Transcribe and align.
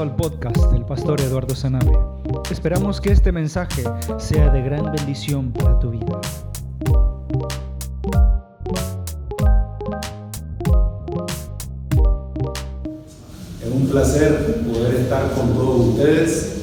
Al 0.00 0.16
podcast 0.16 0.72
del 0.72 0.86
pastor 0.86 1.20
Eduardo 1.20 1.54
Sanabria. 1.54 1.98
Esperamos 2.50 2.98
que 2.98 3.12
este 3.12 3.30
mensaje 3.30 3.84
sea 4.18 4.50
de 4.50 4.62
gran 4.62 4.90
bendición 4.90 5.52
para 5.52 5.78
tu 5.78 5.90
vida. 5.90 6.18
Es 13.62 13.70
un 13.70 13.86
placer 13.88 14.62
poder 14.66 14.94
estar 14.94 15.30
con 15.32 15.52
todos 15.52 15.88
ustedes 15.88 16.62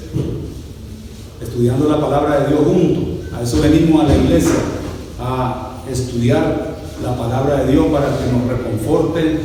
estudiando 1.40 1.88
la 1.88 2.02
palabra 2.02 2.40
de 2.40 2.48
Dios 2.48 2.62
juntos. 2.62 3.34
A 3.34 3.44
eso 3.44 3.62
venimos 3.62 4.04
a 4.04 4.08
la 4.08 4.18
iglesia, 4.18 4.60
a 5.22 5.84
estudiar 5.90 6.78
la 7.04 7.16
palabra 7.16 7.64
de 7.64 7.74
Dios 7.74 7.86
para 7.88 8.08
que 8.08 8.32
nos 8.32 8.48
reconforte, 8.48 9.40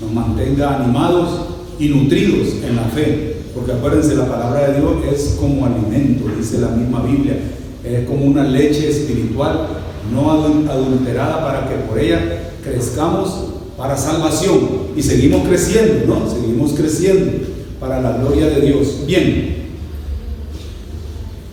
nos 0.00 0.12
mantenga 0.12 0.76
animados 0.76 1.49
y 1.80 1.88
nutridos 1.88 2.48
en 2.62 2.76
la 2.76 2.84
fe. 2.84 3.36
Porque 3.54 3.72
acuérdense, 3.72 4.14
la 4.14 4.28
palabra 4.28 4.68
de 4.68 4.80
Dios 4.80 4.92
es 5.12 5.36
como 5.40 5.66
alimento, 5.66 6.30
dice 6.38 6.58
la 6.58 6.68
misma 6.68 7.02
Biblia. 7.02 7.36
Es 7.82 8.06
como 8.06 8.26
una 8.26 8.44
leche 8.44 8.88
espiritual 8.88 9.66
no 10.12 10.30
adulterada 10.30 11.42
para 11.42 11.68
que 11.68 11.76
por 11.88 11.98
ella 11.98 12.52
crezcamos 12.62 13.46
para 13.76 13.96
salvación. 13.96 14.90
Y 14.96 15.02
seguimos 15.02 15.48
creciendo, 15.48 16.06
¿no? 16.06 16.30
Seguimos 16.30 16.72
creciendo 16.74 17.32
para 17.80 18.00
la 18.00 18.18
gloria 18.18 18.46
de 18.46 18.60
Dios. 18.60 19.06
Bien, 19.06 19.56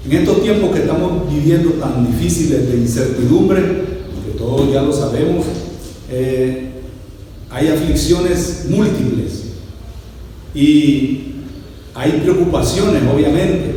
en 0.05 0.11
estos 0.11 0.43
tiempos 0.43 0.71
que 0.71 0.79
estamos 0.79 1.33
viviendo 1.33 1.71
tan 1.71 2.05
difíciles 2.05 2.69
de 2.69 2.77
incertidumbre, 2.77 3.61
que 3.61 4.37
todos 4.37 4.71
ya 4.71 4.81
lo 4.81 4.91
sabemos, 4.91 5.45
eh, 6.11 6.71
hay 7.49 7.67
aflicciones 7.69 8.65
múltiples 8.69 9.36
y 10.57 11.19
hay 11.93 12.21
preocupaciones, 12.23 13.03
obviamente. 13.13 13.75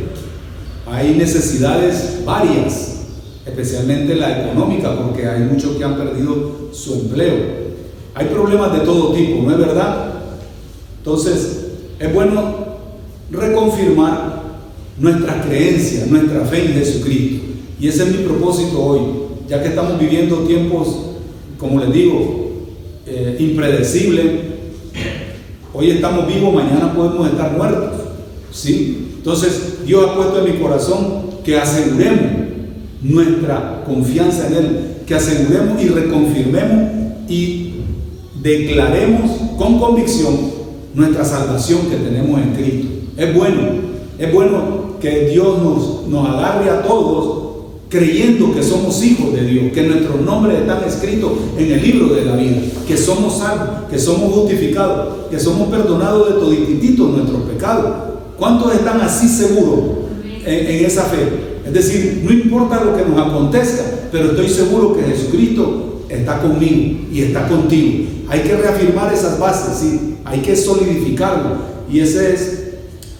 Hay 0.87 1.13
necesidades 1.13 2.23
varias, 2.25 3.01
especialmente 3.45 4.15
la 4.15 4.41
económica, 4.41 4.97
porque 4.97 5.27
hay 5.27 5.41
muchos 5.41 5.77
que 5.77 5.83
han 5.83 5.95
perdido 5.95 6.69
su 6.71 6.95
empleo. 6.95 7.35
Hay 8.15 8.25
problemas 8.25 8.73
de 8.73 8.79
todo 8.79 9.13
tipo, 9.13 9.43
¿no 9.43 9.51
es 9.51 9.59
verdad? 9.59 10.13
Entonces, 10.97 11.67
es 11.99 12.13
bueno 12.13 12.55
reconfirmar 13.29 14.41
nuestra 14.97 15.39
creencia, 15.43 16.07
nuestra 16.07 16.45
fe 16.45 16.65
en 16.65 16.73
Jesucristo. 16.73 17.45
Y 17.79 17.87
ese 17.89 18.03
es 18.03 18.11
mi 18.11 18.23
propósito 18.23 18.83
hoy, 18.83 19.01
ya 19.47 19.61
que 19.61 19.69
estamos 19.69 19.99
viviendo 19.99 20.37
tiempos, 20.39 20.87
como 21.59 21.79
les 21.79 21.93
digo, 21.93 22.49
eh, 23.05 23.35
impredecibles, 23.39 24.51
Hoy 25.73 25.89
estamos 25.89 26.27
vivos, 26.27 26.53
mañana 26.53 26.93
podemos 26.93 27.29
estar 27.29 27.55
muertos. 27.55 27.91
¿sí? 28.51 29.13
Entonces 29.17 29.85
Dios 29.85 30.05
ha 30.05 30.15
puesto 30.15 30.45
en 30.45 30.53
mi 30.53 30.59
corazón 30.59 31.21
que 31.45 31.57
aseguremos 31.57 32.31
nuestra 33.01 33.83
confianza 33.85 34.47
en 34.47 34.53
Él, 34.53 34.79
que 35.07 35.15
aseguremos 35.15 35.81
y 35.81 35.87
reconfirmemos 35.87 36.91
y 37.29 37.73
declaremos 38.41 39.31
con 39.57 39.79
convicción 39.79 40.35
nuestra 40.93 41.23
salvación 41.23 41.87
que 41.89 41.95
tenemos 41.95 42.41
en 42.41 42.53
Cristo. 42.53 42.87
Es 43.15 43.33
bueno, 43.33 43.61
es 44.19 44.33
bueno 44.33 44.97
que 44.99 45.29
Dios 45.29 45.63
nos, 45.63 46.07
nos 46.07 46.29
agarre 46.29 46.69
a 46.69 46.81
todos 46.81 47.40
creyendo 47.91 48.53
que 48.53 48.63
somos 48.63 49.03
hijos 49.03 49.33
de 49.33 49.45
Dios, 49.45 49.73
que 49.73 49.83
nuestros 49.83 50.21
nombres 50.21 50.61
están 50.61 50.81
escritos 50.85 51.33
en 51.57 51.73
el 51.73 51.83
libro 51.83 52.15
de 52.15 52.23
la 52.23 52.37
vida, 52.37 52.61
que 52.87 52.95
somos 52.95 53.39
salvos, 53.39 53.89
que 53.91 53.99
somos 53.99 54.33
justificados, 54.33 55.27
que 55.29 55.37
somos 55.37 55.67
perdonados 55.67 56.29
de 56.29 56.39
todititito 56.39 57.09
nuestros 57.09 57.41
pecados. 57.41 57.93
¿Cuántos 58.37 58.73
están 58.73 59.01
así 59.01 59.27
seguros 59.27 59.81
en, 60.45 60.85
esa 60.85 61.03
fe? 61.03 61.51
Es 61.65 61.73
decir, 61.73 62.21
no 62.23 62.31
importa 62.31 62.81
lo 62.81 62.95
que 62.95 63.03
nos 63.03 63.27
acontezca, 63.27 63.83
pero 64.09 64.31
estoy 64.31 64.47
seguro 64.47 64.95
que 64.95 65.03
Jesucristo 65.03 66.05
está 66.07 66.41
conmigo 66.41 67.07
y 67.11 67.21
está 67.23 67.45
contigo. 67.49 68.05
Hay 68.29 68.39
que 68.39 68.55
reafirmar 68.55 69.13
esas 69.13 69.37
bases, 69.37 69.79
¿sí? 69.79 70.15
hay 70.23 70.39
que 70.39 70.55
solidificarlo. 70.55 71.57
Y 71.91 71.99
ese 71.99 72.33
es 72.33 72.63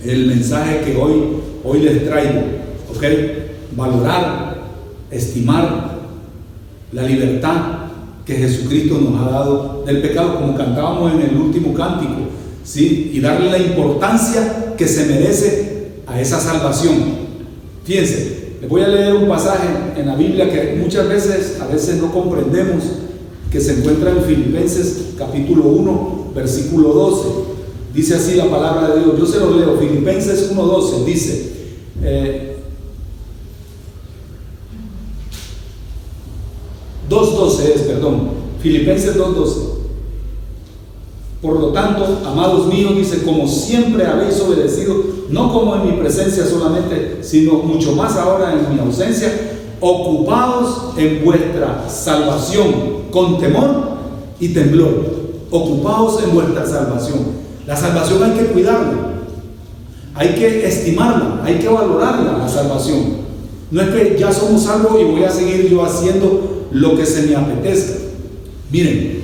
el 0.06 0.28
mensaje 0.28 0.80
que 0.86 0.96
hoy, 0.96 1.24
hoy 1.62 1.82
les 1.82 2.06
traigo. 2.06 2.40
¿ok? 2.96 3.04
Valorar 3.76 4.51
estimar 5.12 6.00
la 6.92 7.04
libertad 7.04 7.56
que 8.26 8.36
Jesucristo 8.36 9.00
nos 9.00 9.22
ha 9.22 9.32
dado 9.32 9.84
del 9.86 10.02
pecado, 10.02 10.36
como 10.36 10.56
cantábamos 10.56 11.14
en 11.14 11.22
el 11.22 11.36
último 11.36 11.74
cántico, 11.74 12.14
¿sí? 12.64 13.12
y 13.14 13.20
darle 13.20 13.52
la 13.52 13.58
importancia 13.58 14.74
que 14.78 14.88
se 14.88 15.06
merece 15.06 15.92
a 16.08 16.20
esa 16.20 16.40
salvación. 16.40 16.96
Fíjense, 17.84 18.42
les 18.62 18.70
voy 18.70 18.82
a 18.82 18.88
leer 18.88 19.16
un 19.16 19.28
pasaje 19.28 19.68
en 19.98 20.08
la 20.08 20.16
Biblia 20.16 20.50
que 20.50 20.78
muchas 20.82 21.08
veces, 21.08 21.60
a 21.60 21.68
veces 21.68 21.98
no 21.98 22.12
comprendemos, 22.12 22.84
que 23.52 23.60
se 23.60 23.80
encuentra 23.80 24.12
en 24.12 24.24
Filipenses 24.24 25.14
capítulo 25.18 25.64
1, 25.66 26.32
versículo 26.34 26.90
12. 26.90 27.28
Dice 27.94 28.16
así 28.16 28.36
la 28.36 28.50
palabra 28.50 28.96
de 28.96 29.02
Dios, 29.02 29.20
yo 29.20 29.26
se 29.26 29.40
lo 29.40 29.58
leo, 29.58 29.78
Filipenses 29.78 30.54
1.12, 30.56 31.04
dice, 31.04 31.52
eh, 32.02 32.51
2.12 37.12 37.60
es, 37.76 37.82
perdón, 37.82 38.30
Filipenses 38.62 39.18
2.12. 39.18 39.72
Por 41.42 41.60
lo 41.60 41.68
tanto, 41.70 42.20
amados 42.26 42.68
míos, 42.68 42.96
dice, 42.96 43.24
como 43.24 43.48
siempre 43.48 44.06
habéis 44.06 44.40
obedecido, 44.40 44.96
no 45.30 45.52
como 45.52 45.76
en 45.76 45.86
mi 45.86 45.92
presencia 45.94 46.46
solamente, 46.46 47.20
sino 47.22 47.54
mucho 47.54 47.96
más 47.96 48.16
ahora 48.16 48.54
en 48.54 48.74
mi 48.74 48.80
ausencia, 48.80 49.58
ocupados 49.82 50.98
en 50.98 51.26
vuestra 51.26 51.90
salvación 51.90 53.10
con 53.12 53.40
temor 53.40 53.70
y 54.40 54.50
temblor. 54.50 55.22
Ocupados 55.50 56.24
en 56.24 56.34
vuestra 56.34 56.66
salvación. 56.66 57.42
La 57.68 57.76
salvación 57.76 58.24
hay 58.24 58.32
que 58.32 58.46
cuidarla, 58.46 59.16
hay 60.16 60.30
que 60.36 60.66
estimarla, 60.66 61.42
hay 61.44 61.56
que 61.56 61.68
valorarla, 61.68 62.38
la 62.38 62.48
salvación. 62.48 63.22
No 63.70 63.82
es 63.82 63.90
que 63.90 64.18
ya 64.20 64.32
somos 64.32 64.64
salvos 64.64 65.00
y 65.00 65.04
voy 65.04 65.24
a 65.24 65.32
seguir 65.32 65.70
yo 65.70 65.84
haciendo 65.84 66.51
lo 66.72 66.96
que 66.96 67.06
se 67.06 67.24
me 67.24 67.36
apetezca. 67.36 68.00
Miren, 68.72 69.22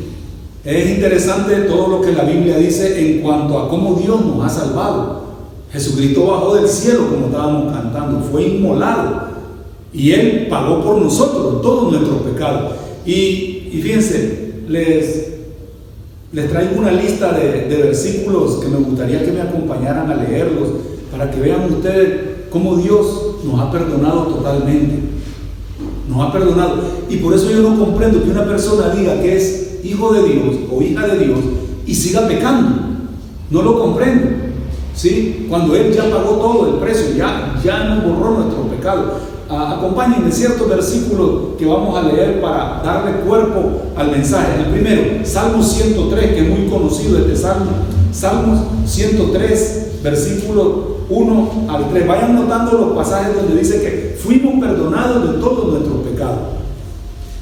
es 0.66 0.90
interesante 0.90 1.56
todo 1.62 1.88
lo 1.88 2.02
que 2.02 2.12
la 2.12 2.24
Biblia 2.24 2.58
dice 2.58 3.00
en 3.00 3.22
cuanto 3.22 3.58
a 3.58 3.70
cómo 3.70 3.96
Dios 3.96 4.24
nos 4.26 4.46
ha 4.46 4.50
salvado. 4.50 5.28
Jesucristo 5.72 6.28
bajó 6.28 6.56
del 6.56 6.68
cielo, 6.68 7.08
como 7.10 7.28
estábamos 7.28 7.74
cantando, 7.74 8.20
fue 8.20 8.44
inmolado 8.44 9.28
y 9.94 10.12
Él 10.12 10.48
pagó 10.50 10.84
por 10.84 11.02
nosotros 11.02 11.62
todos 11.62 11.92
nuestros 11.92 12.22
pecados. 12.22 12.74
Y, 13.06 13.80
fíjense, 13.82 14.54
les, 14.68 15.28
les 16.34 16.50
traigo 16.50 16.80
una 16.80 16.92
lista 16.92 17.32
de, 17.32 17.70
de 17.70 17.84
versículos 17.84 18.58
que 18.58 18.68
me 18.68 18.78
gustaría 18.78 19.24
que 19.24 19.32
me 19.32 19.42
acompañaran 19.42 20.12
a 20.12 20.16
leerlos 20.16 20.70
para 21.12 21.32
que 21.32 21.40
vean 21.40 21.72
ustedes 21.72 22.20
cómo 22.50 22.76
Dios 22.76 23.38
nos 23.46 23.60
ha 23.60 23.72
perdonado 23.72 24.24
totalmente 24.28 25.07
nos 26.08 26.28
ha 26.28 26.32
perdonado. 26.32 26.76
Y 27.10 27.18
por 27.18 27.34
eso 27.34 27.50
yo 27.52 27.62
no 27.62 27.78
comprendo 27.78 28.24
que 28.24 28.32
una 28.32 28.46
persona 28.46 28.90
diga 28.90 29.22
que 29.22 29.36
es 29.36 29.80
hijo 29.84 30.14
de 30.14 30.24
Dios 30.24 30.56
o 30.72 30.82
hija 30.82 31.08
de 31.08 31.26
Dios 31.26 31.40
y 31.86 31.94
siga 31.94 32.28
pecando. 32.28 32.70
No 33.50 33.62
lo 33.62 33.80
comprendo. 33.80 34.28
¿Sí? 34.96 35.46
Cuando 35.48 35.76
Él 35.76 35.94
ya 35.94 36.10
pagó 36.10 36.38
todo 36.38 36.74
el 36.74 36.80
precio, 36.80 37.16
ya, 37.16 37.56
ya 37.64 37.84
nos 37.84 38.04
borró 38.04 38.40
nuestro 38.40 38.64
pecado. 38.64 39.14
acompáñenme 39.48 40.32
ciertos 40.32 40.68
versículos 40.68 41.56
que 41.58 41.66
vamos 41.66 41.96
a 41.98 42.02
leer 42.02 42.42
para 42.42 42.82
darle 42.84 43.20
cuerpo 43.22 43.84
al 43.96 44.12
mensaje. 44.12 44.64
El 44.64 44.72
primero, 44.72 45.24
Salmo 45.24 45.62
103, 45.62 46.34
que 46.34 46.40
es 46.40 46.50
muy 46.50 46.68
conocido 46.68 47.20
este 47.20 47.36
salmo. 47.36 47.72
Salmos 48.12 48.60
103, 48.86 50.02
versículo 50.04 50.97
1 51.10 51.52
al 51.70 51.90
3. 51.90 52.08
Vayan 52.08 52.36
notando 52.36 52.78
los 52.78 52.98
pasajes 52.98 53.36
donde 53.36 53.60
dice 53.60 53.82
que 53.82 54.18
fuimos 54.22 54.60
perdonados 54.60 55.32
de 55.32 55.40
todos 55.40 55.74
nuestros 55.74 56.08
pecados. 56.08 56.40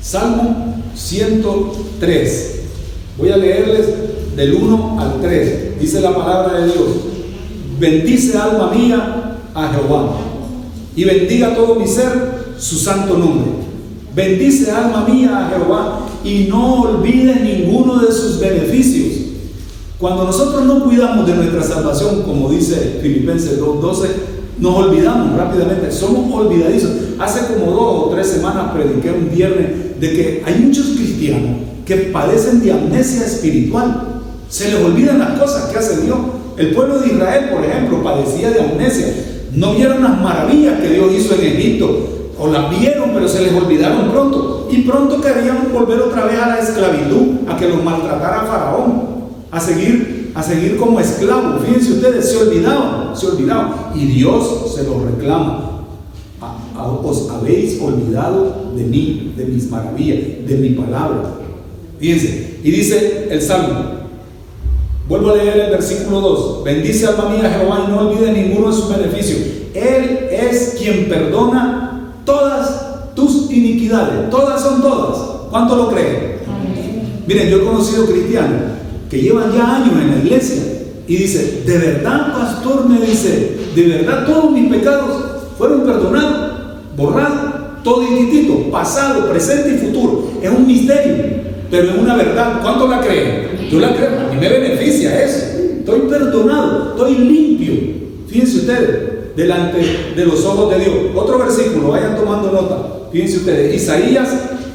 Salmo 0.01 0.83
103. 0.94 2.62
Voy 3.17 3.29
a 3.29 3.38
leerles 3.38 3.88
del 4.35 4.53
1 4.56 5.00
al 5.00 5.21
3. 5.21 5.79
Dice 5.79 6.01
la 6.01 6.15
palabra 6.15 6.59
de 6.59 6.65
Dios. 6.65 6.88
Bendice 7.79 8.38
alma 8.38 8.71
mía 8.71 9.38
a 9.53 9.67
Jehová 9.69 10.17
y 10.95 11.03
bendiga 11.03 11.56
todo 11.56 11.75
mi 11.75 11.88
ser 11.88 12.56
su 12.57 12.77
santo 12.77 13.17
nombre. 13.17 13.51
Bendice 14.15 14.71
alma 14.71 15.06
mía 15.07 15.45
a 15.45 15.50
Jehová 15.50 16.07
y 16.23 16.47
no 16.50 16.81
olvide 16.83 17.35
ninguno 17.35 18.00
de 18.00 18.12
sus 18.12 18.39
beneficios 18.39 19.14
cuando 20.00 20.25
nosotros 20.25 20.65
no 20.65 20.83
cuidamos 20.83 21.25
de 21.25 21.36
nuestra 21.36 21.63
salvación, 21.63 22.24
como 22.24 22.50
dice 22.50 23.00
Filipenses 23.01 23.62
2.12, 23.62 24.07
nos 24.59 24.75
olvidamos 24.75 25.38
rápidamente, 25.38 25.92
somos 25.92 26.33
olvidadizos. 26.33 26.92
Hace 27.19 27.53
como 27.53 27.71
dos 27.71 28.06
o 28.06 28.09
tres 28.13 28.27
semanas 28.27 28.71
prediqué 28.74 29.12
un 29.12 29.33
viernes 29.33 30.00
de 30.00 30.12
que 30.12 30.44
hay 30.45 30.56
muchos 30.59 30.88
cristianos 30.88 31.59
que 31.86 31.95
padecen 31.95 32.62
de 32.62 32.74
amnesia 32.74 33.25
espiritual. 33.25 34.21
Se 34.50 34.71
les 34.71 34.83
olvidan 34.83 35.19
las 35.19 35.39
cosas 35.39 35.71
que 35.71 35.77
hace 35.77 36.01
Dios. 36.01 36.18
El 36.57 36.74
pueblo 36.74 37.00
de 37.00 37.07
Israel, 37.07 37.50
por 37.53 37.63
ejemplo, 37.63 38.03
padecía 38.03 38.51
de 38.51 38.62
amnesia. 38.62 39.07
No 39.53 39.75
vieron 39.75 40.03
las 40.03 40.21
maravillas 40.21 40.80
que 40.81 40.89
Dios 40.89 41.12
hizo 41.13 41.36
en 41.36 41.45
Egipto. 41.45 42.09
O 42.38 42.48
las 42.48 42.69
vieron, 42.69 43.12
pero 43.13 43.27
se 43.30 43.41
les 43.41 43.53
olvidaron 43.53 44.12
pronto. 44.12 44.68
Y 44.69 44.81
pronto 44.81 45.21
querían 45.21 45.69
volver 45.74 46.00
otra 46.00 46.25
vez 46.25 46.38
a 46.39 46.48
la 46.48 46.59
esclavitud, 46.59 47.48
a 47.48 47.56
que 47.56 47.69
los 47.69 47.83
maltratara 47.83 48.41
Faraón, 48.41 49.14
a 49.56 49.60
seguir, 49.62 50.31
a 50.36 50.44
seguir 50.44 50.75
como 50.75 51.00
esclavos. 51.00 51.66
Fíjense 51.66 51.94
ustedes, 51.94 52.30
se 52.30 52.38
olvidaban, 52.38 53.16
se 53.16 53.28
olvidaban. 53.28 53.72
Y 53.96 54.06
Dios 54.06 54.75
se 54.75 54.84
los 54.84 55.02
reclama. 55.02 55.72
Os 57.04 57.30
habéis 57.30 57.81
olvidado 57.81 58.74
de 58.75 58.84
mí, 58.84 59.34
de 59.38 59.46
mis 59.46 59.72
maravillas, 59.72 60.46
de 60.46 60.57
mi 60.57 60.72
palabra. 60.72 61.36
Fíjense, 62.00 62.60
y 62.62 62.69
dice 62.69 63.30
el 63.31 63.42
Salmo, 63.42 63.96
Vuelvo 65.07 65.30
a 65.30 65.36
leer 65.36 65.60
el 65.60 65.72
versículo 65.72 66.19
2. 66.19 66.63
Bendice 66.63 67.06
alma 67.06 67.30
mía 67.30 67.48
Jehová 67.48 67.86
y 67.86 67.92
no 67.92 68.10
olvide 68.10 68.34
ninguno 68.34 68.72
de 68.72 68.74
sus 68.74 68.90
beneficios. 68.90 69.40
Él 69.75 70.30
es 70.31 70.78
quien 70.80 71.08
perdona 71.08 72.12
todas 72.25 73.13
tus 73.13 73.51
iniquidades. 73.51 74.31
Todas 74.31 74.63
son 74.63 74.81
todas. 74.81 75.18
¿Cuánto 75.51 75.75
lo 75.75 75.90
creen? 75.90 76.40
Miren, 77.28 77.50
yo 77.50 77.58
he 77.58 77.66
conocido 77.66 78.08
cristianos 78.08 78.75
llevan 79.19 79.53
ya 79.53 79.77
años 79.77 79.94
en 80.01 80.12
la 80.12 80.17
iglesia 80.17 80.63
y 81.07 81.15
dice, 81.17 81.63
de 81.65 81.77
verdad, 81.77 82.33
pastor, 82.33 82.89
me 82.89 83.06
dice, 83.06 83.57
de 83.75 83.83
verdad 83.88 84.25
todos 84.25 84.51
mis 84.51 84.71
pecados 84.71 85.23
fueron 85.57 85.83
perdonados, 85.83 86.51
borrados, 86.95 87.83
todo 87.83 88.03
toditito, 88.07 88.71
pasado, 88.71 89.29
presente 89.29 89.75
y 89.75 89.77
futuro. 89.77 90.31
Es 90.41 90.50
un 90.50 90.65
misterio, 90.65 91.15
pero 91.69 91.91
es 91.91 91.97
una 91.97 92.15
verdad. 92.15 92.62
¿Cuánto 92.62 92.88
la 92.88 93.00
creen? 93.00 93.69
Yo 93.69 93.79
la 93.79 93.95
creo, 93.95 94.27
a 94.27 94.33
mí 94.33 94.39
me 94.39 94.50
beneficia 94.50 95.23
eso. 95.23 95.57
Estoy 95.79 96.01
perdonado, 96.09 96.95
estoy 96.95 97.15
limpio. 97.15 97.73
Fíjense 98.27 98.57
ustedes, 98.57 99.35
delante 99.35 99.77
de 100.15 100.25
los 100.25 100.44
ojos 100.44 100.71
de 100.71 100.83
Dios. 100.83 100.95
Otro 101.13 101.38
versículo, 101.38 101.89
vayan 101.89 102.15
tomando 102.15 102.51
nota. 102.51 103.09
Fíjense 103.12 103.38
ustedes, 103.38 103.75
Isaías, 103.75 104.29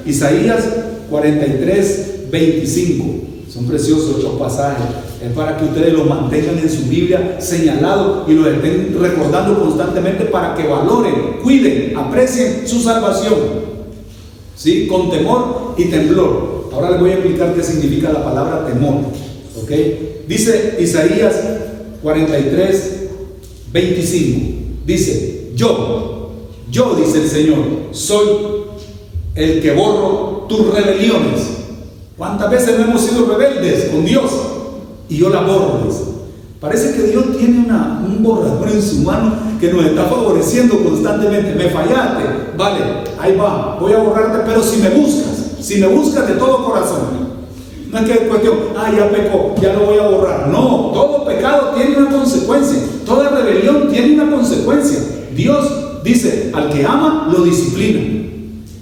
Isaías 0.06 0.64
43, 1.10 2.30
25. 2.30 3.04
Son 3.52 3.64
preciosos 3.64 4.18
estos 4.18 4.38
pasajes. 4.38 4.86
Es 5.20 5.32
para 5.32 5.56
que 5.56 5.64
ustedes 5.64 5.92
los 5.92 6.06
mantengan 6.06 6.58
en 6.58 6.70
su 6.70 6.84
Biblia 6.84 7.36
señalado 7.40 8.24
y 8.28 8.34
los 8.34 8.46
estén 8.46 8.96
recordando 9.00 9.60
constantemente 9.60 10.26
para 10.26 10.54
que 10.54 10.68
valoren, 10.68 11.38
cuiden, 11.42 11.96
aprecien 11.96 12.62
su 12.66 12.80
salvación. 12.80 13.34
¿Sí? 14.54 14.86
Con 14.86 15.10
temor 15.10 15.74
y 15.76 15.86
temblor. 15.86 16.70
Ahora 16.72 16.92
les 16.92 17.00
voy 17.00 17.10
a 17.10 17.14
explicar 17.14 17.52
qué 17.54 17.62
significa 17.64 18.12
la 18.12 18.22
palabra 18.24 18.66
temor. 18.66 19.02
¿Ok? 19.60 19.70
Dice 20.28 20.76
Isaías 20.78 21.34
43, 22.02 23.00
25. 23.72 24.50
Dice, 24.86 25.50
yo, 25.56 26.30
yo, 26.70 26.94
dice 26.94 27.22
el 27.22 27.28
Señor, 27.28 27.58
soy 27.90 28.28
el 29.34 29.60
que 29.60 29.72
borro 29.72 30.46
tus 30.48 30.72
rebeliones. 30.72 31.59
¿Cuántas 32.20 32.50
veces 32.50 32.78
no 32.78 32.84
hemos 32.84 33.00
sido 33.00 33.24
rebeldes 33.24 33.88
con 33.88 34.04
Dios? 34.04 34.30
Y 35.08 35.16
yo 35.16 35.30
la 35.30 35.40
borro. 35.40 35.88
Parece 36.60 36.94
que 36.94 37.04
Dios 37.04 37.24
tiene 37.38 37.60
un 37.60 38.22
borrador 38.22 38.68
en 38.68 38.82
su 38.82 38.96
mano 38.96 39.32
que 39.58 39.72
nos 39.72 39.86
está 39.86 40.04
favoreciendo 40.04 40.84
constantemente. 40.84 41.54
Me 41.54 41.70
fallaste, 41.70 42.24
vale, 42.58 42.80
ahí 43.18 43.34
va, 43.38 43.78
voy 43.80 43.94
a 43.94 44.00
borrarte, 44.00 44.40
pero 44.44 44.62
si 44.62 44.82
me 44.82 44.90
buscas, 44.90 45.52
si 45.62 45.80
me 45.80 45.86
buscas 45.86 46.28
de 46.28 46.34
todo 46.34 46.62
corazón, 46.62 46.98
no 47.90 47.98
es 47.98 48.04
que 48.04 48.12
es 48.12 48.28
cuestión, 48.28 48.54
ah, 48.76 48.92
ya 48.94 49.08
pecó, 49.08 49.54
ya 49.58 49.72
lo 49.72 49.86
voy 49.86 49.98
a 49.98 50.08
borrar. 50.08 50.48
No, 50.48 50.90
todo 50.92 51.24
pecado 51.24 51.70
tiene 51.74 51.96
una 51.96 52.10
consecuencia. 52.10 52.80
Toda 53.06 53.30
rebelión 53.30 53.88
tiene 53.88 54.20
una 54.20 54.30
consecuencia. 54.30 54.98
Dios 55.34 56.02
dice, 56.04 56.50
al 56.52 56.68
que 56.68 56.84
ama, 56.84 57.30
lo 57.32 57.44
disciplina. 57.44 58.28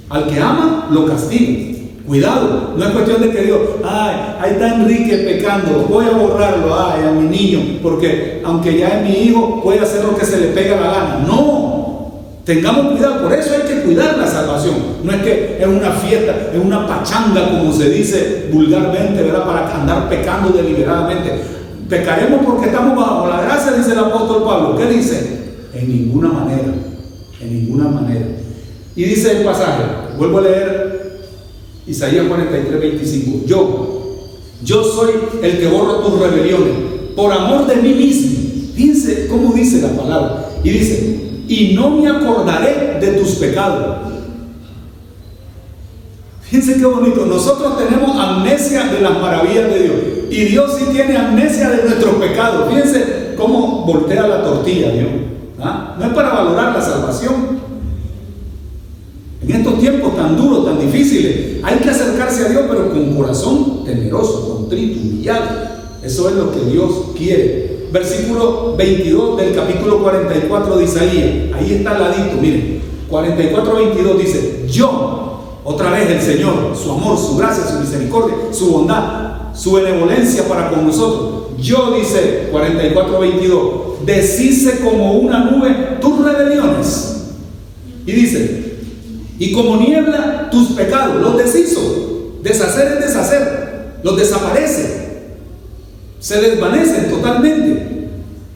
Al 0.08 0.26
que 0.26 0.40
ama, 0.40 0.88
lo 0.90 1.06
castiga. 1.06 1.77
Cuidado, 2.08 2.72
no 2.74 2.82
es 2.86 2.90
cuestión 2.92 3.20
de 3.20 3.30
que 3.30 3.42
Dios, 3.42 3.60
ay, 3.84 4.16
ahí 4.40 4.52
está 4.52 4.76
Enrique 4.76 5.18
pecando, 5.18 5.86
voy 5.90 6.06
a 6.06 6.16
borrarlo, 6.16 6.74
ay, 6.74 7.06
a 7.06 7.12
mi 7.12 7.28
niño, 7.28 7.80
porque 7.82 8.40
aunque 8.42 8.78
ya 8.78 8.98
es 8.98 9.04
mi 9.04 9.24
hijo, 9.24 9.60
puede 9.62 9.80
hacer 9.80 10.02
lo 10.02 10.16
que 10.16 10.24
se 10.24 10.40
le 10.40 10.46
pega 10.48 10.80
la 10.80 10.90
gana. 10.90 11.24
No, 11.26 12.14
tengamos 12.44 12.92
cuidado, 12.92 13.24
por 13.24 13.34
eso 13.34 13.52
hay 13.52 13.68
que 13.68 13.82
cuidar 13.82 14.16
la 14.16 14.26
salvación. 14.26 14.76
No 15.04 15.12
es 15.12 15.20
que 15.20 15.58
es 15.60 15.66
una 15.66 15.90
fiesta, 15.90 16.34
es 16.50 16.58
una 16.58 16.86
pachanga, 16.86 17.50
como 17.50 17.70
se 17.74 17.90
dice 17.90 18.48
vulgarmente, 18.50 19.22
¿verdad? 19.22 19.44
Para 19.44 19.78
andar 19.78 20.08
pecando 20.08 20.48
deliberadamente. 20.48 21.30
Pecaremos 21.90 22.40
porque 22.42 22.68
estamos 22.68 22.96
bajo 22.96 23.28
la 23.28 23.42
gracia, 23.42 23.72
dice 23.72 23.92
el 23.92 23.98
apóstol 23.98 24.44
Pablo. 24.44 24.78
¿Qué 24.78 24.86
dice? 24.86 25.40
En 25.74 25.86
ninguna 25.86 26.28
manera, 26.28 26.72
en 27.42 27.52
ninguna 27.52 27.90
manera. 27.90 28.24
Y 28.96 29.04
dice 29.04 29.40
el 29.40 29.44
pasaje, 29.44 29.82
vuelvo 30.16 30.38
a 30.38 30.42
leer 30.42 30.97
Isaías 31.88 32.26
43, 32.26 32.80
25. 32.80 33.46
Yo, 33.46 34.28
yo 34.62 34.84
soy 34.84 35.12
el 35.42 35.58
que 35.58 35.68
borro 35.68 36.00
tus 36.00 36.20
rebeliones 36.20 36.74
por 37.16 37.32
amor 37.32 37.66
de 37.66 37.76
mí 37.76 37.94
mismo. 37.94 38.38
Fíjense 38.74 39.26
cómo 39.28 39.52
dice 39.54 39.80
la 39.80 39.88
palabra. 39.88 40.50
Y 40.62 40.70
dice, 40.70 41.20
y 41.48 41.74
no 41.74 41.90
me 41.90 42.08
acordaré 42.08 42.98
de 43.00 43.12
tus 43.18 43.36
pecados. 43.36 44.08
Fíjense 46.42 46.76
qué 46.76 46.86
bonito. 46.86 47.26
Nosotros 47.26 47.78
tenemos 47.78 48.16
amnesia 48.16 48.84
de 48.84 49.00
las 49.00 49.20
maravillas 49.20 49.68
de 49.70 49.82
Dios. 49.82 49.96
Y 50.30 50.44
Dios 50.44 50.76
sí 50.78 50.84
tiene 50.92 51.16
amnesia 51.16 51.70
de 51.70 51.84
nuestros 51.84 52.14
pecados. 52.16 52.68
Fíjense 52.68 53.34
cómo 53.36 53.84
voltea 53.86 54.26
la 54.26 54.42
tortilla 54.42 54.90
Dios. 54.90 55.08
¿Ah? 55.60 55.96
No 55.98 56.06
es 56.06 56.12
para 56.12 56.30
valorar 56.30 56.74
la 56.74 56.82
salvación. 56.82 57.57
En 59.48 59.56
estos 59.56 59.78
tiempos 59.80 60.14
tan 60.14 60.36
duros, 60.36 60.66
tan 60.66 60.78
difíciles, 60.78 61.56
hay 61.62 61.78
que 61.78 61.88
acercarse 61.88 62.44
a 62.44 62.48
Dios, 62.50 62.64
pero 62.68 62.90
con 62.90 63.16
corazón 63.16 63.82
temeroso, 63.82 64.56
contrito, 64.56 65.00
humillado. 65.00 65.48
Eso 66.02 66.28
es 66.28 66.34
lo 66.34 66.52
que 66.52 66.70
Dios 66.70 66.90
quiere. 67.16 67.88
Versículo 67.90 68.76
22 68.76 69.38
del 69.38 69.54
capítulo 69.54 70.02
44 70.02 70.76
de 70.76 70.84
Isaías. 70.84 71.30
Ahí 71.54 71.74
está 71.76 71.92
al 71.92 72.02
ladito, 72.02 72.36
miren. 72.38 72.82
44, 73.08 73.74
22 73.74 74.18
dice, 74.18 74.64
yo, 74.68 75.60
otra 75.64 75.92
vez 75.92 76.10
el 76.10 76.20
Señor, 76.20 76.76
su 76.76 76.92
amor, 76.92 77.16
su 77.16 77.38
gracia, 77.38 77.64
su 77.64 77.80
misericordia, 77.80 78.34
su 78.52 78.70
bondad, 78.70 79.54
su 79.54 79.72
benevolencia 79.72 80.46
para 80.46 80.68
con 80.68 80.86
nosotros. 80.86 81.56
Yo, 81.58 81.94
dice 81.98 82.48
44, 82.52 83.18
22, 83.18 83.70
deshice 84.04 84.80
como 84.80 85.14
una 85.14 85.44
nube 85.50 85.98
tus 86.02 86.22
rebeliones. 86.22 87.14
Y 88.04 88.12
dice, 88.12 88.67
y 89.38 89.52
como 89.52 89.76
niebla 89.76 90.48
tus 90.50 90.72
pecados, 90.72 91.22
los 91.22 91.36
deshizo. 91.36 92.38
Deshacer 92.42 92.98
es 92.98 93.06
deshacer, 93.06 93.98
los 94.02 94.16
desaparece, 94.16 95.08
se 96.18 96.40
desvanecen 96.40 97.10
totalmente. 97.10 98.08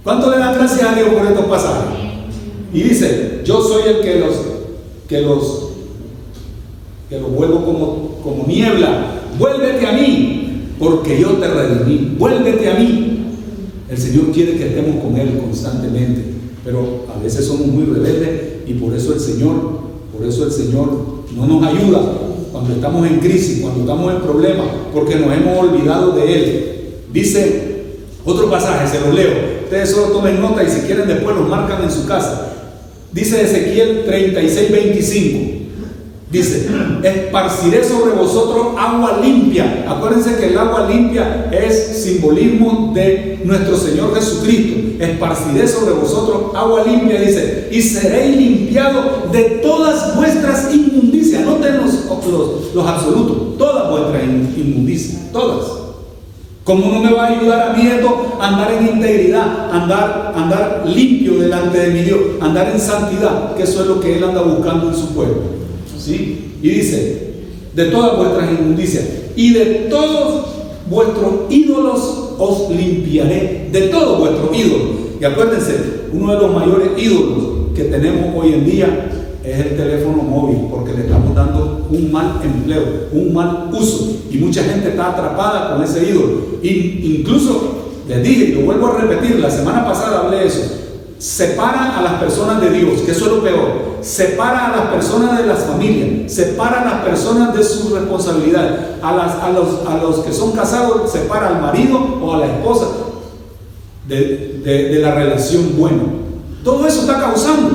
¿Cuánto 0.02 0.30
le 0.30 0.38
dan 0.38 0.54
gracias 0.54 0.82
a 0.82 0.94
Dios 0.94 1.08
por 1.08 1.26
estos 1.26 1.46
pasajes? 1.46 1.98
Y 2.72 2.82
dice, 2.82 3.42
yo 3.44 3.62
soy 3.62 3.82
el 3.88 4.00
que 4.00 4.18
los, 4.18 4.34
que 5.08 5.20
los, 5.20 5.68
que 7.08 7.20
los 7.20 7.30
vuelvo 7.30 7.64
como, 7.64 8.20
como 8.22 8.46
niebla. 8.46 9.20
Vuélvete 9.38 9.86
a 9.86 9.92
mí, 9.92 10.64
porque 10.78 11.20
yo 11.20 11.30
te 11.34 11.48
redimí. 11.48 12.16
Vuélvete 12.18 12.70
a 12.70 12.74
mí. 12.74 13.24
El 13.88 13.98
Señor 13.98 14.32
quiere 14.32 14.56
que 14.56 14.68
estemos 14.68 15.04
con 15.04 15.16
Él 15.16 15.38
constantemente, 15.38 16.24
pero 16.64 17.06
a 17.14 17.22
veces 17.22 17.46
somos 17.46 17.66
muy 17.66 17.84
rebeldes 17.84 18.66
y 18.66 18.74
por 18.74 18.94
eso 18.94 19.12
el 19.12 19.20
Señor 19.20 19.81
por 20.12 20.26
eso 20.26 20.44
el 20.44 20.52
Señor 20.52 20.88
no 21.34 21.46
nos 21.46 21.64
ayuda 21.66 22.00
cuando 22.52 22.74
estamos 22.74 23.06
en 23.06 23.18
crisis, 23.18 23.60
cuando 23.62 23.80
estamos 23.80 24.14
en 24.14 24.20
problemas, 24.20 24.66
porque 24.92 25.16
nos 25.16 25.32
hemos 25.34 25.58
olvidado 25.58 26.12
de 26.12 26.34
Él. 26.34 26.74
Dice 27.12 27.72
otro 28.24 28.50
pasaje, 28.50 28.86
se 28.88 29.00
lo 29.04 29.12
leo. 29.12 29.62
Ustedes 29.64 29.90
solo 29.90 30.08
tomen 30.08 30.40
nota 30.40 30.62
y 30.62 30.68
si 30.68 30.82
quieren 30.82 31.08
después 31.08 31.34
los 31.34 31.48
marcan 31.48 31.82
en 31.82 31.90
su 31.90 32.06
casa. 32.06 32.52
Dice 33.10 33.42
Ezequiel 33.42 34.04
36, 34.04 34.70
25. 34.70 35.51
Dice, 36.32 36.66
esparciré 37.02 37.84
sobre 37.84 38.14
vosotros 38.14 38.68
agua 38.78 39.20
limpia. 39.22 39.84
Acuérdense 39.86 40.38
que 40.38 40.46
el 40.46 40.56
agua 40.56 40.88
limpia 40.88 41.50
es 41.52 42.02
simbolismo 42.02 42.90
de 42.94 43.42
nuestro 43.44 43.76
Señor 43.76 44.14
Jesucristo. 44.14 45.04
Esparciré 45.04 45.68
sobre 45.68 45.92
vosotros 45.92 46.54
agua 46.54 46.84
limpia, 46.86 47.20
dice, 47.20 47.68
y 47.70 47.82
seréis 47.82 48.34
limpiados 48.34 49.30
de 49.30 49.42
todas 49.62 50.16
vuestras 50.16 50.72
inmundicias. 50.72 51.44
Noten 51.44 51.76
los, 51.76 51.92
los, 52.06 52.74
los 52.74 52.86
absolutos, 52.86 53.58
todas 53.58 53.90
vuestras 53.90 54.22
inmundicias, 54.56 55.30
todas. 55.32 55.66
Como 56.64 56.94
no 56.94 57.00
me 57.00 57.12
va 57.12 57.26
a 57.26 57.28
ayudar 57.28 57.70
a 57.70 57.72
mí 57.74 57.86
esto 57.86 58.38
andar 58.40 58.72
en 58.72 58.88
integridad, 58.96 59.70
andar, 59.70 60.32
andar 60.34 60.84
limpio 60.86 61.34
delante 61.40 61.78
de 61.78 61.90
mi 61.90 62.00
Dios, 62.04 62.20
andar 62.40 62.70
en 62.70 62.80
santidad, 62.80 63.54
que 63.54 63.64
eso 63.64 63.82
es 63.82 63.86
lo 63.86 64.00
que 64.00 64.16
Él 64.16 64.24
anda 64.24 64.40
buscando 64.40 64.88
en 64.88 64.94
su 64.94 65.08
pueblo. 65.08 65.60
¿Sí? 66.04 66.52
Y 66.62 66.68
dice, 66.68 67.32
de 67.74 67.84
todas 67.86 68.16
vuestras 68.16 68.50
inmundicias 68.50 69.04
y 69.36 69.52
de 69.54 69.64
todos 69.88 70.46
vuestros 70.88 71.32
ídolos 71.50 72.34
os 72.38 72.70
limpiaré 72.70 73.68
de 73.72 73.82
todo 73.88 74.18
vuestro 74.18 74.50
ídolo. 74.54 74.84
Y 75.20 75.24
acuérdense, 75.24 75.76
uno 76.12 76.34
de 76.34 76.40
los 76.40 76.54
mayores 76.54 76.90
ídolos 76.98 77.72
que 77.74 77.84
tenemos 77.84 78.34
hoy 78.36 78.54
en 78.54 78.66
día 78.66 79.08
es 79.44 79.58
el 79.58 79.76
teléfono 79.76 80.22
móvil, 80.22 80.68
porque 80.70 80.92
le 80.92 81.02
estamos 81.02 81.34
dando 81.34 81.86
un 81.90 82.12
mal 82.12 82.40
empleo, 82.42 83.08
un 83.12 83.32
mal 83.32 83.70
uso. 83.72 84.18
Y 84.30 84.36
mucha 84.38 84.62
gente 84.62 84.90
está 84.90 85.10
atrapada 85.12 85.74
con 85.74 85.84
ese 85.84 86.08
ídolo. 86.10 86.58
Y 86.62 87.16
incluso 87.18 87.82
les 88.08 88.22
dije, 88.22 88.54
lo 88.54 88.62
vuelvo 88.62 88.88
a 88.88 89.00
repetir, 89.00 89.38
la 89.40 89.50
semana 89.50 89.84
pasada 89.84 90.20
hablé 90.20 90.38
de 90.38 90.46
eso, 90.46 90.60
separa 91.22 91.96
a 91.96 92.02
las 92.02 92.14
personas 92.14 92.60
de 92.60 92.70
Dios, 92.70 93.02
que 93.02 93.12
eso 93.12 93.26
es 93.26 93.30
lo 93.30 93.42
peor. 93.44 93.98
Separa 94.00 94.66
a 94.66 94.76
las 94.76 94.86
personas 94.88 95.38
de 95.38 95.46
las 95.46 95.60
familias, 95.60 96.32
separa 96.32 96.80
a 96.80 96.84
las 96.84 97.04
personas 97.04 97.56
de 97.56 97.62
su 97.62 97.94
responsabilidad. 97.94 98.96
A, 99.00 99.50
los, 100.02 100.18
que 100.24 100.32
son 100.32 100.50
casados, 100.50 101.12
separa 101.12 101.46
al 101.46 101.62
marido 101.62 101.96
o 102.20 102.34
a 102.34 102.38
la 102.38 102.46
esposa 102.46 102.86
de, 104.08 104.98
la 105.00 105.14
relación 105.14 105.76
buena. 105.78 106.02
Todo 106.64 106.88
eso 106.88 107.02
está 107.02 107.20
causando. 107.20 107.70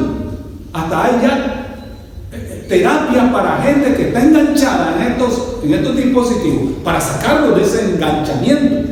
Hasta 0.73 1.05
hay 1.05 1.21
ya 1.21 1.87
eh, 2.33 2.65
terapia 2.67 3.31
para 3.31 3.61
gente 3.61 3.95
que 3.95 4.09
está 4.09 4.23
enganchada 4.23 4.97
en 4.97 5.13
estos, 5.13 5.63
en 5.63 5.73
estos 5.73 5.95
dispositivos 5.95 6.73
para 6.83 6.99
sacarlos 6.99 7.55
de 7.55 7.63
ese 7.63 7.93
enganchamiento. 7.93 8.91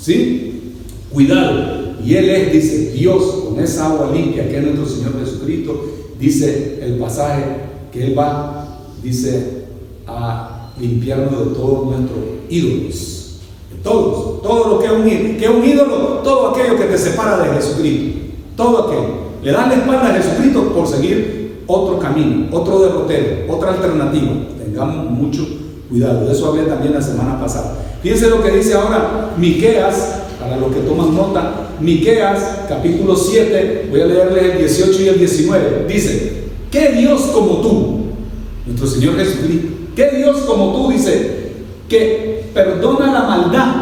¿Sí? 0.00 0.74
Cuidado. 1.12 1.81
Y 2.04 2.14
Él 2.16 2.30
es, 2.30 2.52
dice 2.52 2.92
Dios, 2.92 3.22
con 3.48 3.60
esa 3.62 3.86
agua 3.86 4.10
limpia 4.12 4.48
que 4.48 4.58
es 4.58 4.64
nuestro 4.64 4.86
Señor 4.86 5.20
Jesucristo, 5.20 5.84
dice 6.18 6.80
el 6.82 6.94
pasaje 6.98 7.44
que 7.92 8.06
Él 8.06 8.18
va, 8.18 8.80
dice, 9.02 9.62
a 10.06 10.72
limpiarnos 10.80 11.38
de 11.38 11.54
todos 11.54 11.86
nuestros 11.86 12.18
ídolos. 12.48 13.38
De 13.70 13.78
todos. 13.82 14.42
Todo 14.42 14.68
lo 14.68 14.78
que 14.78 14.86
es 14.86 14.92
un 14.92 15.08
ídolo. 15.08 15.38
que 15.38 15.44
es 15.44 15.50
un 15.50 15.64
ídolo? 15.64 15.96
Todo 16.24 16.48
aquello 16.48 16.76
que 16.76 16.84
te 16.84 16.98
separa 16.98 17.38
de 17.42 17.54
Jesucristo. 17.54 18.18
Todo 18.56 18.86
aquello. 18.86 19.22
Le 19.42 19.52
dan 19.52 19.70
la 19.70 19.76
espalda 19.76 20.08
a 20.08 20.14
Jesucristo 20.14 20.72
por 20.74 20.86
seguir 20.86 21.62
otro 21.66 21.98
camino, 21.98 22.46
otro 22.52 22.80
derrotero, 22.80 23.52
otra 23.52 23.70
alternativa. 23.70 24.30
Tengamos 24.62 25.10
mucho 25.10 25.46
cuidado. 25.88 26.26
De 26.26 26.32
eso 26.32 26.48
hablé 26.48 26.64
también 26.64 26.94
la 26.94 27.02
semana 27.02 27.40
pasada. 27.40 27.78
Fíjense 28.02 28.28
lo 28.28 28.42
que 28.42 28.50
dice 28.50 28.74
ahora 28.74 29.34
Miqueas, 29.36 30.22
para 30.40 30.56
los 30.56 30.72
que 30.72 30.80
toman 30.80 31.14
nota, 31.14 31.68
Miqueas, 31.82 32.60
capítulo 32.68 33.16
7, 33.16 33.88
voy 33.90 34.00
a 34.00 34.06
leerle 34.06 34.52
el 34.52 34.58
18 34.58 35.02
y 35.02 35.08
el 35.08 35.18
19. 35.18 35.86
Dice, 35.88 36.32
¿qué 36.70 36.88
Dios 36.92 37.22
como 37.34 37.60
tú? 37.60 38.00
Nuestro 38.66 38.86
Señor 38.86 39.16
Jesucristo. 39.16 39.68
¿Qué 39.96 40.10
Dios 40.16 40.42
como 40.42 40.72
tú? 40.74 40.92
Dice, 40.92 41.42
que 41.88 42.44
perdona 42.54 43.12
la 43.12 43.22
maldad 43.22 43.74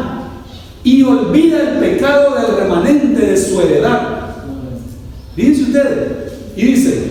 y 0.82 1.02
olvida 1.02 1.60
el 1.60 1.78
pecado 1.78 2.34
del 2.34 2.56
remanente 2.56 3.26
de 3.26 3.36
su 3.36 3.60
heredad 3.60 4.20
Fíjense 5.40 5.62
ustedes. 5.62 6.32
Y 6.56 6.66
dice, 6.66 7.02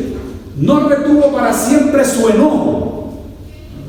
no 0.58 0.88
retuvo 0.88 1.31
para 1.31 1.53
siempre 1.53 2.03
su 2.05 2.29
enojo, 2.29 3.13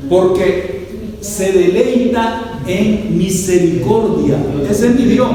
porque 0.08 0.88
se 1.20 1.52
deleita 1.52 2.60
en 2.66 3.18
misericordia. 3.18 4.38
Ese 4.68 4.88
es 4.88 4.94
mi 4.94 5.04
Dios. 5.04 5.28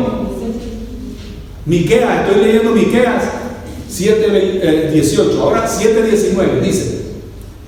Miqueas, 1.66 2.28
estoy 2.28 2.46
leyendo 2.46 2.72
Miqueas 2.72 3.24
7, 3.90 4.92
18, 4.94 5.32
eh, 5.32 5.38
ahora 5.42 5.68
7, 5.68 6.04
19, 6.04 6.62
dice, 6.62 7.06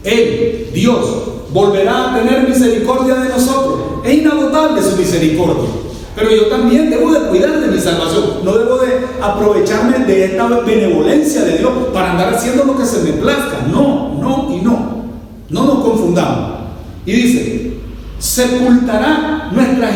Él, 0.04 0.70
Dios, 0.74 1.27
volverá 1.51 2.12
a 2.12 2.20
tener 2.20 2.48
misericordia 2.48 3.16
de 3.16 3.30
nosotros. 3.30 4.06
Es 4.06 4.13
inagotable 4.16 4.82
su 4.82 4.98
misericordia. 4.98 5.70
Pero 6.16 6.32
yo 6.32 6.48
también 6.48 6.89
debo 6.89 7.12
de 7.12 7.30
cuidar 7.30 7.60
de 7.60 7.68
mi 7.68 7.80
salvación. 7.80 8.44
No 8.44 8.58
debo 8.58 8.77
de 8.80 9.06
aprovecharme 9.22 10.00
de 10.06 10.25
esta 10.25 10.48
benevolencia 10.48 11.44
de 11.44 11.60
Dios 11.60 11.72
para 11.94 12.12
andar 12.12 12.34
haciendo 12.34 12.63
lo 12.63 12.77
que 12.77 12.86
se 12.86 13.04
me 13.04 13.13
plazca. 13.13 13.68
No, 13.72 14.16
no 14.20 14.56
y 14.56 14.62
no. 14.62 15.06
No 15.50 15.66
nos 15.66 15.84
confundamos. 15.84 16.62
Y 17.06 17.12
dice, 17.12 17.74
sepultará 18.20 19.50
nuestras, 19.54 19.96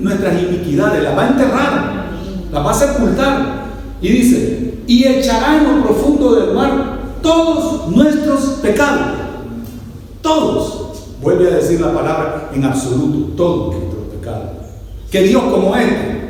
nuestras 0.00 0.42
iniquidades, 0.42 1.02
las 1.02 1.16
va 1.16 1.24
a 1.24 1.28
enterrar, 1.28 2.06
las 2.52 2.66
va 2.66 2.70
a 2.70 2.74
sepultar. 2.74 3.62
Y 4.00 4.08
dice, 4.08 4.74
y 4.86 5.04
echará 5.04 5.58
en 5.58 5.76
lo 5.76 5.84
profundo 5.84 6.34
del 6.34 6.54
mar 6.54 6.98
todos 7.22 7.88
nuestros 7.88 8.40
pecados. 8.62 9.18
Todos. 10.20 10.78
Vuelve 11.20 11.48
a 11.48 11.56
decir 11.56 11.80
la 11.80 11.92
palabra 11.92 12.50
en 12.52 12.64
absoluto, 12.64 13.32
todos 13.36 13.74
nuestros 13.74 14.04
pecados 14.06 14.62
que 15.12 15.22
Dios 15.22 15.42
como 15.42 15.76
este. 15.76 16.22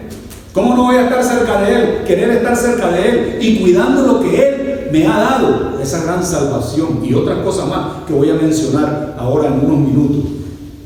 ¿Cómo 0.52 0.74
no 0.74 0.84
voy 0.84 0.96
a 0.96 1.04
estar 1.04 1.24
cerca 1.24 1.62
de 1.62 1.74
Él? 1.74 2.04
Querer 2.04 2.30
estar 2.30 2.54
cerca 2.56 2.90
de 2.90 3.08
Él 3.08 3.38
y 3.40 3.60
cuidando 3.60 4.02
lo 4.02 4.20
que 4.20 4.36
Él 4.36 4.88
me 4.92 5.06
ha 5.06 5.16
dado, 5.16 5.80
esa 5.80 6.02
gran 6.02 6.22
salvación 6.22 7.00
y 7.02 7.14
otras 7.14 7.38
cosas 7.38 7.68
más 7.68 8.04
que 8.06 8.12
voy 8.12 8.28
a 8.28 8.34
mencionar 8.34 9.16
ahora 9.18 9.46
en 9.46 9.64
unos 9.64 9.78
minutos. 9.78 10.32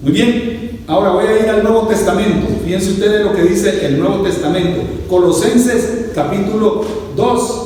Muy 0.03 0.13
bien, 0.13 0.76
ahora 0.87 1.11
voy 1.11 1.27
a 1.27 1.43
ir 1.43 1.49
al 1.49 1.63
Nuevo 1.63 1.87
Testamento. 1.89 2.47
Fíjense 2.65 2.91
ustedes 2.93 3.25
lo 3.25 3.33
que 3.33 3.43
dice 3.43 3.87
el 3.87 3.99
Nuevo 3.99 4.23
Testamento. 4.23 4.83
Colosenses 5.09 6.13
capítulo 6.15 6.85
2. 7.17 7.63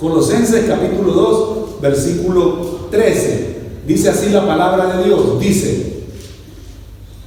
Colosenses 0.00 0.64
capítulo 0.66 1.12
2, 1.12 1.80
versículo 1.82 2.88
13. 2.90 3.60
Dice 3.86 4.08
así 4.08 4.30
la 4.30 4.46
palabra 4.46 4.96
de 4.96 5.04
Dios. 5.04 5.38
Dice, 5.38 6.04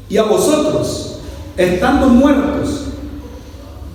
y 0.09 0.17
a 0.17 0.23
vosotros, 0.23 1.19
estando 1.57 2.07
muertos, 2.07 2.85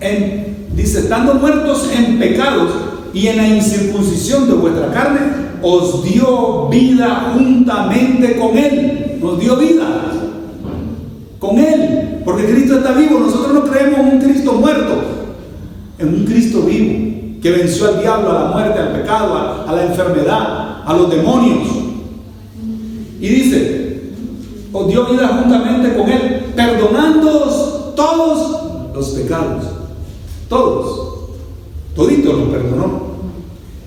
en, 0.01 0.69
dice, 0.75 1.01
estando 1.01 1.35
muertos 1.35 1.89
en 1.97 2.19
pecados 2.19 2.71
y 3.13 3.27
en 3.27 3.37
la 3.37 3.49
incircuncisión 3.49 4.49
de 4.49 4.55
vuestra 4.55 4.93
carne, 4.93 5.21
os 5.61 6.05
dio 6.05 6.69
vida 6.69 7.33
juntamente 7.35 8.39
con 8.39 8.57
Él. 8.57 9.19
Nos 9.21 9.41
dio 9.41 9.57
vida 9.57 10.08
con 11.39 11.59
Él, 11.59 12.23
porque 12.25 12.47
Cristo 12.47 12.79
está 12.79 12.93
vivo. 12.93 13.21
Nosotros 13.21 13.53
no 13.55 13.65
creemos 13.65 14.01
en 14.01 14.07
un 14.07 14.21
Cristo 14.21 14.53
muerto, 14.55 14.95
en 15.99 16.09
un 16.09 16.25
Cristo 16.25 16.63
vivo, 16.63 17.41
que 17.41 17.51
venció 17.51 17.89
al 17.89 18.01
diablo, 18.01 18.31
a 18.31 18.45
la 18.45 18.51
muerte, 18.51 18.79
al 18.79 18.93
pecado, 18.93 19.65
a, 19.67 19.73
la 19.73 19.85
enfermedad, 19.85 20.83
a 20.85 20.95
los 20.95 21.11
demonios. 21.11 21.69
Y 23.21 23.29
dice, 23.29 24.13
os 24.73 24.89
dio 24.89 25.07
vida 25.07 25.29
juntamente 25.29 25.97
con 25.97 26.09
Él, 26.09 26.47
perdonando 26.55 27.93
todos 27.97 28.95
los 28.95 29.09
pecados. 29.11 29.65
Todos. 30.49 31.09
Todito 31.95 32.33
lo 32.33 32.51
perdonó. 32.51 33.09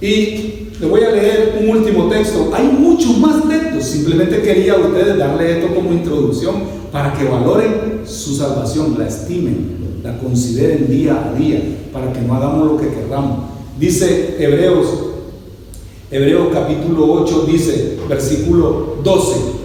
Y 0.02 0.61
le 0.82 0.88
voy 0.88 1.04
a 1.04 1.12
leer 1.12 1.60
un 1.62 1.70
último 1.70 2.10
texto. 2.10 2.52
Hay 2.54 2.68
muchos 2.68 3.18
más 3.20 3.48
textos. 3.48 3.86
Simplemente 3.86 4.42
quería 4.42 4.74
a 4.74 4.80
ustedes 4.80 5.18
darle 5.18 5.60
esto 5.60 5.74
como 5.74 5.94
introducción 5.94 6.56
para 6.92 7.14
que 7.14 7.24
valoren 7.24 8.02
su 8.06 8.36
salvación, 8.36 8.96
la 8.98 9.08
estimen, 9.08 10.02
la 10.04 10.18
consideren 10.18 10.90
día 10.90 11.30
a 11.30 11.38
día, 11.38 11.62
para 11.94 12.12
que 12.12 12.22
no 12.22 12.34
hagamos 12.34 12.72
lo 12.72 12.78
que 12.78 12.90
querramos. 12.90 13.46
Dice 13.80 14.36
Hebreos, 14.40 14.88
Hebreos 16.10 16.48
capítulo 16.52 17.14
8, 17.14 17.46
dice, 17.48 17.98
versículo 18.10 18.98
12 19.04 19.62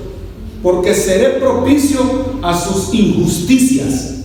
porque 0.66 0.94
seré 0.94 1.38
propicio 1.38 2.00
a 2.42 2.58
sus 2.58 2.92
injusticias. 2.92 4.24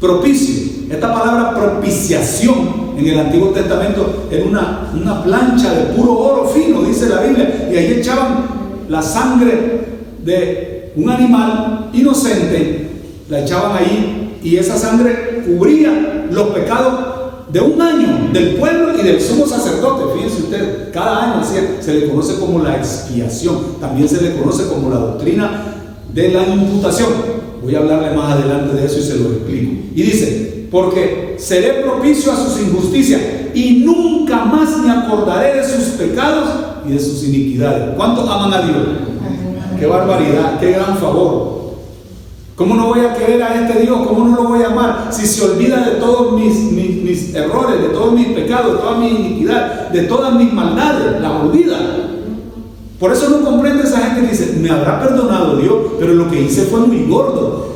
Propicio. 0.00 0.84
Esta 0.88 1.12
palabra 1.12 1.52
propiciación 1.58 2.83
en 2.96 3.06
el 3.06 3.18
Antiguo 3.18 3.48
Testamento 3.48 4.28
era 4.30 4.44
una, 4.44 4.90
una 4.94 5.22
plancha 5.22 5.72
de 5.72 5.94
puro 5.94 6.18
oro 6.18 6.48
fino, 6.48 6.82
dice 6.82 7.08
la 7.08 7.20
Biblia, 7.20 7.68
y 7.72 7.76
ahí 7.76 7.92
echaban 7.98 8.46
la 8.88 9.02
sangre 9.02 9.80
de 10.24 10.92
un 10.96 11.10
animal 11.10 11.90
inocente, 11.92 12.90
la 13.28 13.40
echaban 13.40 13.76
ahí 13.76 14.38
y 14.42 14.56
esa 14.56 14.76
sangre 14.76 15.42
cubría 15.46 16.26
los 16.30 16.48
pecados 16.48 17.14
de 17.52 17.60
un 17.60 17.80
año 17.80 18.30
del 18.32 18.56
pueblo 18.56 18.98
y 18.98 19.02
del 19.02 19.20
sumo 19.20 19.46
sacerdote. 19.46 20.14
Fíjense 20.14 20.42
ustedes, 20.42 20.88
cada 20.92 21.34
año 21.34 21.42
se 21.80 21.94
le 21.94 22.08
conoce 22.08 22.34
como 22.38 22.62
la 22.62 22.76
expiación, 22.76 23.80
también 23.80 24.08
se 24.08 24.20
le 24.20 24.36
conoce 24.36 24.66
como 24.66 24.90
la 24.90 24.96
doctrina 24.96 25.62
de 26.12 26.28
la 26.28 26.46
imputación. 26.46 27.08
Voy 27.62 27.74
a 27.74 27.78
hablarle 27.78 28.14
más 28.14 28.34
adelante 28.34 28.76
de 28.76 28.86
eso 28.86 28.98
y 28.98 29.02
se 29.02 29.16
lo 29.16 29.30
explico. 29.30 29.72
Y 29.94 30.02
dice, 30.02 30.53
porque 30.74 31.36
seré 31.38 31.84
propicio 31.84 32.32
a 32.32 32.36
sus 32.36 32.60
injusticias 32.60 33.22
y 33.54 33.84
nunca 33.84 34.44
más 34.44 34.76
me 34.78 34.90
acordaré 34.90 35.58
de 35.58 35.64
sus 35.64 35.90
pecados 35.90 36.48
y 36.84 36.94
de 36.94 36.98
sus 36.98 37.22
iniquidades. 37.22 37.94
¿Cuántos 37.94 38.28
aman 38.28 38.52
a 38.52 38.62
Dios? 38.62 38.78
Qué 39.78 39.86
barbaridad, 39.86 40.58
qué 40.58 40.72
gran 40.72 40.98
favor. 40.98 41.74
¿Cómo 42.56 42.74
no 42.74 42.88
voy 42.88 43.06
a 43.06 43.14
querer 43.14 43.40
a 43.44 43.54
este 43.54 43.82
Dios? 43.82 44.04
¿Cómo 44.04 44.24
no 44.24 44.34
lo 44.34 44.48
voy 44.48 44.62
a 44.64 44.66
amar 44.66 45.08
si 45.12 45.24
se 45.28 45.44
olvida 45.44 45.78
de 45.78 45.92
todos 46.00 46.32
mis, 46.32 46.56
mis, 46.72 47.32
errores, 47.36 47.80
de 47.80 47.90
todos 47.90 48.12
mis 48.12 48.30
pecados, 48.30 48.72
de 48.72 48.78
toda 48.80 48.98
mi 48.98 49.10
iniquidad, 49.10 49.90
de 49.90 50.02
todas 50.02 50.34
mis 50.34 50.52
maldades? 50.52 51.20
La 51.20 51.38
olvida. 51.38 51.78
Por 52.98 53.12
eso 53.12 53.30
no 53.30 53.44
comprende 53.44 53.84
esa 53.84 53.98
gente 53.98 54.22
que 54.22 54.32
dice, 54.32 54.58
me 54.60 54.70
habrá 54.70 55.00
perdonado 55.00 55.56
Dios, 55.56 55.76
pero 56.00 56.14
lo 56.14 56.28
que 56.28 56.42
hice 56.42 56.62
fue 56.62 56.80
muy 56.80 57.06
gordo. 57.06 57.73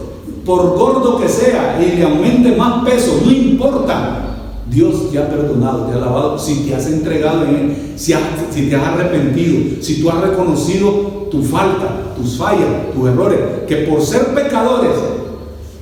Por 0.49 0.79
gordo 0.79 1.21
que 1.21 1.29
sea 1.29 1.79
y 1.79 1.95
le 1.95 2.05
aumente 2.05 2.57
más 2.57 2.83
peso, 2.83 3.21
no 3.23 3.31
importa. 3.31 4.25
Dios 4.71 5.11
te 5.13 5.19
ha 5.19 5.29
perdonado, 5.29 5.85
te 5.85 5.93
ha 5.93 5.99
lavado, 5.99 6.39
si 6.39 6.61
te 6.61 6.75
has 6.75 6.87
entregado 6.87 7.45
en 7.45 7.55
Él, 7.55 7.77
si, 7.97 8.15
si 8.51 8.63
te 8.69 8.77
has 8.77 8.83
arrepentido, 8.83 9.83
si 9.83 10.01
tú 10.01 10.09
has 10.09 10.23
reconocido 10.23 11.29
tu 11.31 11.43
falta, 11.43 12.15
tus 12.17 12.39
fallas, 12.39 12.93
tus 12.95 13.09
errores, 13.09 13.41
que 13.67 13.77
por 13.89 14.01
ser 14.01 14.35
pecadores, 14.35 14.93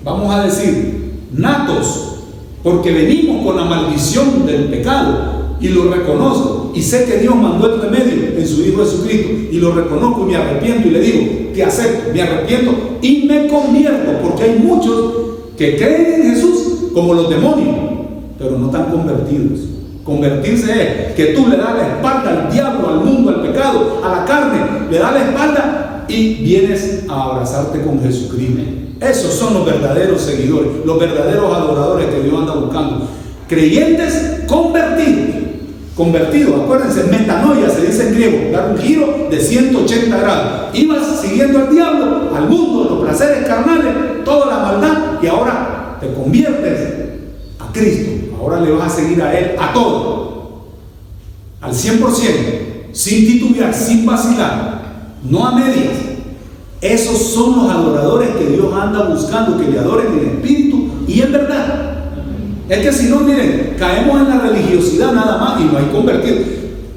vamos 0.03 0.35
a 0.35 0.45
decir, 0.45 1.29
natos, 1.33 2.17
porque 2.65 2.93
venimos 2.93 3.47
con 3.47 3.57
la 3.57 3.67
maldición 3.67 4.47
del 4.47 4.65
pecado, 4.65 5.36
y 5.61 5.69
lo 5.69 5.91
reconozco, 5.91 6.73
y 6.75 6.83
sé 6.83 7.05
que 7.05 7.19
Dios 7.19 7.35
mandó 7.35 7.75
el 7.75 7.81
remedio 7.81 8.39
en 8.39 8.47
su 8.47 8.63
Hijo 8.63 8.85
Jesucristo, 8.85 9.31
y 9.51 9.59
lo 9.59 9.73
reconozco 9.73 10.25
y 10.25 10.31
me 10.31 10.37
arrepiento 10.37 10.89
y 10.89 10.91
le 10.91 11.01
digo, 11.01 11.53
que 11.55 11.65
acepto, 11.65 12.13
me 12.13 12.23
arrepiento 12.23 12.75
y 13.01 13.25
me 13.27 13.47
convierto, 13.49 14.13
porque 14.23 14.45
hay 14.45 14.59
muchos 14.59 15.13
que 15.57 15.77
creen 15.77 16.23
en 16.23 16.35
Jesús 16.35 16.91
como 16.93 17.15
los 17.15 17.31
demonios, 17.31 17.77
pero 18.39 18.59
no 18.59 18.67
están 18.67 18.91
convertidos. 18.91 19.61
Convertirse 20.05 20.71
es 21.09 21.15
que 21.15 21.27
tú 21.35 21.49
le 21.49 21.57
das 21.57 21.75
la 21.75 21.89
espalda 21.97 22.45
al 22.45 22.53
diablo, 22.53 22.89
al 22.89 23.01
mundo, 23.01 23.31
al 23.31 23.43
pecado, 23.43 24.01
a 24.05 24.09
la 24.09 24.25
carne, 24.25 24.61
le 24.91 24.99
das 24.99 25.13
la 25.15 25.25
espalda 25.25 26.05
y 26.09 26.35
vienes 26.35 27.05
a 27.09 27.25
abrazarte 27.25 27.81
con 27.83 28.01
Jesucristo. 28.01 28.63
Esos 29.01 29.33
son 29.33 29.55
los 29.55 29.67
verdaderos 29.67 30.21
seguidores, 30.21 30.85
los 30.85 30.99
verdaderos 30.99 31.53
adoradores 31.53 32.07
que 32.07 32.21
Dios 32.21 32.39
anda 32.39 32.55
buscando. 32.55 33.09
Creyentes 33.49 34.45
convertidos. 34.47 35.36
Convertidos, 35.97 36.61
acuérdense, 36.61 37.05
metanoia 37.05 37.71
se 37.71 37.87
dice 37.87 38.09
en 38.09 38.15
griego, 38.15 38.53
dar 38.53 38.71
un 38.71 38.79
giro 38.79 39.29
de 39.31 39.41
180 39.41 40.19
grados. 40.19 40.75
Ibas 40.75 41.21
siguiendo 41.23 41.59
al 41.59 41.71
diablo, 41.71 42.37
al 42.37 42.51
mundo, 42.51 42.87
los 42.91 43.05
placeres 43.07 43.47
carnales, 43.47 44.23
toda 44.23 44.47
la 44.47 44.59
maldad, 44.59 45.23
y 45.23 45.27
ahora 45.27 45.97
te 45.99 46.13
conviertes 46.13 46.95
a 47.59 47.73
Cristo. 47.73 48.37
Ahora 48.39 48.61
le 48.61 48.73
vas 48.73 48.93
a 48.93 48.97
seguir 48.97 49.23
a 49.23 49.39
Él 49.39 49.57
a 49.59 49.73
todo, 49.73 50.67
al 51.63 51.73
100%, 51.73 52.93
sin 52.93 53.27
titubear, 53.27 53.73
sin 53.73 54.05
vacilar, 54.05 54.83
no 55.25 55.47
a 55.47 55.55
medias. 55.55 55.95
Esos 56.83 57.17
son 57.17 57.57
los 57.57 57.71
adoradores 57.71 58.37
que 58.37 58.45
Dios 58.45 58.71
anda 58.75 59.09
buscando, 59.09 59.57
que 59.57 59.71
le 59.71 59.79
adoren 59.79 60.09
en 60.13 60.29
espíritu 60.29 60.89
y 61.09 61.23
en 61.23 61.33
verdad. 61.33 61.86
Es 62.69 62.79
que 62.79 62.93
si 62.93 63.09
no, 63.09 63.21
miren, 63.21 63.77
caemos 63.79 64.21
en 64.21 64.29
la 64.29 64.41
religiosidad 64.41 65.13
nada 65.13 65.39
más 65.39 65.61
y 65.61 65.65
no 65.65 65.79
hay 65.79 65.85
convertido. 65.87 66.39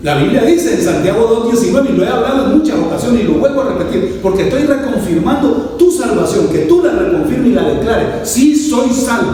La 0.02 0.16
Biblia 0.16 0.44
dice 0.44 0.76
en 0.76 0.82
Santiago 0.82 1.52
2.19, 1.52 1.90
y 1.90 1.98
lo 1.98 2.04
he 2.04 2.08
hablado 2.08 2.46
en 2.46 2.58
muchas 2.58 2.80
ocasiones 2.80 3.22
y 3.22 3.28
lo 3.28 3.34
vuelvo 3.34 3.62
a 3.62 3.74
repetir, 3.74 4.20
porque 4.24 4.44
estoy 4.44 4.64
reconfirmando 4.64 5.76
tu 5.78 5.92
salvación, 5.92 6.48
que 6.48 6.60
tú 6.60 6.82
la 6.82 6.94
reconfirmes 6.94 7.52
y 7.52 7.54
la 7.54 7.64
declares. 7.64 8.08
Sí 8.24 8.56
soy 8.56 8.90
salvo, 8.92 9.34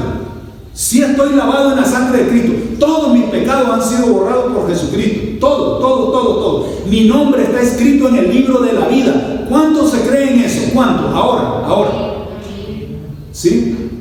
sí 0.74 1.04
estoy 1.04 1.36
lavado 1.36 1.72
en 1.72 1.78
la 1.78 1.86
sangre 1.86 2.24
de 2.24 2.30
Cristo, 2.30 2.54
todos 2.80 3.14
mis 3.14 3.26
pecados 3.26 3.70
han 3.70 3.82
sido 3.82 4.12
borrados 4.12 4.54
por 4.54 4.68
Jesucristo, 4.68 5.40
todo, 5.40 5.78
todo, 5.78 6.12
todo, 6.12 6.36
todo. 6.38 6.68
Mi 6.90 7.08
nombre 7.08 7.44
está 7.44 7.62
escrito 7.62 8.10
en 8.10 8.16
el 8.16 8.34
libro 8.34 8.60
de 8.60 8.74
la 8.74 8.88
vida. 8.88 9.46
¿Cuántos 9.48 9.92
se 9.92 10.02
creen 10.02 10.40
eso? 10.40 10.72
¿Cuántos? 10.74 11.14
Ahora, 11.14 11.66
ahora. 11.66 11.92
¿Sí? 13.32 13.95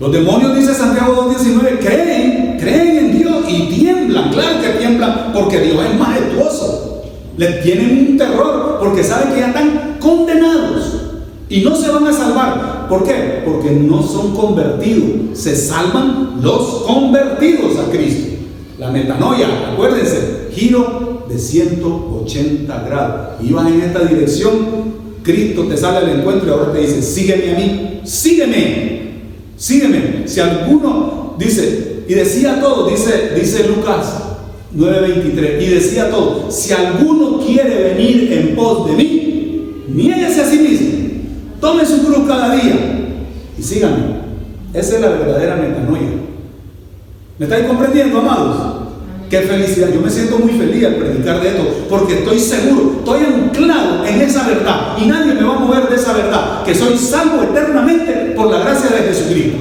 Los 0.00 0.12
demonios, 0.12 0.56
dice 0.56 0.74
Santiago 0.74 1.30
2.19, 1.30 1.78
creen, 1.78 2.56
creen 2.58 2.96
en 2.96 3.18
Dios 3.18 3.44
y 3.48 3.68
tiemblan, 3.68 4.30
claro 4.30 4.60
que 4.60 4.68
tiemblan, 4.70 5.32
porque 5.32 5.60
Dios 5.60 5.78
es 5.88 5.98
majestuoso. 5.98 7.02
Le 7.36 7.46
tienen 7.62 8.08
un 8.10 8.18
terror 8.18 8.78
porque 8.80 9.04
saben 9.04 9.32
que 9.32 9.40
ya 9.40 9.48
están 9.48 9.96
condenados 10.00 11.02
y 11.48 11.60
no 11.60 11.76
se 11.76 11.90
van 11.90 12.06
a 12.06 12.12
salvar. 12.12 12.88
¿Por 12.88 13.04
qué? 13.04 13.42
Porque 13.44 13.70
no 13.70 14.02
son 14.02 14.34
convertidos. 14.34 15.38
Se 15.38 15.54
salvan 15.54 16.40
los 16.42 16.82
convertidos 16.82 17.78
a 17.78 17.90
Cristo. 17.90 18.34
La 18.78 18.90
metanoia, 18.90 19.72
acuérdense, 19.72 20.48
giro 20.52 21.24
de 21.28 21.38
180 21.38 22.84
grados. 22.84 23.42
Ibas 23.42 23.68
en 23.68 23.80
esta 23.80 24.00
dirección, 24.00 24.52
Cristo 25.22 25.64
te 25.64 25.76
sale 25.76 25.98
al 25.98 26.18
encuentro 26.18 26.48
y 26.48 26.50
ahora 26.50 26.72
te 26.72 26.80
dice, 26.80 27.00
sígueme 27.00 27.52
a 27.52 27.58
mí, 27.58 28.00
sígueme. 28.04 29.13
Sígueme. 29.64 30.28
Si 30.28 30.40
alguno 30.40 31.36
dice, 31.38 32.02
y 32.06 32.12
decía 32.12 32.60
todo, 32.60 32.86
dice, 32.86 33.30
dice 33.34 33.66
Lucas 33.66 34.14
9:23, 34.76 35.62
y 35.62 35.66
decía 35.68 36.10
todo, 36.10 36.50
si 36.50 36.74
alguno 36.74 37.38
quiere 37.38 37.94
venir 37.94 38.30
en 38.30 38.54
pos 38.54 38.86
de 38.86 38.92
mí, 38.92 39.84
niéguese 39.88 40.42
a 40.42 40.44
sí 40.44 40.58
mismo, 40.58 40.88
tome 41.62 41.86
su 41.86 42.04
cruz 42.04 42.28
cada 42.28 42.54
día 42.54 42.74
y 43.58 43.62
síganme. 43.62 44.04
Esa 44.74 44.96
es 44.96 45.00
la 45.00 45.08
verdadera 45.08 45.56
metanoia. 45.56 46.10
¿Me 47.38 47.46
estáis 47.46 47.66
comprendiendo, 47.66 48.18
amados? 48.18 48.73
Qué 49.34 49.40
felicidad. 49.40 49.88
Yo 49.92 50.00
me 50.00 50.08
siento 50.08 50.38
muy 50.38 50.52
feliz 50.52 50.84
al 50.84 50.94
predicar 50.94 51.42
de 51.42 51.48
esto, 51.48 51.64
porque 51.90 52.20
estoy 52.20 52.38
seguro, 52.38 52.98
estoy 52.98 53.18
anclado 53.24 54.06
en 54.06 54.20
esa 54.20 54.46
verdad 54.46 54.96
y 54.96 55.06
nadie 55.06 55.34
me 55.34 55.42
va 55.42 55.56
a 55.56 55.58
mover 55.58 55.88
de 55.88 55.96
esa 55.96 56.12
verdad, 56.12 56.62
que 56.62 56.72
soy 56.72 56.96
salvo 56.96 57.42
eternamente 57.42 58.12
por 58.36 58.48
la 58.48 58.60
gracia 58.60 58.90
de 58.90 59.08
Jesucristo. 59.08 59.58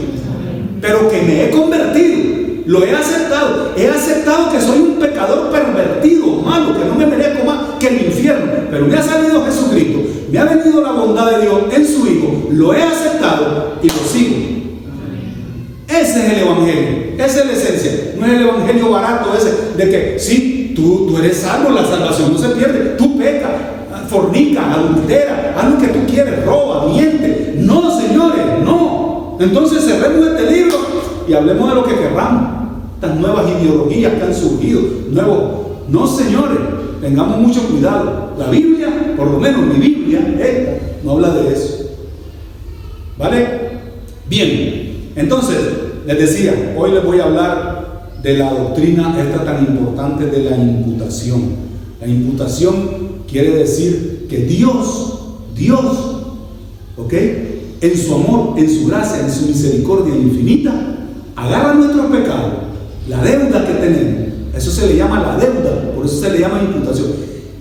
Pero 0.79 1.09
que 1.09 1.23
me 1.23 1.45
he 1.45 1.49
convertido, 1.49 2.19
lo 2.67 2.85
he 2.85 2.93
aceptado. 2.93 3.73
He 3.75 3.87
aceptado 3.87 4.51
que 4.51 4.61
soy 4.61 4.77
un 4.77 4.99
pecador 4.99 5.49
pervertido, 5.49 6.27
malo, 6.27 6.77
que 6.77 6.85
no 6.85 6.93
me 6.93 7.07
merezco 7.07 7.43
más 7.43 7.57
que 7.79 7.87
el 7.87 8.05
infierno. 8.05 8.51
Pero 8.69 8.85
me 8.85 8.95
ha 8.95 9.01
salido 9.01 9.43
Jesucristo, 9.43 10.01
me 10.31 10.37
ha 10.37 10.45
venido 10.45 10.83
la 10.83 10.91
bondad 10.91 11.31
de 11.31 11.41
Dios 11.41 11.61
en 11.71 11.87
su 11.87 12.05
Hijo, 12.05 12.47
lo 12.51 12.75
he 12.75 12.83
aceptado 12.83 13.79
y 13.81 13.87
lo 13.87 14.07
sigo. 14.07 14.62
Ese 15.93 16.25
es 16.25 16.33
el 16.33 16.39
Evangelio, 16.39 16.89
esa 17.19 17.39
es 17.41 17.45
la 17.45 17.51
esencia. 17.53 17.91
No 18.17 18.25
es 18.25 18.33
el 18.33 18.41
Evangelio 18.41 18.89
barato 18.89 19.29
ese 19.37 19.77
de 19.77 19.91
que 19.91 20.19
sí, 20.19 20.73
tú, 20.75 21.15
eres 21.19 21.37
salvo, 21.37 21.69
la 21.69 21.85
salvación 21.85 22.33
no 22.33 22.39
se 22.39 22.49
pierde, 22.49 22.95
tú 22.97 23.15
pecas, 23.15 23.51
fornica, 24.09 24.73
adultera, 24.73 25.55
haz 25.55 25.71
lo 25.71 25.77
que 25.77 25.87
tú 25.87 25.99
quieres, 26.09 26.43
roba, 26.45 26.87
miente. 26.87 27.53
No, 27.57 27.99
señores, 28.01 28.43
no. 28.63 29.37
Entonces 29.39 29.83
cerremos 29.83 30.27
este 30.29 30.51
libro 30.51 30.77
y 31.27 31.33
hablemos 31.33 31.69
de 31.69 31.75
lo 31.75 31.83
que 31.83 31.95
querramos. 31.95 32.63
Estas 32.95 33.15
nuevas 33.17 33.45
ideologías 33.61 34.13
que 34.13 34.23
han 34.23 34.33
surgido, 34.33 34.81
nuevos. 35.11 35.43
No, 35.89 36.07
señores, 36.07 36.57
tengamos 37.01 37.37
mucho 37.37 37.67
cuidado. 37.67 38.33
La 38.39 38.47
Biblia, 38.47 39.13
por 39.15 39.29
lo 39.29 39.39
menos 39.39 39.61
mi 39.61 39.75
Biblia, 39.75 40.21
no 41.03 41.11
habla 41.11 41.29
de 41.29 41.53
eso. 41.53 41.83
¿Vale? 43.17 43.63
Bien, 44.27 44.82
entonces, 45.15 45.57
les 46.05 46.17
decía, 46.17 46.75
hoy 46.77 46.91
les 46.91 47.03
voy 47.03 47.19
a 47.19 47.25
hablar 47.25 48.09
de 48.21 48.37
la 48.37 48.51
doctrina 48.51 49.15
esta 49.21 49.43
tan 49.43 49.65
importante 49.65 50.25
de 50.25 50.49
la 50.49 50.57
imputación. 50.57 51.41
La 51.99 52.07
imputación 52.07 53.23
quiere 53.29 53.51
decir 53.51 54.25
que 54.29 54.39
Dios, 54.39 55.19
Dios, 55.55 55.83
¿ok? 56.97 57.13
En 57.81 57.97
su 57.97 58.15
amor, 58.15 58.57
en 58.57 58.69
su 58.69 58.87
gracia, 58.87 59.21
en 59.21 59.31
su 59.31 59.47
misericordia 59.47 60.15
infinita, 60.15 60.73
agarra 61.35 61.73
nuestro 61.73 62.09
pecado, 62.09 62.51
la 63.07 63.21
deuda 63.21 63.67
que 63.67 63.73
tenemos. 63.73 64.23
Eso 64.55 64.71
se 64.71 64.87
le 64.87 64.97
llama 64.97 65.19
la 65.19 65.37
deuda, 65.37 65.91
por 65.93 66.05
eso 66.05 66.21
se 66.21 66.31
le 66.31 66.39
llama 66.39 66.61
imputación. 66.63 67.07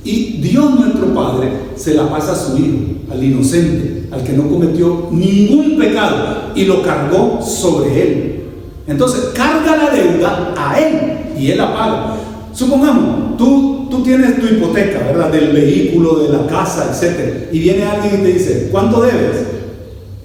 Y 0.04 0.40
Dios 0.40 0.78
nuestro 0.78 1.14
Padre 1.14 1.50
se 1.76 1.94
la 1.94 2.08
pasa 2.08 2.32
a 2.32 2.36
su 2.36 2.56
Hijo, 2.56 2.78
al 3.10 3.22
inocente, 3.22 4.01
al 4.12 4.22
que 4.22 4.32
no 4.32 4.48
cometió 4.48 5.08
ningún 5.10 5.78
pecado 5.78 6.52
y 6.54 6.66
lo 6.66 6.82
cargó 6.82 7.40
sobre 7.42 8.02
él. 8.02 8.40
Entonces 8.86 9.30
carga 9.34 9.76
la 9.76 9.90
deuda 9.90 10.54
a 10.56 10.78
él 10.78 11.38
y 11.38 11.50
él 11.50 11.58
la 11.58 11.72
paga. 11.72 12.16
Supongamos, 12.52 13.38
tú, 13.38 13.88
tú 13.90 14.02
tienes 14.02 14.38
tu 14.38 14.46
hipoteca, 14.46 14.98
¿verdad? 14.98 15.32
Del 15.32 15.52
vehículo, 15.52 16.16
de 16.16 16.28
la 16.28 16.46
casa, 16.46 16.90
etc. 16.92 17.48
Y 17.52 17.58
viene 17.60 17.84
alguien 17.84 18.20
y 18.20 18.22
te 18.24 18.32
dice, 18.34 18.68
¿cuánto 18.70 19.00
debes? 19.00 19.46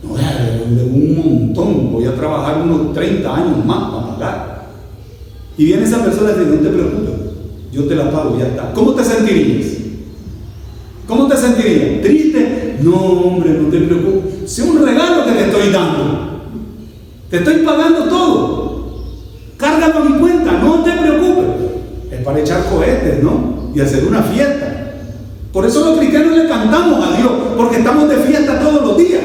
No, 0.03 0.15
de 0.15 0.83
un 0.83 1.15
montón, 1.15 1.93
voy 1.93 2.05
a 2.05 2.15
trabajar 2.15 2.61
unos 2.61 2.93
30 2.93 3.35
años 3.35 3.65
más 3.65 3.89
para 3.89 4.07
pagar. 4.17 4.67
Y 5.57 5.65
viene 5.65 5.83
esa 5.83 6.03
persona 6.03 6.31
y 6.31 6.39
dice, 6.39 6.51
no 6.51 6.61
te 6.61 6.69
preocupes, 6.69 7.13
yo 7.71 7.85
te 7.85 7.95
la 7.95 8.11
pago, 8.11 8.37
ya 8.37 8.47
está. 8.47 8.73
¿Cómo 8.73 8.93
te 8.93 9.03
sentirías? 9.05 9.67
¿Cómo 11.07 11.27
te 11.27 11.37
sentirías? 11.37 12.01
¿Triste? 12.01 12.56
No, 12.81 12.95
hombre, 12.95 13.51
no 13.51 13.69
te 13.69 13.79
preocupes. 13.79 14.43
Es 14.43 14.59
un 14.59 14.85
regalo 14.85 15.25
que 15.25 15.31
te 15.31 15.45
estoy 15.45 15.69
dando. 15.71 16.41
Te 17.29 17.37
estoy 17.37 17.57
pagando 17.57 18.05
todo. 18.05 18.77
Cárgalo 19.57 19.99
a 19.99 20.03
mi 20.03 20.19
cuenta, 20.19 20.51
no 20.53 20.83
te 20.83 20.91
preocupes. 20.91 21.45
Es 22.11 22.23
para 22.23 22.39
echar 22.39 22.69
cohetes, 22.69 23.23
¿no? 23.23 23.71
Y 23.75 23.79
hacer 23.81 24.05
una 24.05 24.21
fiesta. 24.21 24.93
Por 25.51 25.65
eso 25.65 25.83
los 25.83 25.97
cristianos 25.97 26.37
le 26.37 26.47
cantamos 26.47 27.03
a 27.03 27.17
Dios, 27.17 27.31
porque 27.57 27.77
estamos 27.77 28.07
de 28.09 28.17
fiesta 28.17 28.59
todos 28.59 28.83
los 28.85 28.97
días. 28.97 29.21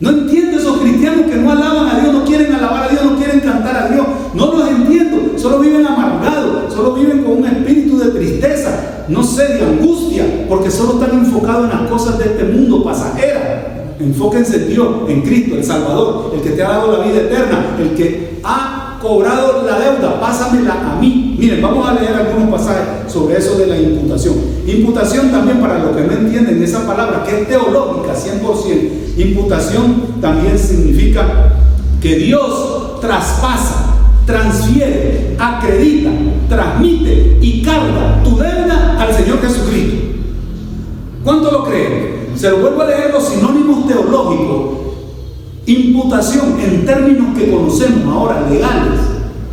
No 0.00 0.10
entiendo 0.10 0.58
esos 0.58 0.78
cristianos 0.78 1.26
que 1.30 1.36
no 1.36 1.50
alaban 1.50 1.88
a 1.88 2.00
Dios, 2.00 2.12
no 2.14 2.24
quieren 2.24 2.52
alabar 2.52 2.84
a 2.84 2.88
Dios, 2.88 3.04
no 3.04 3.16
quieren 3.16 3.40
cantar 3.40 3.76
a 3.76 3.88
Dios. 3.88 4.06
No 4.34 4.52
los 4.52 4.68
entiendo. 4.68 5.38
Solo 5.38 5.58
viven 5.60 5.86
amargados, 5.86 6.72
solo 6.72 6.94
viven 6.94 7.22
con 7.22 7.38
un 7.38 7.46
espíritu 7.46 7.98
de 7.98 8.10
tristeza, 8.10 9.04
no 9.08 9.22
sé, 9.22 9.54
de 9.54 9.62
angustia, 9.62 10.46
porque 10.48 10.70
solo 10.70 10.94
están 10.94 11.18
enfocados 11.18 11.70
en 11.70 11.80
las 11.80 11.90
cosas 11.90 12.18
de 12.18 12.24
este 12.24 12.44
mundo 12.44 12.84
pasajeras 12.84 13.72
Enfóquense 14.02 14.56
en 14.56 14.68
Dios, 14.68 14.88
en 15.08 15.22
Cristo, 15.22 15.56
el 15.56 15.64
Salvador, 15.64 16.32
el 16.34 16.40
que 16.40 16.50
te 16.50 16.62
ha 16.62 16.70
dado 16.70 16.98
la 16.98 17.04
vida 17.04 17.20
eterna, 17.20 17.76
el 17.78 17.90
que 17.90 18.40
ha 18.42 18.98
cobrado 19.00 19.64
la 19.64 19.78
deuda, 19.78 20.20
pásamela 20.20 20.92
a 20.92 21.00
mí. 21.00 21.36
Miren, 21.38 21.62
vamos 21.62 21.88
a 21.88 21.94
leer 21.94 22.14
algunos 22.14 22.50
pasajes 22.50 23.12
sobre 23.12 23.38
eso 23.38 23.56
de 23.58 23.66
la 23.66 23.78
imputación. 23.78 24.34
Imputación 24.66 25.30
también 25.30 25.60
para 25.60 25.78
los 25.78 25.96
que 25.96 26.02
no 26.02 26.12
entienden 26.12 26.62
esa 26.62 26.86
palabra, 26.86 27.22
que 27.24 27.42
es 27.42 27.48
teológica 27.48 28.14
100%. 28.14 29.18
Imputación 29.18 30.20
también 30.20 30.58
significa 30.58 31.52
que 32.00 32.16
Dios 32.16 33.00
traspasa, 33.00 33.91
transfiere, 34.32 35.36
acredita, 35.38 36.10
transmite 36.48 37.38
y 37.42 37.62
carga 37.62 38.22
tu 38.24 38.38
deuda 38.38 38.96
al 38.98 39.14
Señor 39.14 39.42
Jesucristo. 39.42 39.96
¿Cuánto 41.22 41.50
lo 41.50 41.64
creen? 41.64 42.30
Se 42.34 42.48
lo 42.48 42.58
vuelvo 42.58 42.80
a 42.80 42.86
leer 42.86 43.10
los 43.12 43.28
sinónimos 43.28 43.86
teológicos. 43.86 44.78
Imputación 45.66 46.58
en 46.60 46.86
términos 46.86 47.38
que 47.38 47.50
conocemos 47.50 48.12
ahora, 48.12 48.48
legales, 48.48 49.00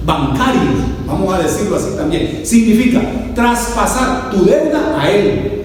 bancarios, 0.06 0.76
vamos 1.06 1.34
a 1.34 1.39
decirlo 1.39 1.76
así 1.76 1.89
también, 1.96 2.39
significa 2.44 3.02
traspasar 3.36 4.32
tu 4.32 4.46
deuda 4.46 4.98
a 5.00 5.12
Él, 5.12 5.62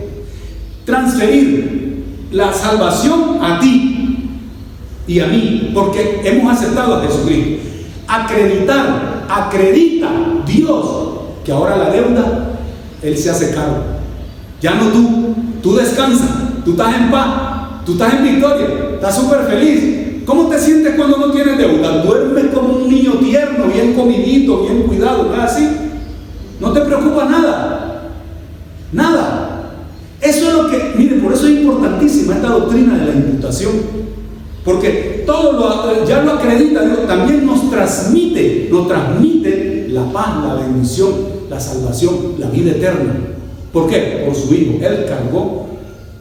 transferir 0.84 2.04
la 2.32 2.52
salvación 2.52 3.38
a 3.40 3.60
ti 3.60 4.28
y 5.06 5.20
a 5.20 5.26
mí, 5.28 5.70
porque 5.72 6.20
hemos 6.24 6.52
aceptado 6.52 6.96
a 6.96 7.02
Jesucristo. 7.02 7.73
Acreditar, 8.06 9.26
acredita 9.28 10.10
Dios 10.46 10.84
que 11.44 11.52
ahora 11.52 11.76
la 11.76 11.90
deuda, 11.90 12.50
Él 13.02 13.16
se 13.16 13.30
hace 13.30 13.54
cargo. 13.54 13.78
Ya 14.60 14.74
no 14.74 14.88
tú, 14.88 15.34
tú 15.62 15.76
descansas, 15.76 16.30
tú 16.64 16.72
estás 16.72 16.94
en 16.94 17.10
paz, 17.10 17.84
tú 17.84 17.92
estás 17.92 18.14
en 18.14 18.24
victoria, 18.24 18.66
estás 18.94 19.16
súper 19.16 19.40
feliz. 19.44 20.22
¿Cómo 20.24 20.48
te 20.48 20.58
sientes 20.58 20.94
cuando 20.94 21.18
no 21.18 21.30
tienes 21.32 21.58
deuda? 21.58 22.02
Duermes 22.02 22.46
como 22.54 22.76
un 22.76 22.88
niño 22.88 23.12
tierno, 23.14 23.66
bien 23.66 23.92
comidito, 23.94 24.62
bien 24.62 24.82
cuidado, 24.84 25.24
¿no 25.24 25.42
así? 25.42 25.68
No 26.60 26.72
te 26.72 26.80
preocupa 26.80 27.26
nada. 27.26 28.10
Nada. 28.92 29.72
Eso 30.20 30.48
es 30.48 30.54
lo 30.54 30.70
que, 30.70 30.94
mire, 30.96 31.16
por 31.16 31.34
eso 31.34 31.46
es 31.46 31.60
importantísima 31.60 32.36
esta 32.36 32.48
doctrina 32.48 32.96
de 32.96 33.04
la 33.04 33.12
imputación. 33.12 33.72
Porque 34.64 35.24
todo 35.26 35.52
lo, 35.52 36.06
ya 36.06 36.22
lo 36.22 36.32
acredita 36.32 37.06
también 37.06 37.44
nos 37.44 37.70
transmite, 37.70 38.68
nos 38.70 38.88
transmite 38.88 39.88
la 39.90 40.10
paz, 40.10 40.44
la 40.46 40.54
bendición, 40.54 41.10
la 41.50 41.60
salvación, 41.60 42.36
la 42.38 42.48
vida 42.48 42.72
eterna. 42.72 43.14
¿Por 43.72 43.90
qué? 43.90 44.24
Por 44.24 44.34
su 44.34 44.54
Hijo. 44.54 44.78
Él 44.82 45.04
cargó 45.06 45.66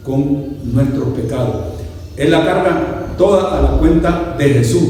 con 0.04 0.58
nuestros 0.72 1.08
pecados. 1.14 1.56
Él 2.16 2.30
la 2.30 2.44
carga 2.44 3.14
toda 3.16 3.58
a 3.58 3.62
la 3.62 3.78
cuenta 3.78 4.36
de 4.38 4.48
Jesús. 4.50 4.82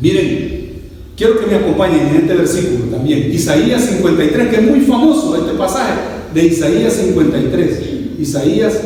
Miren, 0.00 0.80
quiero 1.16 1.38
que 1.38 1.46
me 1.46 1.54
acompañen 1.54 2.08
en 2.08 2.16
este 2.16 2.34
versículo 2.34 2.84
también. 2.90 3.30
Isaías 3.32 3.82
53, 3.82 4.48
que 4.48 4.56
es 4.56 4.62
muy 4.62 4.80
famoso 4.80 5.36
este 5.36 5.52
pasaje 5.56 5.92
de 6.34 6.46
Isaías 6.46 6.94
53. 6.94 7.80
Isaías 8.18 8.80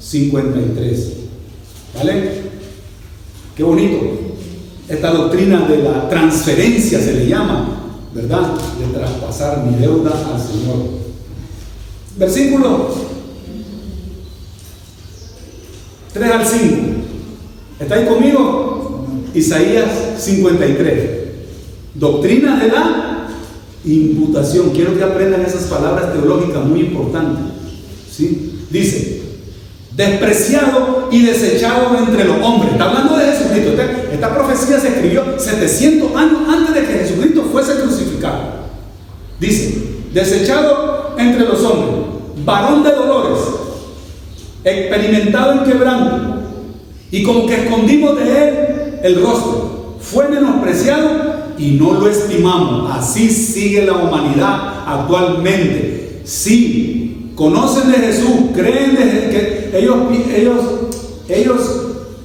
53. 0.00 1.12
¿Vale? 1.96 2.51
Qué 3.56 3.62
bonito. 3.62 3.98
Esta 4.88 5.10
doctrina 5.10 5.66
de 5.68 5.82
la 5.82 6.08
transferencia 6.08 6.98
se 6.98 7.14
le 7.14 7.26
llama, 7.26 7.68
¿verdad? 8.14 8.52
De 8.78 8.98
traspasar 8.98 9.64
mi 9.64 9.78
deuda 9.78 10.10
al 10.10 10.40
Señor. 10.40 11.02
Versículo 12.16 12.88
3 16.12 16.30
al 16.30 16.46
5. 16.46 16.76
¿Está 17.80 17.94
ahí 17.94 18.06
conmigo? 18.06 19.06
Isaías 19.34 19.90
53. 20.18 21.10
Doctrina 21.94 22.62
de 22.62 22.68
la 22.68 23.28
imputación. 23.84 24.70
Quiero 24.70 24.96
que 24.96 25.02
aprendan 25.02 25.42
esas 25.42 25.64
palabras 25.64 26.12
teológicas 26.12 26.64
muy 26.64 26.80
importantes. 26.80 27.44
¿Sí? 28.10 28.66
Dice, 28.70 29.11
despreciado 29.96 31.08
y 31.10 31.22
desechado 31.22 31.96
entre 31.98 32.24
los 32.24 32.42
hombres. 32.42 32.72
Está 32.72 32.88
hablando 32.88 33.16
de 33.16 33.26
Jesucristo. 33.26 33.82
Esta 34.12 34.34
profecía 34.34 34.80
se 34.80 34.88
escribió 34.88 35.38
700 35.38 36.16
años 36.16 36.38
antes 36.48 36.74
de 36.74 36.80
que 36.86 36.98
Jesucristo 37.00 37.44
fuese 37.50 37.80
crucificado. 37.80 38.62
Dice, 39.38 39.82
desechado 40.12 41.14
entre 41.18 41.46
los 41.46 41.62
hombres, 41.64 42.06
varón 42.44 42.82
de 42.82 42.92
dolores, 42.92 43.40
experimentado 44.64 45.52
en 45.52 45.64
quebranto, 45.64 46.42
y 47.10 47.22
como 47.22 47.46
que 47.46 47.54
escondimos 47.54 48.16
de 48.16 48.22
él 48.22 48.98
el 49.02 49.22
rostro. 49.22 49.96
Fue 50.00 50.28
menospreciado 50.28 51.32
y 51.58 51.72
no 51.72 51.92
lo 51.92 52.08
estimamos. 52.08 52.90
Así 52.96 53.28
sigue 53.28 53.84
la 53.84 53.94
humanidad 53.94 54.84
actualmente. 54.86 56.22
Sí, 56.24 57.32
conocen 57.34 57.90
de 57.90 57.98
Jesús, 57.98 58.50
creen 58.54 58.94
de 58.94 59.30
que 59.30 59.61
ellos, 59.72 59.96
ellos, 60.34 60.60
ellos 61.28 61.60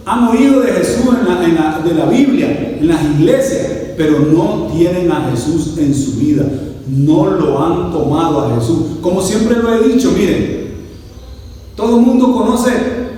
han 0.05 0.27
oído 0.27 0.61
de 0.61 0.71
Jesús 0.73 1.05
en 1.19 1.55
la, 1.55 1.79
de 1.79 1.93
la 1.93 2.05
Biblia, 2.05 2.77
en 2.79 2.87
las 2.87 3.03
iglesias, 3.03 3.67
pero 3.97 4.19
no 4.19 4.67
tienen 4.73 5.11
a 5.11 5.29
Jesús 5.31 5.77
en 5.77 5.93
su 5.93 6.13
vida. 6.13 6.43
No 6.87 7.25
lo 7.25 7.61
han 7.61 7.91
tomado 7.91 8.41
a 8.41 8.55
Jesús. 8.55 8.99
Como 9.01 9.21
siempre 9.21 9.57
lo 9.57 9.73
he 9.73 9.87
dicho, 9.89 10.11
miren, 10.11 10.75
todo 11.75 11.97
el 11.97 12.05
mundo 12.05 12.31
conoce 12.31 12.71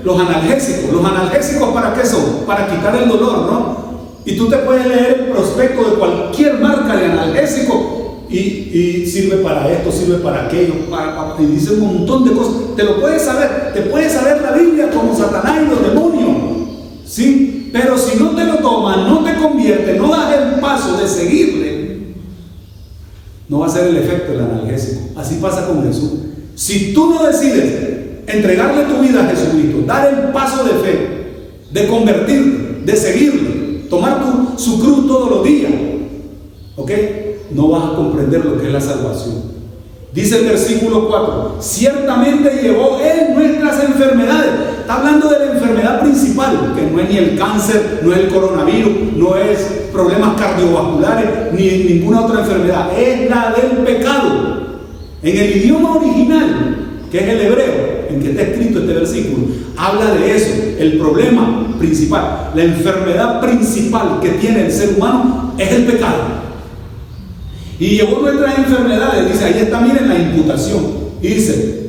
los 0.03 0.19
analgésicos. 0.19 0.91
¿Los 0.91 1.05
analgésicos 1.05 1.69
para 1.69 1.93
qué 1.93 2.05
son? 2.05 2.45
Para 2.47 2.67
quitar 2.67 2.95
el 2.95 3.09
dolor, 3.09 3.51
¿no? 3.51 3.89
Y 4.25 4.35
tú 4.35 4.47
te 4.47 4.57
puedes 4.57 4.87
leer 4.87 5.19
el 5.19 5.31
prospecto 5.31 5.89
de 5.89 5.95
cualquier 5.95 6.59
marca 6.59 6.95
de 6.95 7.05
analgésico 7.05 7.99
y, 8.29 9.05
sirve 9.07 9.37
para 9.37 9.71
esto, 9.71 9.91
sirve 9.91 10.17
para 10.17 10.45
aquello, 10.45 10.73
y 11.39 11.45
dice 11.45 11.73
un 11.73 11.97
montón 11.97 12.25
de 12.25 12.31
cosas. 12.31 12.75
Te 12.75 12.83
lo 12.83 12.99
puedes 13.01 13.23
saber, 13.23 13.73
te 13.73 13.81
puedes 13.81 14.13
saber 14.13 14.41
la 14.41 14.51
Biblia 14.51 14.89
como 14.91 15.15
Satanás 15.15 15.63
y 15.63 15.69
los 15.69 15.81
demonios, 15.81 16.29
¿sí? 17.05 17.69
Pero 17.73 17.97
si 17.97 18.19
no 18.19 18.31
te 18.31 18.45
lo 18.45 18.57
tomas, 18.57 18.97
no 18.97 19.23
te 19.23 19.35
convierte, 19.35 19.95
no 19.95 20.09
das 20.09 20.33
el 20.33 20.59
paso 20.59 20.97
de 20.97 21.07
seguirle, 21.07 21.99
no 23.47 23.59
va 23.59 23.65
a 23.65 23.69
ser 23.69 23.87
el 23.87 23.97
efecto 23.97 24.31
del 24.31 24.41
analgésico. 24.41 25.01
Así 25.15 25.35
pasa 25.41 25.65
con 25.65 25.83
Jesús. 25.83 26.11
Si 26.55 26.93
tú 26.93 27.09
no 27.09 27.25
decides 27.25 28.25
entregarle 28.27 28.83
tu 28.83 29.01
vida 29.01 29.25
a 29.25 29.29
Jesucristo, 29.29 29.81
dar 29.87 30.07
el 30.07 30.31
paso 30.31 30.63
de 30.63 30.71
fe, 30.71 31.07
de 31.71 31.87
convertirte, 31.87 32.81
de 32.85 32.95
seguirle, 32.95 33.85
tomar 33.89 34.21
tu, 34.21 34.59
su 34.59 34.79
cruz 34.79 35.07
todos 35.07 35.31
los 35.31 35.43
días, 35.43 35.71
¿ok? 36.75 36.91
No 37.51 37.69
vas 37.69 37.91
a 37.91 37.95
comprender 37.95 38.45
lo 38.45 38.59
que 38.59 38.67
es 38.67 38.73
la 38.73 38.81
salvación. 38.81 39.59
Dice 40.13 40.39
el 40.39 40.45
versículo 40.45 41.07
4, 41.07 41.57
ciertamente 41.59 42.59
llevó 42.61 42.99
Él 42.99 43.35
nuestras 43.35 43.83
enfermedades. 43.83 44.51
Está 44.81 44.95
hablando 44.95 45.29
de 45.29 45.39
la 45.39 45.51
enfermedad 45.51 46.01
principal, 46.01 46.73
que 46.75 46.91
no 46.91 46.99
es 46.99 47.09
ni 47.09 47.17
el 47.17 47.37
cáncer, 47.37 48.01
no 48.03 48.11
es 48.11 48.19
el 48.19 48.29
coronavirus, 48.29 48.91
no 49.15 49.35
es 49.35 49.59
problemas 49.93 50.35
cardiovasculares, 50.39 51.53
ni 51.53 51.93
ninguna 51.93 52.21
otra 52.21 52.39
enfermedad. 52.39 52.89
Es 52.99 53.29
la 53.29 53.53
del 53.53 53.85
pecado. 53.85 54.59
En 55.21 55.37
el 55.37 55.57
idioma 55.57 55.97
original, 55.97 56.75
que 57.11 57.17
es 57.19 57.27
el 57.27 57.41
hebreo, 57.41 58.07
en 58.09 58.19
que 58.19 58.31
está 58.31 58.41
escrito 58.41 58.79
este 58.79 58.93
versículo, 58.93 59.47
habla 59.77 60.13
de 60.15 60.35
eso, 60.35 60.53
el 60.79 60.97
problema 60.97 61.75
principal, 61.77 62.51
la 62.55 62.63
enfermedad 62.63 63.41
principal 63.41 64.19
que 64.21 64.29
tiene 64.29 64.65
el 64.65 64.71
ser 64.71 64.95
humano 64.97 65.53
es 65.57 65.71
el 65.71 65.85
pecado. 65.85 66.38
Y 67.79 67.97
llevó 67.97 68.19
nuestras 68.19 68.57
enfermedades, 68.57 69.31
dice, 69.31 69.45
ahí 69.45 69.61
está, 69.61 69.79
miren 69.79 70.09
la 70.09 70.19
imputación, 70.19 70.85
y 71.21 71.27
dice, 71.27 71.79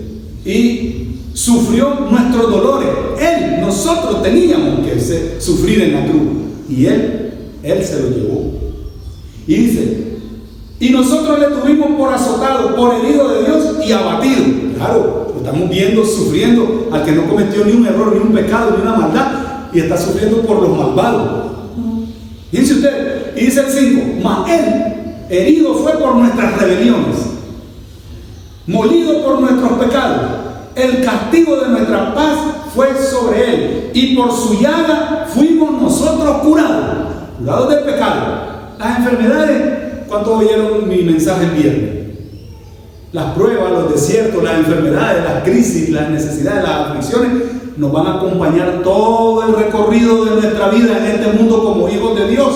y 0.45 1.17
sufrió 1.35 2.07
nuestros 2.11 2.51
dolores. 2.51 2.89
Él, 3.21 3.61
nosotros 3.61 4.23
teníamos 4.23 4.87
que 4.87 5.41
sufrir 5.41 5.83
en 5.83 5.93
la 5.95 6.07
cruz, 6.07 6.23
y 6.69 6.87
Él, 6.87 7.33
Él 7.63 7.85
se 7.85 8.03
lo 8.03 8.11
llevó. 8.11 8.53
Y 9.47 9.55
dice, 9.55 9.97
y 10.79 10.91
nosotros 10.91 11.41
le 11.41 11.47
tuvimos 11.47 11.91
por 11.99 12.15
azotado, 12.15 12.77
por 12.77 12.95
herido 12.95 13.29
de 13.29 13.45
Dios 13.45 13.65
y 13.85 13.93
abatido. 13.93 14.45
Claro, 14.77 15.21
Estamos 15.41 15.71
viendo, 15.71 16.05
sufriendo 16.05 16.91
al 16.93 17.03
que 17.03 17.13
no 17.13 17.27
cometió 17.27 17.65
ni 17.65 17.73
un 17.73 17.87
error, 17.87 18.15
ni 18.15 18.21
un 18.21 18.33
pecado, 18.35 18.77
ni 18.77 18.83
una 18.83 18.95
maldad, 18.95 19.33
y 19.73 19.81
está 19.81 19.97
sufriendo 19.97 20.43
por 20.43 20.61
los 20.61 20.77
malvados. 20.77 21.51
Dice 22.53 22.75
usted, 22.75 23.33
y 23.37 23.47
dice 23.47 23.61
el 23.61 23.71
5, 23.71 24.03
mas 24.23 24.51
él 24.51 25.00
herido 25.31 25.75
fue 25.75 25.93
por 25.93 26.17
nuestras 26.17 26.61
rebeliones, 26.61 27.17
molido 28.67 29.25
por 29.25 29.41
nuestros 29.41 29.73
pecados. 29.73 30.21
El 30.75 31.05
castigo 31.05 31.57
de 31.57 31.69
nuestra 31.69 32.15
paz 32.15 32.37
fue 32.75 32.89
sobre 32.97 33.55
él, 33.55 33.91
y 33.95 34.17
por 34.17 34.33
su 34.33 34.61
llaga 34.61 35.27
fuimos 35.33 35.81
nosotros 35.81 36.39
curados, 36.43 36.97
curados 37.39 37.69
del 37.71 37.85
pecado. 37.85 38.51
Las 38.79 38.99
enfermedades, 38.99 40.07
¿cuántos 40.09 40.39
oyeron 40.39 40.89
mi 40.89 41.03
mensaje 41.03 41.45
el 41.45 41.51
viernes? 41.51 42.01
Las 43.13 43.35
pruebas, 43.35 43.73
los 43.73 43.93
desiertos, 43.93 44.43
las 44.43 44.59
enfermedades, 44.59 45.25
las 45.25 45.43
crisis, 45.43 45.91
las 45.91 46.11
necesidades, 46.11 46.63
las 46.63 46.89
aflicciones 46.89 47.31
nos 47.77 47.93
van 47.93 48.07
a 48.07 48.15
acompañar 48.17 48.83
todo 48.85 49.43
el 49.47 49.55
recorrido 49.55 50.25
de 50.25 50.43
nuestra 50.43 50.69
vida 50.69 50.99
en 50.99 51.07
este 51.07 51.33
mundo 51.33 51.65
como 51.65 51.89
hijos 51.89 52.17
de 52.19 52.29
Dios. 52.29 52.53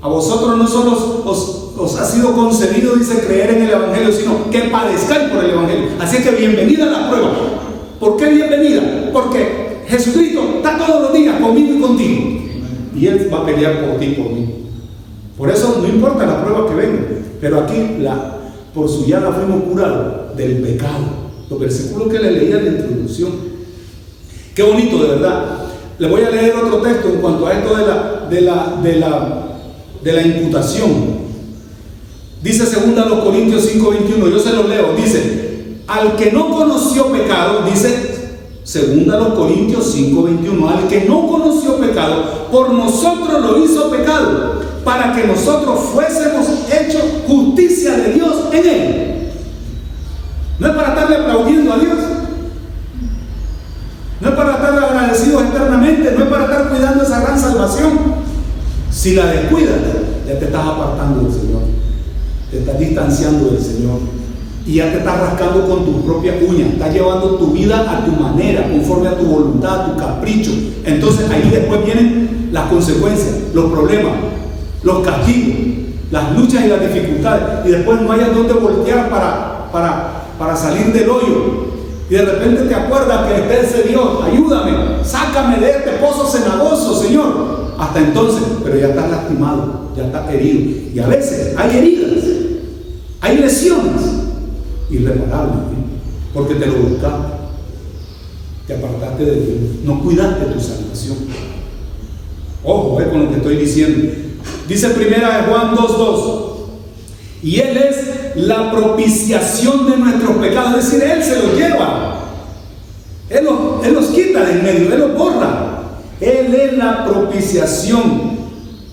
A 0.00 0.08
vosotros 0.08 0.56
no 0.56 0.66
solo 0.66 1.22
os, 1.26 1.69
ha 1.84 2.04
sido 2.04 2.32
concedido, 2.34 2.96
dice, 2.96 3.20
creer 3.26 3.50
en 3.50 3.62
el 3.62 3.70
Evangelio, 3.70 4.12
sino 4.12 4.50
que 4.50 4.60
padezcáis 4.70 5.30
por 5.30 5.44
el 5.44 5.50
Evangelio. 5.50 5.88
Así 5.98 6.22
que 6.22 6.30
bienvenida 6.32 6.86
a 6.86 6.90
la 6.90 7.10
prueba. 7.10 7.32
¿Por 7.98 8.16
qué 8.16 8.26
bienvenida? 8.30 9.10
Porque 9.12 9.82
Jesucristo 9.86 10.56
está 10.56 10.78
todos 10.78 11.02
los 11.02 11.12
días 11.12 11.40
conmigo 11.40 11.74
y 11.74 11.80
contigo. 11.80 12.22
Y 12.96 13.06
Él 13.06 13.30
va 13.32 13.38
a 13.38 13.46
pelear 13.46 13.84
por 13.84 13.98
ti 13.98 14.06
y 14.06 14.14
por 14.14 14.32
mí. 14.32 14.46
Por 15.36 15.50
eso 15.50 15.78
no 15.80 15.88
importa 15.88 16.26
la 16.26 16.44
prueba 16.44 16.68
que 16.68 16.74
venga. 16.74 17.02
Pero 17.40 17.60
aquí, 17.60 17.96
la, 18.00 18.36
por 18.74 18.88
su 18.88 19.06
llaga 19.06 19.32
fuimos 19.32 19.64
curados 19.64 20.36
del 20.36 20.58
pecado. 20.58 21.04
Los 21.48 21.60
versículos 21.60 22.08
que 22.08 22.18
le 22.18 22.32
leía 22.32 22.58
en 22.58 22.64
la 22.64 22.70
introducción. 22.80 23.32
Qué 24.54 24.62
bonito, 24.62 24.98
de 24.98 25.08
verdad. 25.08 25.44
Le 25.98 26.08
voy 26.08 26.22
a 26.22 26.30
leer 26.30 26.54
otro 26.56 26.78
texto 26.78 27.08
en 27.08 27.20
cuanto 27.20 27.46
a 27.46 27.54
esto 27.54 27.76
de 27.76 27.86
la, 27.86 28.26
de 28.30 28.40
la, 28.40 28.80
de 28.82 28.96
la, 28.96 29.46
de 30.02 30.12
la 30.12 30.22
imputación. 30.22 31.19
Dice 32.42 32.64
2 32.64 33.20
Corintios 33.22 33.66
5:21, 33.66 34.28
yo 34.28 34.38
se 34.38 34.52
lo 34.52 34.66
leo, 34.66 34.94
dice, 34.96 35.80
al 35.86 36.16
que 36.16 36.32
no 36.32 36.50
conoció 36.50 37.12
pecado, 37.12 37.64
dice 37.70 38.30
2 38.64 39.34
Corintios 39.34 39.94
5:21, 39.94 40.68
al 40.68 40.88
que 40.88 41.04
no 41.04 41.28
conoció 41.28 41.76
pecado, 41.76 42.48
por 42.50 42.72
nosotros 42.72 43.42
lo 43.42 43.62
hizo 43.62 43.90
pecado, 43.90 44.60
para 44.84 45.12
que 45.14 45.26
nosotros 45.26 45.80
fuésemos 45.92 46.46
hechos 46.72 47.02
justicia 47.26 47.96
de 47.98 48.12
Dios 48.14 48.34
en 48.52 48.66
él. 48.66 49.10
No 50.58 50.68
es 50.68 50.74
para 50.74 50.88
estarle 50.88 51.16
aplaudiendo 51.16 51.72
a 51.72 51.78
Dios. 51.78 51.98
No 54.20 54.28
es 54.28 54.34
para 54.34 54.52
estar 54.52 54.74
agradecidos 54.74 55.42
eternamente. 55.44 56.12
No 56.12 56.24
es 56.24 56.30
para 56.30 56.44
estar 56.44 56.68
cuidando 56.68 57.02
esa 57.02 57.20
gran 57.20 57.40
salvación. 57.40 57.98
Si 58.90 59.14
la 59.14 59.26
descuidas, 59.26 59.76
ya 60.26 60.38
te 60.38 60.44
estás 60.44 60.66
apartando 60.66 61.22
del 61.22 61.32
Señor. 61.32 61.69
Te 62.50 62.58
estás 62.58 62.78
distanciando 62.78 63.50
del 63.50 63.60
Señor. 63.62 63.98
Y 64.66 64.74
ya 64.74 64.90
te 64.90 64.98
estás 64.98 65.20
rascando 65.20 65.66
con 65.66 65.84
tus 65.84 66.04
propias 66.04 66.36
uñas. 66.46 66.72
Estás 66.74 66.92
llevando 66.92 67.36
tu 67.36 67.52
vida 67.52 67.80
a 67.90 68.04
tu 68.04 68.12
manera, 68.12 68.68
conforme 68.70 69.08
a 69.08 69.16
tu 69.16 69.24
voluntad, 69.24 69.80
a 69.80 69.86
tu 69.86 69.96
capricho. 69.96 70.50
Entonces 70.84 71.30
ahí 71.30 71.48
después 71.50 71.84
vienen 71.84 72.50
las 72.52 72.68
consecuencias, 72.68 73.36
los 73.54 73.70
problemas, 73.70 74.12
los 74.82 75.00
castigos, 75.00 75.56
las 76.10 76.36
luchas 76.36 76.64
y 76.64 76.68
las 76.68 76.80
dificultades. 76.80 77.66
Y 77.66 77.70
después 77.70 78.00
no 78.00 78.12
hayas 78.12 78.34
donde 78.34 78.54
voltear 78.54 79.08
para, 79.08 79.70
para 79.72 80.20
para 80.40 80.56
salir 80.56 80.90
del 80.94 81.08
hoyo. 81.10 81.68
Y 82.08 82.14
de 82.14 82.22
repente 82.22 82.62
te 82.62 82.74
acuerdas 82.74 83.26
que 83.26 83.42
está 83.42 83.54
ese 83.58 83.88
Dios, 83.88 84.24
ayúdame, 84.24 85.04
sácame 85.04 85.58
de 85.58 85.70
este 85.70 85.90
pozo 86.00 86.26
cenagoso, 86.26 87.00
Señor. 87.00 87.74
Hasta 87.78 88.00
entonces, 88.00 88.42
pero 88.64 88.78
ya 88.78 88.88
estás 88.88 89.10
lastimado, 89.10 89.90
ya 89.94 90.06
estás 90.06 90.30
herido. 90.30 90.80
Y 90.94 90.98
a 90.98 91.06
veces 91.06 91.54
hay 91.56 91.76
heridas, 91.76 92.10
hay 93.20 93.38
lesiones 93.38 94.02
irreparables, 94.90 95.56
porque 96.32 96.54
te 96.54 96.66
lo 96.66 96.74
buscaste, 96.74 97.32
te 98.66 98.74
apartaste 98.74 99.24
de 99.24 99.34
Dios, 99.34 99.58
no 99.84 100.02
cuidaste 100.02 100.46
tu 100.46 100.60
salvación. 100.60 101.16
Ojo 102.62 103.00
eh, 103.00 103.08
con 103.08 103.24
lo 103.24 103.30
que 103.30 103.36
estoy 103.36 103.56
diciendo. 103.56 104.12
Dice 104.68 104.90
primera 104.90 105.38
de 105.38 105.50
Juan 105.50 105.74
2.2. 105.74 106.40
Y 107.42 107.58
Él 107.58 107.76
es 107.76 108.36
la 108.36 108.70
propiciación 108.70 109.90
de 109.90 109.96
nuestros 109.96 110.36
pecados. 110.36 110.78
Es 110.78 110.92
decir, 110.92 111.10
Él 111.10 111.22
se 111.22 111.36
los 111.36 111.56
lleva. 111.56 112.20
Él 113.30 113.44
los, 113.94 114.06
quita 114.08 114.44
de 114.44 114.52
en 114.52 114.62
medio, 114.62 114.92
Él 114.92 115.00
los 115.00 115.16
borra. 115.16 115.82
Él 116.20 116.54
es 116.54 116.76
la 116.76 117.06
propiciación 117.06 118.38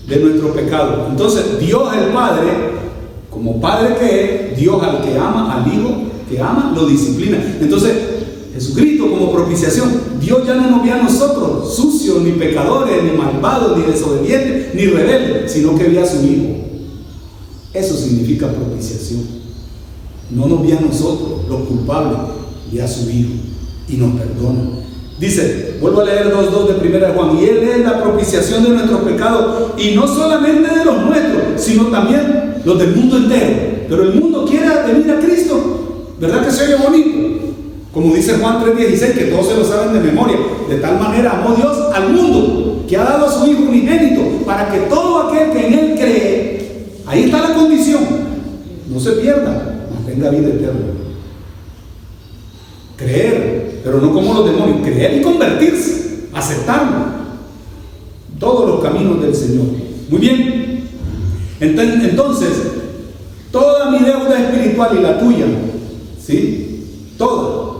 de 0.06 0.16
nuestros 0.16 0.56
pecados. 0.56 1.10
Entonces, 1.10 1.58
Dios 1.60 1.92
el 1.94 2.12
Padre, 2.12 2.48
como 3.38 3.60
Padre 3.60 3.94
que 3.94 4.50
es, 4.50 4.58
Dios 4.58 4.82
al 4.82 5.00
que 5.00 5.16
ama, 5.16 5.54
al 5.54 5.72
Hijo 5.72 5.94
que 6.28 6.40
ama, 6.40 6.72
lo 6.74 6.88
disciplina. 6.88 7.56
Entonces, 7.60 7.92
Jesucristo 8.52 9.08
como 9.08 9.30
propiciación, 9.30 9.88
Dios 10.20 10.44
ya 10.44 10.56
no 10.56 10.68
nos 10.70 10.82
ve 10.82 10.90
a 10.90 11.02
nosotros 11.02 11.72
sucios, 11.72 12.20
ni 12.22 12.32
pecadores, 12.32 13.04
ni 13.04 13.16
malvados, 13.16 13.78
ni 13.78 13.84
desobedientes, 13.84 14.74
ni 14.74 14.86
rebeldes, 14.86 15.52
sino 15.52 15.78
que 15.78 15.84
ve 15.84 16.00
a 16.00 16.06
su 16.06 16.16
Hijo. 16.26 16.56
Eso 17.72 17.96
significa 17.96 18.48
propiciación. 18.48 19.20
No 20.32 20.48
nos 20.48 20.66
ve 20.66 20.72
a 20.72 20.80
nosotros, 20.80 21.48
los 21.48 21.60
culpables, 21.60 22.18
y 22.72 22.80
a 22.80 22.88
su 22.88 23.08
Hijo, 23.08 23.34
y 23.88 23.96
nos 23.98 24.20
perdona. 24.20 24.87
Dice, 25.18 25.76
vuelvo 25.80 26.00
a 26.00 26.04
leer 26.04 26.32
2.2 26.32 26.68
de 26.68 26.74
primera 26.74 27.12
Juan, 27.14 27.38
y 27.38 27.44
Él 27.44 27.58
es 27.58 27.78
la 27.80 28.00
propiciación 28.02 28.62
de 28.64 28.70
nuestros 28.70 29.00
pecados, 29.02 29.72
y 29.76 29.94
no 29.94 30.06
solamente 30.06 30.74
de 30.74 30.84
los 30.84 31.02
nuestros, 31.02 31.42
sino 31.56 31.86
también 31.86 32.54
los 32.64 32.78
del 32.78 32.94
mundo 32.94 33.16
entero. 33.16 33.78
Pero 33.88 34.02
el 34.02 34.14
mundo 34.14 34.44
quiere 34.44 34.68
venir 34.86 35.10
a 35.10 35.18
Cristo, 35.18 36.14
¿verdad 36.20 36.44
que 36.44 36.52
se 36.52 36.64
oye 36.64 36.76
bonito? 36.76 37.18
Como 37.92 38.14
dice 38.14 38.34
Juan 38.34 38.64
3.16, 38.64 39.14
que 39.14 39.24
todos 39.24 39.48
se 39.48 39.56
lo 39.56 39.64
saben 39.64 39.94
de 39.94 40.00
memoria. 40.00 40.36
De 40.68 40.76
tal 40.76 41.00
manera 41.00 41.32
amó 41.32 41.56
Dios 41.56 41.76
al 41.92 42.12
mundo, 42.12 42.84
que 42.88 42.96
ha 42.96 43.04
dado 43.04 43.26
a 43.26 43.32
su 43.32 43.50
Hijo 43.50 43.62
unigénito, 43.62 44.44
para 44.46 44.70
que 44.70 44.78
todo 44.80 45.28
aquel 45.28 45.50
que 45.50 45.66
en 45.66 45.74
Él 45.74 45.94
cree 45.98 46.48
Ahí 47.08 47.24
está 47.24 47.40
la 47.40 47.54
condición. 47.54 48.02
No 48.88 49.00
se 49.00 49.12
pierda, 49.12 49.86
mantenga 49.94 50.30
vida 50.30 50.48
eterna. 50.48 50.92
Creer, 52.96 53.57
pero 53.88 54.02
no 54.02 54.12
como 54.12 54.34
los 54.34 54.44
demonios, 54.44 54.82
creer 54.82 55.16
y 55.16 55.22
convertirse, 55.22 56.26
aceptarlo. 56.34 57.06
Todos 58.38 58.68
los 58.68 58.82
caminos 58.82 59.22
del 59.22 59.34
Señor. 59.34 59.64
Muy 60.10 60.20
bien. 60.20 60.88
Entonces, 61.58 62.50
toda 63.50 63.90
mi 63.90 64.00
deuda 64.00 64.40
espiritual 64.40 64.90
y 64.94 65.00
la 65.00 65.18
tuya, 65.18 65.46
¿sí? 66.22 67.14
Toda. 67.16 67.78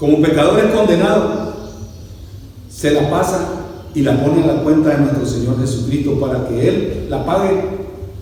Como 0.00 0.20
pecadores 0.20 0.74
condenados, 0.74 1.54
se 2.68 2.90
la 2.90 3.08
pasa 3.08 3.50
y 3.94 4.02
la 4.02 4.20
pone 4.20 4.40
en 4.40 4.48
la 4.48 4.64
cuenta 4.64 4.90
de 4.90 4.98
nuestro 4.98 5.24
Señor 5.24 5.60
Jesucristo 5.60 6.18
para 6.18 6.48
que 6.48 6.68
Él 6.68 7.06
la 7.08 7.24
pague 7.24 7.62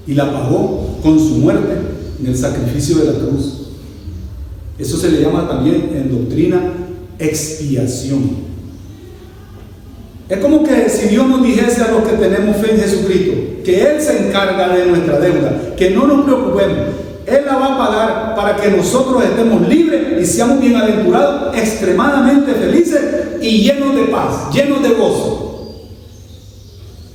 y 0.07 0.12
la 0.12 0.31
pagó 0.31 0.98
con 1.03 1.18
su 1.18 1.37
muerte 1.37 1.72
en 2.20 2.27
el 2.27 2.37
sacrificio 2.37 2.98
de 2.98 3.12
la 3.14 3.18
cruz. 3.18 3.63
Eso 4.79 4.97
se 4.97 5.11
le 5.11 5.21
llama 5.21 5.49
también 5.49 5.91
en 5.95 6.11
doctrina 6.11 6.61
expiación. 7.19 8.45
Es 10.29 10.39
como 10.39 10.65
que 10.65 10.89
si 10.89 11.09
Dios 11.09 11.29
nos 11.29 11.43
dijese 11.43 11.83
a 11.83 11.93
los 11.93 12.03
que 12.03 12.17
tenemos 12.17 12.57
fe 12.57 12.73
en 12.73 12.81
Jesucristo 12.81 13.35
que 13.65 13.83
Él 13.83 14.01
se 14.01 14.27
encarga 14.29 14.75
de 14.75 14.87
nuestra 14.87 15.21
deuda, 15.21 15.75
que 15.77 15.91
no 15.91 16.07
nos 16.07 16.25
preocupemos, 16.25 16.79
Él 17.27 17.45
la 17.47 17.57
va 17.57 17.75
a 17.75 17.79
pagar 17.79 18.35
para 18.35 18.57
que 18.57 18.77
nosotros 18.77 19.23
estemos 19.25 19.67
libres 19.69 20.21
y 20.21 20.27
seamos 20.27 20.61
bienaventurados, 20.61 21.57
extremadamente 21.57 22.53
felices 22.53 23.01
y 23.41 23.63
llenos 23.63 23.95
de 23.95 24.05
paz, 24.05 24.53
llenos 24.53 24.83
de 24.83 24.89
gozo. 24.91 25.89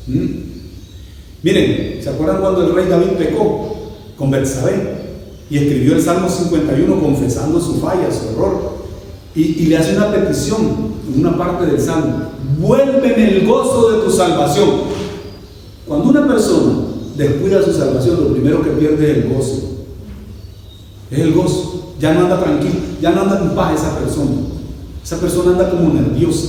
¿Mm? 0.08 0.28
Miren, 1.44 2.00
¿se 2.02 2.10
acuerdan 2.10 2.42
cuando 2.42 2.66
el 2.66 2.74
rey 2.74 2.88
David 2.90 3.18
pecó 3.18 3.94
con 4.18 4.32
Betsabé 4.32 4.99
y 5.50 5.58
escribió 5.58 5.96
el 5.96 6.02
Salmo 6.02 6.30
51 6.30 7.02
confesando 7.02 7.60
su 7.60 7.76
falla, 7.76 8.10
su 8.12 8.30
error? 8.30 8.80
Y, 9.36 9.68
le 9.68 9.78
hace 9.78 9.96
una 9.96 10.12
petición 10.12 10.60
en 11.14 11.26
una 11.26 11.38
parte 11.38 11.66
del 11.66 11.80
Salmo, 11.80 12.30
vuélveme 12.60 13.38
el 13.38 13.48
gozo 13.48 13.92
de 13.92 14.04
tu 14.04 14.12
salvación. 14.12 14.70
Cuando 15.88 16.10
una 16.10 16.28
persona 16.28 16.74
descuida 17.16 17.64
su 17.64 17.74
salvación, 17.74 18.18
lo 18.22 18.34
primero 18.34 18.62
que 18.62 18.72
pierde 18.72 19.12
es 19.12 19.18
el 19.18 19.34
gozo. 19.34 19.62
Es 21.10 21.20
el 21.20 21.34
gozo. 21.34 21.94
Ya 22.00 22.14
no 22.14 22.22
anda 22.22 22.40
tranquilo, 22.40 22.76
ya 23.02 23.12
no 23.12 23.22
anda 23.22 23.40
en 23.42 23.50
paz 23.56 23.80
esa 23.80 23.98
persona. 23.98 24.32
Esa 25.04 25.18
persona 25.18 25.52
anda 25.52 25.70
como 25.70 25.94
nerviosa. 25.94 26.48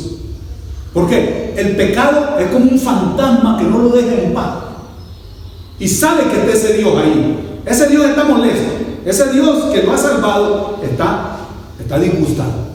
¿Por 0.93 1.09
qué? 1.09 1.55
El 1.57 1.77
pecado 1.77 2.39
es 2.39 2.51
como 2.51 2.71
un 2.71 2.79
fantasma 2.79 3.59
que 3.59 3.65
no 3.65 3.79
lo 3.79 3.91
deja 3.91 4.23
en 4.23 4.35
paz. 4.35 4.55
Y 5.79 5.87
sabe 5.89 6.25
que 6.25 6.41
está 6.41 6.53
ese 6.53 6.79
Dios 6.79 6.95
ahí. 6.97 7.61
Ese 7.65 7.89
Dios 7.89 8.05
está 8.05 8.25
molesto. 8.25 8.90
Ese 9.05 9.33
Dios 9.33 9.65
que 9.73 9.83
lo 9.83 9.93
ha 9.93 9.99
salvado 9.99 10.79
está, 10.83 11.39
está 11.79 11.99
disgustado. 11.99 12.71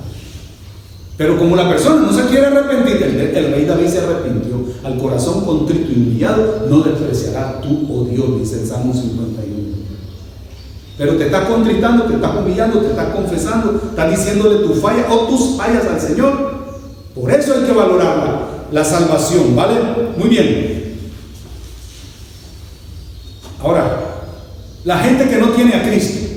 Pero 1.17 1.38
como 1.38 1.55
la 1.55 1.69
persona 1.69 2.01
no 2.01 2.11
se 2.11 2.25
quiere 2.25 2.47
arrepentir, 2.47 3.01
el, 3.03 3.51
rey 3.51 3.65
David 3.65 3.88
se 3.88 3.99
arrepintió. 3.99 4.65
Al 4.83 4.97
corazón 4.97 5.45
contrito 5.45 5.91
y 5.91 5.95
humillado 5.95 6.67
no 6.69 6.81
despreciará 6.81 7.61
tú, 7.61 7.88
oh 7.89 8.03
Dios, 8.03 8.39
dice 8.39 8.61
el 8.61 8.67
Salmo 8.67 8.93
51. 8.93 9.75
Pero 10.97 11.15
te 11.15 11.25
estás 11.25 11.45
contritando, 11.47 12.03
te 12.05 12.15
estás 12.15 12.35
humillando, 12.38 12.79
te 12.79 12.88
estás 12.88 13.13
confesando, 13.13 13.81
estás 13.89 14.11
diciéndole 14.11 14.67
tu 14.67 14.73
falla 14.75 15.05
o 15.09 15.27
tus 15.27 15.57
fallas 15.57 15.85
al 15.85 15.99
Señor. 15.99 16.55
Por 17.13 17.31
eso 17.31 17.53
hay 17.53 17.63
que 17.63 17.71
valorar 17.71 18.47
la, 18.71 18.83
salvación, 18.83 19.55
¿vale? 19.55 19.75
Muy 20.17 20.29
bien. 20.29 20.99
Ahora, 23.63 24.04
la 24.86 25.00
gente 25.00 25.30
que 25.30 25.38
no 25.38 25.50
tiene 25.50 25.76
a 25.76 25.84
Cristo, 25.84 26.28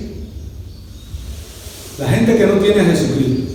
la 1.98 2.08
gente 2.08 2.36
que 2.36 2.46
no 2.46 2.54
tiene 2.54 2.80
a 2.80 2.84
Jesucristo, 2.84 3.48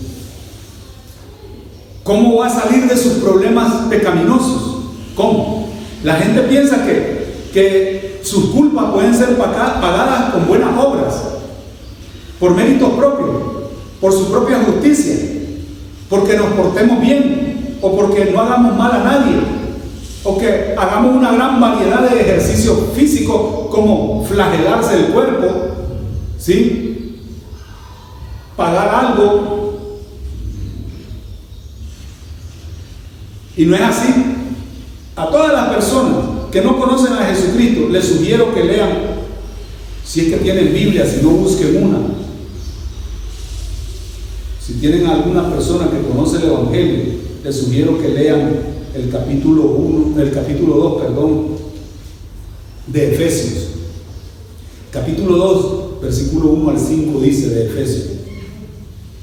¿Cómo 2.04 2.36
va 2.38 2.48
a 2.48 2.50
salir 2.50 2.86
de 2.86 2.98
sus 2.98 3.14
problemas 3.14 3.88
pecaminosos? 3.90 4.82
¿Cómo? 5.16 5.70
La 6.04 6.16
gente 6.16 6.42
piensa 6.42 6.86
que, 6.86 7.50
que 7.54 8.20
sus 8.24 8.50
culpas 8.50 8.92
pueden 8.92 9.16
ser 9.16 9.38
pagadas 9.38 10.34
con 10.34 10.46
buenas 10.48 10.78
obras, 10.78 11.14
por 12.40 12.56
méritos 12.56 12.90
propios, 12.94 13.30
por 14.02 14.12
su 14.12 14.30
propia 14.30 14.60
justicia, 14.66 15.16
porque 16.10 16.36
nos 16.36 16.48
portemos 16.48 17.00
bien 17.00 17.78
o 17.82 17.96
porque 17.96 18.32
no 18.34 18.42
hagamos 18.42 18.76
mal 18.76 18.92
a 18.92 19.04
nadie, 19.04 19.38
o 20.24 20.38
que 20.38 20.74
hagamos 20.78 21.16
una 21.16 21.34
gran 21.34 21.60
variedad 21.60 22.10
de 22.10 22.22
ejercicios 22.22 22.78
físicos 22.96 23.68
como 23.70 24.24
flagelarse 24.26 24.96
el 24.96 25.06
cuerpo, 25.08 25.48
¿sí? 26.38 27.20
Pagar 28.56 28.90
algo. 28.90 30.00
Y 33.58 33.66
no 33.66 33.76
es 33.76 33.82
así. 33.82 34.14
A 35.16 35.28
todas 35.28 35.54
las 35.54 35.70
personas 35.70 36.24
que 36.52 36.62
no 36.62 36.80
conocen 36.80 37.14
a 37.14 37.26
Jesucristo, 37.26 37.90
les 37.90 38.06
sugiero 38.06 38.54
que 38.54 38.64
lean, 38.64 38.90
si 40.06 40.22
es 40.22 40.28
que 40.28 40.38
tienen 40.38 40.74
Biblia, 40.74 41.06
si 41.06 41.24
no 41.24 41.32
busquen 41.32 41.84
una. 41.84 41.98
Si 44.66 44.74
tienen 44.76 45.06
alguna 45.06 45.50
persona 45.52 45.90
que 45.92 46.08
conoce 46.08 46.38
el 46.38 46.46
Evangelio, 46.46 47.04
les 47.44 47.56
sugiero 47.60 48.02
que 48.02 48.08
lean 48.08 48.73
el 48.94 49.10
capítulo 49.10 49.64
1, 49.64 50.22
el 50.22 50.32
capítulo 50.32 50.76
2, 50.76 51.02
perdón, 51.02 51.46
de 52.88 53.14
Efesios. 53.14 53.70
Capítulo 54.92 55.38
2, 55.38 56.02
versículo 56.02 56.50
1 56.50 56.70
al 56.70 56.80
5 56.80 57.20
dice 57.22 57.50
de 57.50 57.66
Efesios. 57.66 58.08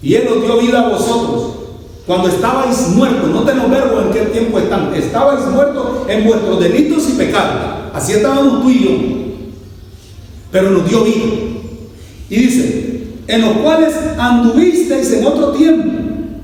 Y 0.02 0.14
Él 0.14 0.28
os 0.28 0.42
dio 0.42 0.58
vida 0.58 0.80
a 0.80 0.88
vosotros 0.88 1.50
cuando 2.06 2.28
estabais 2.28 2.88
muertos, 2.88 3.30
no 3.30 3.42
tengo 3.44 3.68
verbo 3.68 4.00
en 4.00 4.12
qué 4.12 4.30
tiempo 4.30 4.58
están, 4.58 4.92
estabais 4.94 5.46
muertos 5.46 6.08
en 6.08 6.24
vuestros 6.24 6.58
delitos 6.58 7.08
y 7.08 7.12
pecados. 7.12 7.92
Así 7.94 8.14
estábamos 8.14 8.62
tú 8.62 8.70
y 8.70 8.82
yo. 8.82 8.90
Pero 10.50 10.70
nos 10.70 10.88
dio 10.88 11.04
vida. 11.04 11.26
Y 12.28 12.36
dice, 12.36 13.04
en 13.28 13.40
los 13.42 13.52
cuales 13.58 13.94
anduvisteis 14.18 15.12
en 15.12 15.26
otro 15.26 15.52
tiempo, 15.52 15.88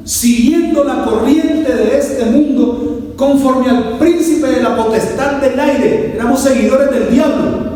siguiendo 0.05 0.85
la 0.85 1.05
corriente 1.05 1.75
de 1.75 1.99
este 1.99 2.25
mundo, 2.27 2.97
conforme 3.17 3.71
al 3.71 3.99
príncipe 3.99 4.47
de 4.47 4.63
la 4.63 4.77
potestad 4.77 5.41
del 5.41 5.59
aire. 5.59 6.13
Éramos 6.15 6.43
seguidores 6.43 6.91
del 6.91 7.11
diablo. 7.11 7.67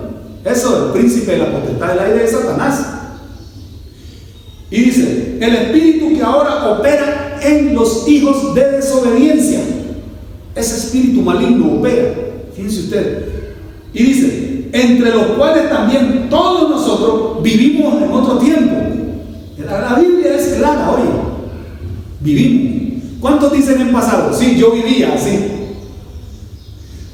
Eso, 0.45 0.87
el 0.87 0.93
príncipe 0.93 1.33
de 1.33 1.39
la 1.39 1.53
potestad 1.53 1.89
del 1.89 1.99
aire 1.99 2.25
es 2.25 2.31
Satanás. 2.31 2.87
Y 4.71 4.83
dice, 4.83 5.39
el 5.41 5.55
espíritu 5.55 6.15
que 6.17 6.23
ahora 6.23 6.71
opera 6.71 7.39
en 7.43 7.75
los 7.75 8.07
hijos 8.07 8.55
de 8.55 8.73
desobediencia. 8.73 9.61
Ese 10.55 10.77
espíritu 10.77 11.23
maligno 11.23 11.79
opera. 11.79 12.15
Fíjense 12.55 12.81
usted. 12.81 13.25
Y 13.93 14.03
dice, 14.03 14.69
entre 14.73 15.11
los 15.11 15.27
cuales 15.37 15.69
también 15.69 16.29
todos 16.31 16.71
nosotros 16.71 17.43
vivimos 17.43 18.03
en 18.03 18.11
otro 18.11 18.39
tiempo. 18.39 18.77
La, 19.67 19.95
Biblia 20.01 20.37
es 20.37 20.55
clara 20.57 20.91
hoy. 20.91 21.03
Vivimos. 22.21 22.90
¿Cuántos 23.21 23.53
dicen 23.53 23.81
en 23.81 23.93
pasado? 23.93 24.33
Sí, 24.33 24.57
yo 24.57 24.71
vivía 24.71 25.13
así. 25.15 25.39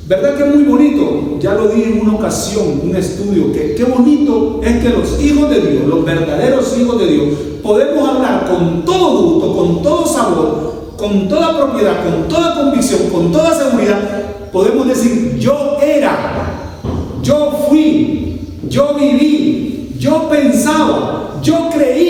¿Verdad 0.06 0.36
que 0.36 0.44
es 0.44 0.54
muy 0.54 0.64
bonito? 0.64 1.36
Ya 1.40 1.54
lo 1.54 1.66
di 1.66 1.82
en 1.82 2.00
una 2.00 2.14
ocasión, 2.14 2.80
un 2.84 2.94
estudio, 2.94 3.52
que 3.52 3.74
qué 3.74 3.84
bonito 3.84 4.60
es 4.62 4.76
que 4.76 4.90
los 4.90 5.20
hijos 5.20 5.50
de 5.50 5.60
Dios, 5.60 5.86
los 5.86 6.04
verdaderos 6.04 6.78
hijos 6.78 7.00
de 7.00 7.06
Dios, 7.08 7.26
podemos 7.60 8.08
hablar 8.08 8.46
con 8.48 8.84
todo 8.84 9.22
gusto, 9.22 9.56
con 9.56 9.82
todo 9.82 10.06
sabor, 10.06 10.92
con 10.96 11.28
toda 11.28 11.56
propiedad, 11.56 12.04
con 12.04 12.28
toda 12.28 12.54
convicción, 12.54 13.10
con 13.10 13.32
toda 13.32 13.52
seguridad, 13.52 14.48
podemos 14.52 14.86
decir, 14.86 15.36
yo 15.40 15.76
era, 15.82 16.78
yo 17.20 17.66
fui, 17.68 18.40
yo 18.68 18.94
viví, 18.94 19.96
yo 19.98 20.28
pensaba, 20.28 21.40
yo 21.42 21.68
pero 21.72 22.05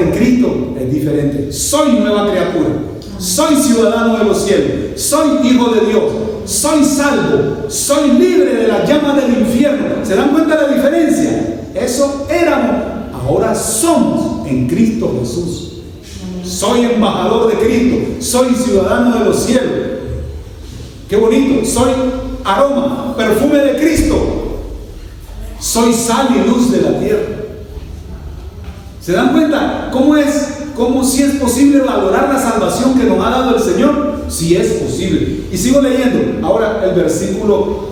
en 0.00 0.10
Cristo 0.10 0.74
es 0.78 0.92
diferente. 0.92 1.52
Soy 1.52 1.92
nueva 1.92 2.30
criatura, 2.30 2.70
soy 3.18 3.56
ciudadano 3.56 4.18
de 4.18 4.24
los 4.24 4.42
cielos, 4.42 5.00
soy 5.00 5.46
hijo 5.46 5.70
de 5.70 5.86
Dios, 5.86 6.02
soy 6.44 6.84
salvo, 6.84 7.68
soy 7.68 8.12
libre 8.12 8.54
de 8.54 8.68
las 8.68 8.88
llamas 8.88 9.16
del 9.16 9.40
infierno. 9.40 9.86
¿Se 10.04 10.16
dan 10.16 10.30
cuenta 10.30 10.56
de 10.56 10.68
la 10.68 10.74
diferencia? 10.74 11.70
Eso 11.74 12.26
éramos 12.30 12.92
ahora 13.24 13.54
somos 13.54 14.46
en 14.46 14.68
Cristo 14.68 15.16
Jesús. 15.20 15.68
Soy 16.44 16.84
embajador 16.84 17.48
de 17.48 17.64
Cristo, 17.64 17.96
soy 18.20 18.54
ciudadano 18.54 19.18
de 19.18 19.24
los 19.24 19.36
cielos. 19.40 19.72
Qué 21.08 21.16
bonito, 21.16 21.64
soy 21.64 21.92
aroma, 22.44 23.14
perfume 23.16 23.58
de 23.58 23.76
Cristo. 23.76 24.16
Soy 25.60 25.92
sal 25.92 26.28
y 26.34 26.48
luz 26.48 26.72
de 26.72 26.82
la 26.82 26.98
tierra. 26.98 27.41
¿Se 29.02 29.10
dan 29.10 29.32
cuenta 29.32 29.88
cómo 29.92 30.16
es, 30.16 30.58
cómo 30.76 31.02
si 31.02 31.24
es 31.24 31.32
posible 31.32 31.80
valorar 31.80 32.32
la 32.32 32.40
salvación 32.40 32.96
que 32.96 33.04
nos 33.04 33.18
ha 33.18 33.30
dado 33.30 33.56
el 33.56 33.60
Señor? 33.60 34.22
Si 34.28 34.54
es 34.54 34.74
posible. 34.74 35.48
Y 35.50 35.56
sigo 35.56 35.80
leyendo 35.80 36.46
ahora 36.46 36.84
el 36.84 36.94
versículo 36.94 37.88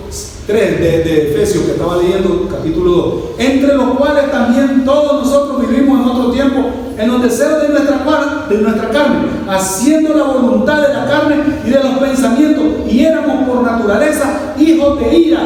3 0.47 0.79
de, 0.79 1.31
Efesios 1.31 1.65
que 1.65 1.71
estaba 1.71 1.97
leyendo, 1.97 2.47
capítulo 2.49 2.91
2, 2.91 3.23
entre 3.39 3.75
los 3.75 3.97
cuales 3.97 4.31
también 4.31 4.85
todos 4.85 5.25
nosotros 5.25 5.69
vivimos 5.69 5.99
en 5.99 6.07
otro 6.07 6.31
tiempo, 6.31 6.69
en 6.97 7.07
los 7.11 7.21
deseos 7.21 7.61
de 7.61 7.69
nuestra, 7.69 8.47
de 8.49 8.57
nuestra 8.59 8.89
carne, 8.89 9.27
haciendo 9.49 10.13
la 10.13 10.23
voluntad 10.23 10.81
de 10.81 10.93
la 10.93 11.07
carne 11.07 11.35
y 11.65 11.69
de 11.71 11.83
los 11.83 11.99
pensamientos, 11.99 12.63
y 12.89 13.01
éramos 13.01 13.49
por 13.49 13.63
naturaleza 13.63 14.55
hijos 14.57 14.97
de 14.97 15.17
ira. 15.17 15.41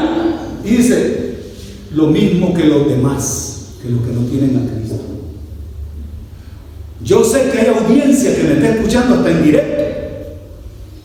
Y 0.64 0.70
dice, 0.70 1.38
lo 1.92 2.06
mismo 2.06 2.54
que 2.54 2.66
los 2.66 2.88
demás, 2.88 3.72
que 3.82 3.90
los 3.90 4.02
que 4.02 4.12
no 4.12 4.22
tienen 4.28 4.58
a 4.58 4.72
Cristo. 4.72 5.16
Yo 7.04 7.24
sé 7.24 7.50
que 7.52 7.60
hay 7.60 7.68
audiencia 7.68 8.36
que 8.36 8.44
me 8.44 8.54
está 8.54 8.70
escuchando 8.70 9.16
hasta 9.16 9.32
en 9.32 9.44
directo, 9.44 9.84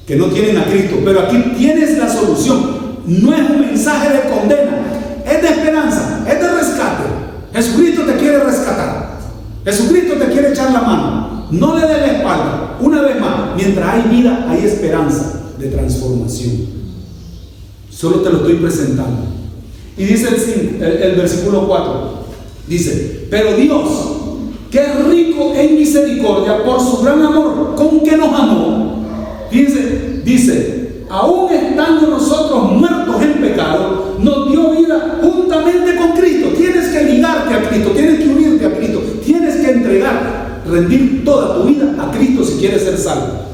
que 0.07 0.17
no 0.17 0.27
tienen 0.27 0.57
a 0.59 0.65
Cristo, 0.65 0.97
pero 1.05 1.21
aquí 1.21 1.37
tienes 1.57 1.99
la 1.99 2.09
solución 2.09 2.81
no 3.07 3.35
es 3.35 3.51
un 3.51 3.61
mensaje 3.61 4.13
de 4.15 4.31
condena, 4.31 5.23
es 5.27 5.43
de 5.43 5.49
esperanza, 5.49 6.25
es 6.29 6.41
de 6.41 6.49
rescate. 6.49 7.05
Jesucristo 7.53 8.03
te 8.03 8.17
quiere 8.17 8.45
rescatar. 8.45 9.19
Jesucristo 9.65 10.15
te 10.15 10.27
quiere 10.27 10.51
echar 10.51 10.73
la 10.73 10.83
mano. 10.83 11.47
No 11.51 11.77
le 11.77 11.87
dé 11.87 12.01
la 12.01 12.07
espalda. 12.07 12.79
Una 12.81 13.03
vez 13.03 13.21
más, 13.21 13.57
mientras 13.57 13.95
hay 13.95 14.17
vida, 14.17 14.47
hay 14.49 14.65
esperanza 14.65 15.41
de 15.59 15.69
transformación. 15.69 16.69
Solo 17.91 18.21
te 18.21 18.31
lo 18.31 18.37
estoy 18.39 18.55
presentando. 18.55 19.23
Y 19.97 20.05
dice 20.05 20.29
el, 20.29 20.83
el 20.83 21.17
versículo 21.17 21.67
4. 21.67 22.21
Dice, 22.69 23.27
pero 23.29 23.55
Dios, 23.57 23.89
que 24.71 24.79
es 24.79 25.05
rico 25.07 25.53
en 25.55 25.77
misericordia 25.77 26.63
por 26.65 26.81
su 26.81 27.03
gran 27.03 27.23
amor 27.23 27.75
con 27.77 28.01
que 28.01 28.17
nos 28.17 28.33
amó. 28.33 29.05
Dice, 29.51 30.23
dice, 30.25 31.05
aún 31.11 31.53
estando 31.53 32.07
nosotros 32.07 32.73
muertos 32.73 33.21
en 33.21 33.41
pecado, 33.41 34.17
nos 34.21 34.49
dio 34.49 34.71
vida 34.71 35.19
juntamente 35.21 35.97
con 35.97 36.13
Cristo. 36.13 36.51
Tienes 36.57 36.89
que 36.89 37.05
ligarte 37.05 37.55
a 37.55 37.69
Cristo, 37.69 37.91
tienes 37.91 38.21
que 38.21 38.29
unirte 38.29 38.67
a 38.67 38.77
Cristo, 38.77 39.03
tienes 39.25 39.57
que 39.57 39.71
entregar, 39.73 40.63
rendir 40.67 41.25
toda 41.25 41.57
tu 41.57 41.65
vida 41.65 41.97
a 41.99 42.11
Cristo 42.13 42.45
si 42.45 42.59
quieres 42.61 42.83
ser 42.83 42.97
salvo. 42.97 43.51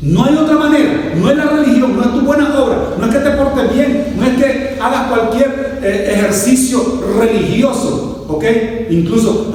No 0.00 0.24
hay 0.24 0.34
otra 0.34 0.56
manera, 0.56 1.12
no 1.16 1.30
es 1.30 1.36
la 1.36 1.44
religión, 1.44 1.96
no 1.96 2.02
es 2.02 2.12
tu 2.12 2.22
buena 2.22 2.60
obra, 2.60 2.96
no 2.98 3.06
es 3.06 3.14
que 3.14 3.20
te 3.20 3.30
portes 3.30 3.72
bien, 3.72 4.14
no 4.18 4.26
es 4.26 4.36
que 4.36 4.76
hagas 4.80 5.06
cualquier 5.06 5.78
eh, 5.80 6.14
ejercicio 6.16 6.80
religioso, 7.20 8.26
¿ok? 8.28 8.44
Incluso 8.90 9.52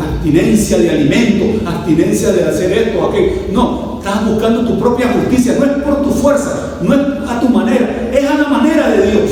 abstinencia 0.00 0.78
de 0.78 0.90
alimento, 0.90 1.68
abstinencia 1.68 2.32
de 2.32 2.44
hacer 2.44 2.72
esto, 2.72 3.06
aquello. 3.06 3.32
No, 3.52 3.88
Estás 3.98 4.26
buscando 4.26 4.64
tu 4.64 4.78
propia 4.78 5.08
justicia. 5.08 5.56
No 5.58 5.66
es 5.66 5.82
por 5.82 6.02
tu 6.02 6.10
fuerza, 6.10 6.78
no 6.80 6.94
es 6.94 7.00
a 7.28 7.40
tu 7.40 7.48
manera, 7.48 8.10
es 8.12 8.24
a 8.24 8.38
la 8.38 8.48
manera 8.48 8.90
de 8.90 9.10
Dios. 9.10 9.30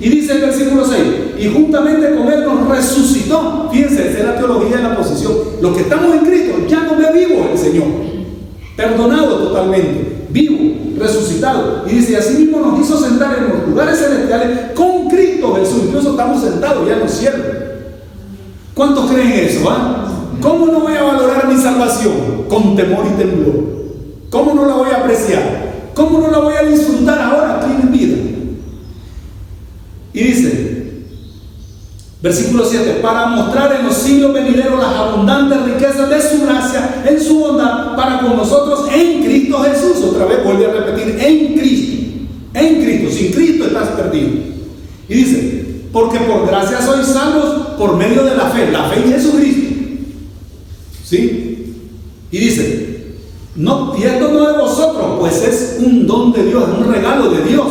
Y 0.00 0.08
dice 0.08 0.32
el 0.32 0.40
versículo 0.40 0.84
6, 0.84 1.02
y 1.38 1.48
juntamente 1.48 2.14
con 2.16 2.28
Él 2.32 2.44
nos 2.44 2.68
resucitó. 2.68 3.68
Fíjense, 3.70 4.08
esa 4.08 4.18
es 4.18 4.24
la 4.24 4.36
teología 4.36 4.78
de 4.78 4.82
la 4.84 4.96
posición. 4.96 5.32
Los 5.60 5.76
que 5.76 5.82
estamos 5.82 6.14
en 6.14 6.24
Cristo 6.24 6.54
ya 6.68 6.84
no 6.84 6.96
ve 6.96 7.26
vivo 7.26 7.48
el 7.52 7.58
Señor. 7.58 7.86
Perdonado 8.76 9.48
totalmente, 9.48 10.26
vivo, 10.30 10.74
resucitado. 10.98 11.84
Y 11.88 11.96
dice, 11.96 12.16
así 12.16 12.44
mismo 12.44 12.60
nos 12.60 12.80
hizo 12.80 12.98
sentar 12.98 13.38
en 13.38 13.48
los 13.48 13.68
lugares 13.68 13.98
celestiales 13.98 14.72
con 14.74 15.08
Cristo 15.08 15.54
Jesús. 15.54 15.82
Incluso 15.86 16.10
estamos 16.10 16.42
sentados 16.42 16.88
ya 16.88 16.94
en 16.94 17.00
los 17.00 17.10
cielos. 17.10 17.46
¿Cuántos 18.78 19.10
creen 19.10 19.32
eso? 19.32 19.68
Ah? 19.68 20.06
¿Cómo 20.40 20.66
no 20.66 20.78
voy 20.78 20.96
a 20.96 21.02
valorar 21.02 21.48
mi 21.48 21.60
salvación? 21.60 22.44
Con 22.48 22.76
temor 22.76 23.06
y 23.12 23.18
temblor. 23.18 23.64
¿Cómo 24.30 24.54
no 24.54 24.66
la 24.66 24.74
voy 24.74 24.90
a 24.92 24.98
apreciar? 24.98 25.90
¿Cómo 25.94 26.20
no 26.20 26.30
la 26.30 26.38
voy 26.38 26.54
a 26.54 26.62
disfrutar 26.62 27.20
ahora 27.20 27.56
aquí 27.56 27.72
en 27.82 27.90
vida? 27.90 28.16
Y 30.14 30.22
dice, 30.22 30.68
Versículo 32.22 32.64
7, 32.64 33.00
para 33.02 33.26
mostrar 33.26 33.74
en 33.80 33.86
los 33.86 33.96
siglos 33.96 34.32
venideros 34.32 34.78
las 34.78 34.94
abundantes 34.94 35.60
riquezas 35.62 36.08
de 36.08 36.22
su 36.22 36.44
gracia, 36.46 37.02
en 37.04 37.20
su 37.20 37.40
bondad, 37.40 37.96
para 37.96 38.20
con 38.20 38.36
nosotros 38.36 38.88
en 38.94 39.24
Cristo 39.24 39.58
Jesús. 39.58 40.04
Otra 40.04 40.24
vez 40.24 40.44
vuelve 40.44 40.66
a 40.66 40.72
repetir, 40.72 41.18
en 41.20 41.58
Cristo. 41.58 41.96
En 42.54 42.80
Cristo, 42.80 43.10
sin 43.10 43.32
Cristo 43.32 43.66
estás 43.66 43.88
perdido. 43.88 44.28
Y 45.08 45.14
dice, 45.14 45.67
porque 45.98 46.20
por 46.20 46.46
gracia 46.46 46.80
sois 46.80 47.08
salvos 47.08 47.74
por 47.76 47.96
medio 47.96 48.22
de 48.22 48.36
la 48.36 48.46
fe, 48.50 48.70
la 48.70 48.84
fe 48.84 49.00
en 49.00 49.12
Jesucristo. 49.12 49.74
¿Sí? 51.04 51.74
Y 52.30 52.38
dice, 52.38 53.16
no, 53.56 53.96
y 53.98 54.04
esto 54.04 54.28
no 54.28 54.46
de 54.46 54.58
vosotros, 54.58 55.16
pues 55.18 55.42
es 55.42 55.78
un 55.84 56.06
don 56.06 56.32
de 56.32 56.44
Dios, 56.44 56.64
un 56.78 56.92
regalo 56.92 57.30
de 57.30 57.42
Dios. 57.42 57.66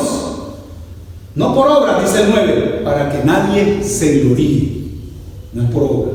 No 1.36 1.56
por 1.56 1.70
obra, 1.70 2.02
dice 2.02 2.24
el 2.24 2.30
9, 2.32 2.82
para 2.84 3.10
que 3.10 3.24
nadie 3.24 3.82
se 3.82 4.20
gloríe. 4.20 4.88
No 5.54 5.64
es 5.64 5.70
por 5.70 5.84
obra. 5.84 6.12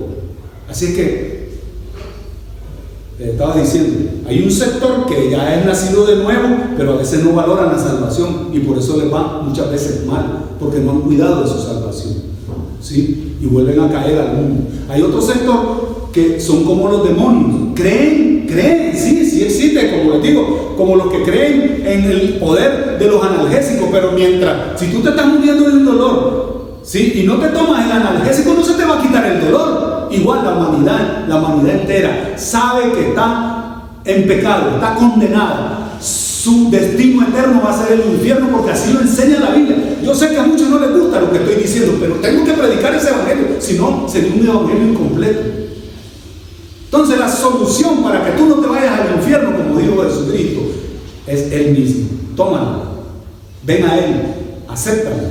Así 0.68 0.86
es 0.86 0.94
que, 0.94 1.52
te 3.16 3.30
estaba 3.30 3.56
diciendo, 3.56 4.10
hay 4.28 4.42
un 4.42 4.50
sector 4.50 5.06
que 5.06 5.30
ya 5.30 5.54
es 5.54 5.64
nacido 5.64 6.04
de 6.04 6.16
nuevo, 6.16 6.48
pero 6.76 6.92
a 6.92 6.96
veces 6.96 7.24
no 7.24 7.32
valoran 7.32 7.72
la 7.72 7.78
salvación 7.78 8.50
y 8.52 8.58
por 8.58 8.76
eso 8.76 8.98
les 8.98 9.10
va 9.10 9.40
muchas 9.42 9.70
veces 9.70 10.04
mal, 10.04 10.50
porque 10.60 10.80
no 10.80 10.90
han 10.90 11.00
cuidado 11.00 11.42
de 11.42 11.48
su 11.48 11.58
salvación. 11.58 11.82
¿Sí? 12.80 13.36
Y 13.40 13.47
vuelven 13.47 13.80
a 13.80 13.90
caer 13.90 14.18
al 14.18 14.34
mundo. 14.34 14.70
Hay 14.88 15.03
otro 15.03 15.20
sector 15.20 16.11
que 16.12 16.40
son 16.40 16.64
como 16.64 16.88
los 16.88 17.05
demonios. 17.09 17.72
Creen, 17.74 18.47
creen, 18.49 18.97
sí, 18.97 19.24
sí 19.24 19.43
existe, 19.43 19.90
como 19.90 20.14
les 20.14 20.22
digo, 20.22 20.74
como 20.76 20.97
los 20.97 21.11
que 21.12 21.22
creen 21.22 21.82
en 21.86 22.05
el 22.05 22.34
poder 22.38 22.99
de 22.99 23.07
los 23.07 23.22
analgésicos, 23.24 23.88
pero 23.90 24.12
mientras, 24.12 24.78
si 24.78 24.86
tú 24.88 25.01
te 25.01 25.11
estás 25.11 25.26
muriendo 25.26 25.64
de 25.64 25.76
un 25.76 25.84
dolor, 25.84 26.78
¿sí? 26.82 27.12
Y 27.16 27.22
no 27.26 27.36
te 27.36 27.49
tomas 27.49 27.86
el 27.86 27.93
analgésico, 27.93 28.55
no 28.55 28.62
se 28.62 28.74
te 28.74 28.84
va 28.84 28.99
a 28.99 29.03
quitar 29.03 29.24
el 29.26 29.40
dolor. 29.40 30.09
Igual 30.11 30.45
la 30.45 30.53
humanidad, 30.53 31.26
la 31.26 31.36
humanidad 31.36 31.80
entera, 31.80 32.34
sabe 32.36 32.93
que 32.93 33.09
está 33.09 33.82
en 34.05 34.26
pecado, 34.26 34.74
está 34.74 34.95
condenada. 34.95 35.82
Su 36.43 36.70
destino 36.70 37.22
eterno 37.22 37.62
va 37.64 37.70
a 37.70 37.86
ser 37.86 38.01
el 38.01 38.14
infierno 38.14 38.49
porque 38.51 38.72
así 38.72 38.93
lo 38.93 39.03
enseña 39.03 39.38
la 39.38 39.51
Biblia. 39.51 39.76
Yo 40.03 40.12
sé 40.12 40.30
que 40.30 40.38
a 40.38 40.43
muchos 40.43 40.68
no 40.68 40.80
les 40.80 40.90
gusta 40.90 41.20
lo 41.20 41.30
que 41.30 41.38
estoy 41.38 41.55
diciendo, 41.55 41.97
pero 42.01 42.14
tengo 42.16 42.45
que 42.45 42.53
predicar 42.55 42.93
ese 42.97 43.11
evangelio, 43.11 43.47
si 43.61 43.74
no, 43.74 44.09
sería 44.09 44.32
un 44.34 44.49
evangelio 44.49 44.88
incompleto. 44.88 45.40
Entonces 46.86 47.16
la 47.20 47.30
solución 47.30 48.03
para 48.03 48.24
que 48.24 48.32
tú 48.32 48.47
no 48.47 48.57
te 48.57 48.66
vayas 48.66 48.99
al 48.99 49.18
infierno, 49.18 49.57
como 49.57 49.78
dijo 49.78 50.03
Jesucristo, 50.03 50.62
es 51.28 51.53
Él 51.53 51.78
mismo. 51.78 52.09
Tómalo, 52.34 52.86
ven 53.64 53.84
a 53.84 53.99
Él, 53.99 54.14
acéptalo, 54.66 55.22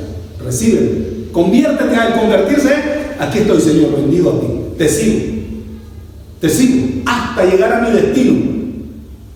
recíbelo, 0.46 0.92
conviértete 1.34 1.94
a 1.94 2.08
Él, 2.08 2.14
convertirse. 2.22 2.74
Aquí 3.20 3.40
estoy, 3.40 3.60
Señor, 3.60 3.98
vendido 3.98 4.30
a 4.30 4.40
ti. 4.40 4.48
Te 4.78 4.88
sigo, 4.88 5.26
te 6.40 6.48
sigo 6.48 7.02
hasta 7.06 7.44
llegar 7.44 7.74
a 7.74 7.82
mi 7.82 8.00
destino, 8.00 8.51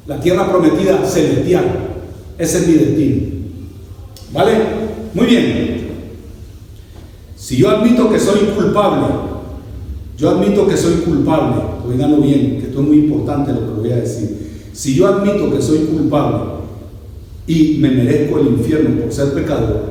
la 0.07 0.19
tierra 0.19 0.51
prometida 0.51 1.05
celestial. 1.05 1.65
Ese 2.37 2.57
es 2.59 2.67
mi 2.67 2.73
destino. 2.73 3.21
¿Vale? 4.33 4.51
Muy 5.13 5.25
bien. 5.25 5.85
Si 7.35 7.57
yo 7.57 7.69
admito 7.69 8.09
que 8.09 8.19
soy 8.19 8.39
culpable, 8.55 9.07
yo 10.17 10.29
admito 10.29 10.67
que 10.67 10.77
soy 10.77 10.95
culpable, 10.95 11.61
oiganlo 11.87 12.17
bien, 12.17 12.59
que 12.59 12.67
esto 12.67 12.81
es 12.81 12.87
muy 12.87 12.97
importante 12.99 13.51
lo 13.51 13.59
que 13.59 13.81
voy 13.81 13.91
a 13.91 13.97
decir. 13.97 14.69
Si 14.73 14.95
yo 14.95 15.07
admito 15.07 15.51
que 15.51 15.61
soy 15.61 15.79
culpable 15.79 16.55
y 17.47 17.77
me 17.79 17.91
merezco 17.91 18.39
el 18.39 18.47
infierno 18.47 19.01
por 19.01 19.11
ser 19.11 19.33
pecador, 19.33 19.83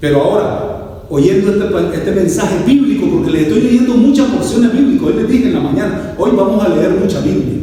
pero 0.00 0.22
ahora, 0.22 1.02
oyendo 1.08 1.52
este, 1.52 1.96
este 1.96 2.12
mensaje 2.12 2.64
bíblico, 2.64 3.06
porque 3.10 3.30
le 3.30 3.42
estoy 3.42 3.60
leyendo 3.60 3.94
muchas 3.94 4.28
porciones 4.30 4.72
bíblicas, 4.72 5.08
hoy 5.08 5.14
les 5.14 5.28
dije 5.28 5.48
en 5.48 5.54
la 5.54 5.60
mañana, 5.60 6.14
hoy 6.18 6.30
vamos 6.34 6.64
a 6.64 6.68
leer 6.68 6.90
mucha 6.90 7.20
Biblia. 7.20 7.55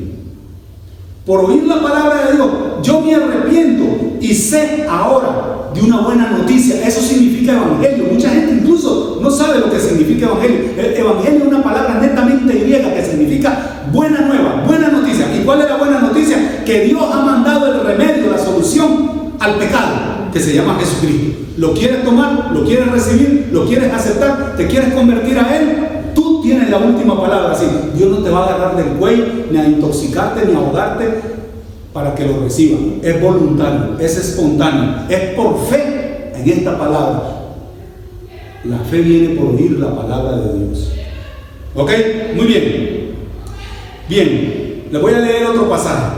Por 1.26 1.46
oír 1.46 1.64
la 1.64 1.82
palabra 1.82 2.26
de 2.26 2.36
Dios, 2.36 2.50
yo 2.84 3.00
me 3.00 3.16
arrepiento 3.16 4.18
y 4.20 4.34
sé 4.34 4.86
ahora 4.90 5.72
de 5.74 5.82
una 5.82 6.02
buena 6.02 6.32
noticia. 6.32 6.86
Eso 6.86 7.00
significa 7.00 7.54
evangelio. 7.54 8.08
Mucha 8.12 8.30
gente 8.30 8.56
incluso 8.56 9.20
no 9.22 9.32
sabe 9.32 9.60
lo 9.60 9.72
que 9.72 9.80
significa 9.80 10.26
evangelio. 10.26 10.72
El 10.78 10.94
evangelio 10.96 11.40
es 11.40 11.48
una 11.48 11.64
palabra 11.64 12.00
netamente 12.02 12.54
griega 12.54 12.94
que 12.94 13.06
significa 13.06 13.86
buena 13.94 14.20
nueva, 14.20 14.64
buena 14.68 14.90
noticia. 14.90 15.34
¿Y 15.34 15.46
cuál 15.46 15.62
es 15.62 15.70
la 15.70 15.78
buena 15.78 16.02
noticia? 16.02 16.64
Que 16.66 16.82
Dios 16.82 17.02
ha 17.10 17.22
mandado 17.22 17.74
el 17.74 17.88
remedio, 17.88 18.30
la 18.30 18.38
solución 18.38 19.34
al 19.40 19.56
pecado, 19.56 20.30
que 20.34 20.42
se 20.42 20.54
llama 20.54 20.78
Jesucristo. 20.78 21.40
¿Lo 21.58 21.74
quieres 21.74 22.04
tomar? 22.04 22.52
¿Lo 22.52 22.66
quieres 22.66 22.92
recibir? 22.92 23.50
¿Lo 23.54 23.66
quieres 23.66 23.94
aceptar? 23.94 24.56
¿Te 24.58 24.68
quieres 24.68 24.94
convertir 24.94 25.40
a 25.40 25.58
Él? 25.58 25.93
Tienes 26.44 26.70
la 26.70 26.78
última 26.78 27.20
palabra. 27.20 27.54
Así, 27.54 27.66
Dios 27.96 28.10
no 28.12 28.18
te 28.18 28.30
va 28.30 28.42
a 28.42 28.46
agarrar 28.48 28.76
del 28.76 28.98
cuello, 28.98 29.26
ni 29.50 29.58
a 29.58 29.66
intoxicarte, 29.66 30.46
ni 30.46 30.54
a 30.54 30.58
ahogarte 30.58 31.22
para 31.94 32.14
que 32.14 32.26
lo 32.26 32.42
reciban. 32.42 33.00
Es 33.02 33.22
voluntario, 33.22 33.98
es 33.98 34.18
espontáneo, 34.18 35.06
es 35.08 35.36
por 35.36 35.66
fe 35.68 36.34
en 36.36 36.50
esta 36.50 36.78
palabra. 36.78 37.22
La 38.66 38.80
fe 38.80 39.00
viene 39.00 39.36
por 39.36 39.56
oír 39.56 39.80
la 39.80 39.96
palabra 39.96 40.38
de 40.38 40.60
Dios. 40.60 40.92
¿Ok? 41.76 41.92
Muy 42.36 42.46
bien. 42.46 43.14
Bien, 44.10 44.88
le 44.92 45.00
voy 45.00 45.14
a 45.14 45.20
leer 45.20 45.46
otro 45.46 45.70
pasaje 45.70 46.18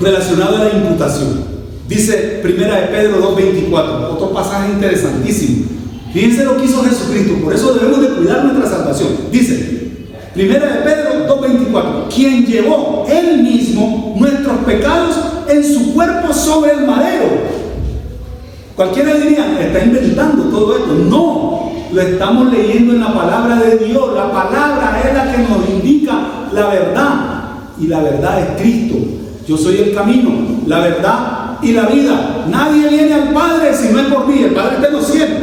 relacionado 0.00 0.56
a 0.56 0.64
la 0.64 0.70
imputación. 0.70 1.44
Dice 1.86 2.40
Primera 2.42 2.80
de 2.80 2.86
Pedro 2.88 3.36
2.24, 3.36 4.14
otro 4.14 4.32
pasaje 4.32 4.72
interesantísimo. 4.72 5.81
Fíjense 6.12 6.44
lo 6.44 6.56
que 6.56 6.66
hizo 6.66 6.84
Jesucristo, 6.84 7.34
por 7.42 7.54
eso 7.54 7.72
debemos 7.74 8.02
de 8.02 8.08
cuidar 8.08 8.44
nuestra 8.44 8.68
salvación. 8.68 9.08
Dice, 9.30 9.72
Primera 10.34 10.66
de 10.66 10.80
Pedro 10.80 11.40
2.24, 11.42 12.14
quien 12.14 12.46
llevó 12.46 13.04
él 13.06 13.42
mismo 13.42 14.14
nuestros 14.18 14.58
pecados 14.64 15.14
en 15.46 15.62
su 15.62 15.92
cuerpo 15.92 16.32
sobre 16.32 16.72
el 16.72 16.86
madero. 16.86 17.26
Cualquiera 18.74 19.14
diría, 19.14 19.60
está 19.60 19.84
inventando 19.84 20.44
todo 20.44 20.76
esto. 20.76 20.94
No, 20.94 21.72
lo 21.92 22.00
estamos 22.00 22.50
leyendo 22.50 22.94
en 22.94 23.00
la 23.00 23.12
palabra 23.12 23.56
de 23.56 23.76
Dios. 23.84 24.14
La 24.14 24.32
palabra 24.32 25.02
es 25.04 25.14
la 25.14 25.32
que 25.32 25.38
nos 25.42 25.68
indica 25.68 26.18
la 26.52 26.66
verdad. 26.68 27.14
Y 27.78 27.88
la 27.88 28.00
verdad 28.00 28.40
es 28.40 28.62
Cristo. 28.62 28.96
Yo 29.46 29.58
soy 29.58 29.78
el 29.78 29.94
camino, 29.94 30.30
la 30.66 30.80
verdad 30.80 31.58
y 31.60 31.72
la 31.72 31.82
vida. 31.86 32.46
Nadie 32.48 32.88
viene 32.88 33.12
al 33.12 33.34
Padre 33.34 33.74
si 33.74 33.92
no 33.92 34.00
es 34.00 34.06
por 34.06 34.26
mí. 34.26 34.42
El 34.42 34.54
Padre 34.54 34.76
está 34.76 34.88
en 34.88 34.92
los 34.94 35.06
cielos. 35.06 35.38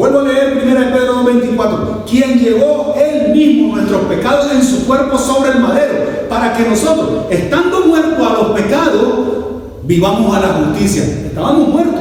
Vuelvo 0.00 0.20
a 0.20 0.22
leer 0.22 0.62
1 0.64 0.96
Pedro 0.96 1.24
2.24. 1.24 2.04
Quien 2.08 2.38
llevó 2.38 2.94
él 2.96 3.34
mismo 3.34 3.76
nuestros 3.76 4.00
pecados 4.06 4.50
en 4.50 4.62
su 4.64 4.86
cuerpo 4.86 5.18
sobre 5.18 5.50
el 5.50 5.60
madero, 5.60 6.26
para 6.26 6.54
que 6.54 6.66
nosotros, 6.66 7.26
estando 7.28 7.84
muertos 7.84 8.26
a 8.26 8.32
los 8.32 8.58
pecados, 8.58 9.02
vivamos 9.82 10.34
a 10.34 10.40
la 10.40 10.48
justicia. 10.54 11.02
Estábamos 11.02 11.68
muertos. 11.68 12.00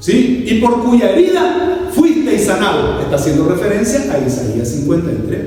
¿Sí? 0.00 0.44
Y 0.44 0.60
por 0.60 0.82
cuya 0.82 1.10
herida 1.10 1.86
fuisteis 1.92 2.46
sanados. 2.46 3.00
Está 3.00 3.14
haciendo 3.14 3.44
referencia 3.44 4.12
a 4.12 4.18
Isaías 4.18 4.68
53. 4.68 5.40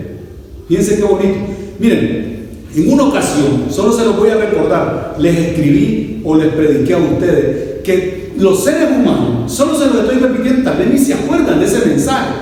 Fíjense 0.69 0.95
qué 0.95 1.03
bonito. 1.03 1.37
Miren, 1.79 2.44
en 2.75 2.91
una 2.91 3.03
ocasión, 3.03 3.67
solo 3.69 3.93
se 3.93 4.03
los 4.03 4.17
voy 4.17 4.29
a 4.29 4.35
recordar, 4.35 5.15
les 5.17 5.35
escribí 5.37 6.21
o 6.25 6.35
les 6.35 6.49
prediqué 6.49 6.93
a 6.93 6.97
ustedes 6.97 7.81
que 7.83 8.33
los 8.37 8.63
seres 8.63 8.89
humanos, 8.89 9.51
solo 9.51 9.77
se 9.77 9.85
los 9.85 9.95
estoy 10.03 10.17
repitiendo, 10.17 10.69
tal 10.69 10.79
vez 10.79 10.91
ni 10.91 10.97
se 10.97 11.13
acuerdan 11.13 11.59
de 11.59 11.65
ese 11.65 11.85
mensaje. 11.85 12.33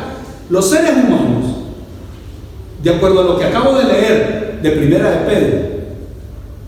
Los 0.50 0.70
seres 0.70 0.92
humanos, 0.92 1.46
de 2.82 2.90
acuerdo 2.90 3.22
a 3.22 3.24
lo 3.26 3.38
que 3.38 3.46
acabo 3.46 3.78
de 3.78 3.86
leer 3.86 4.60
de 4.62 4.72
Primera 4.72 5.12
de 5.12 5.18
Pedro, 5.18 5.60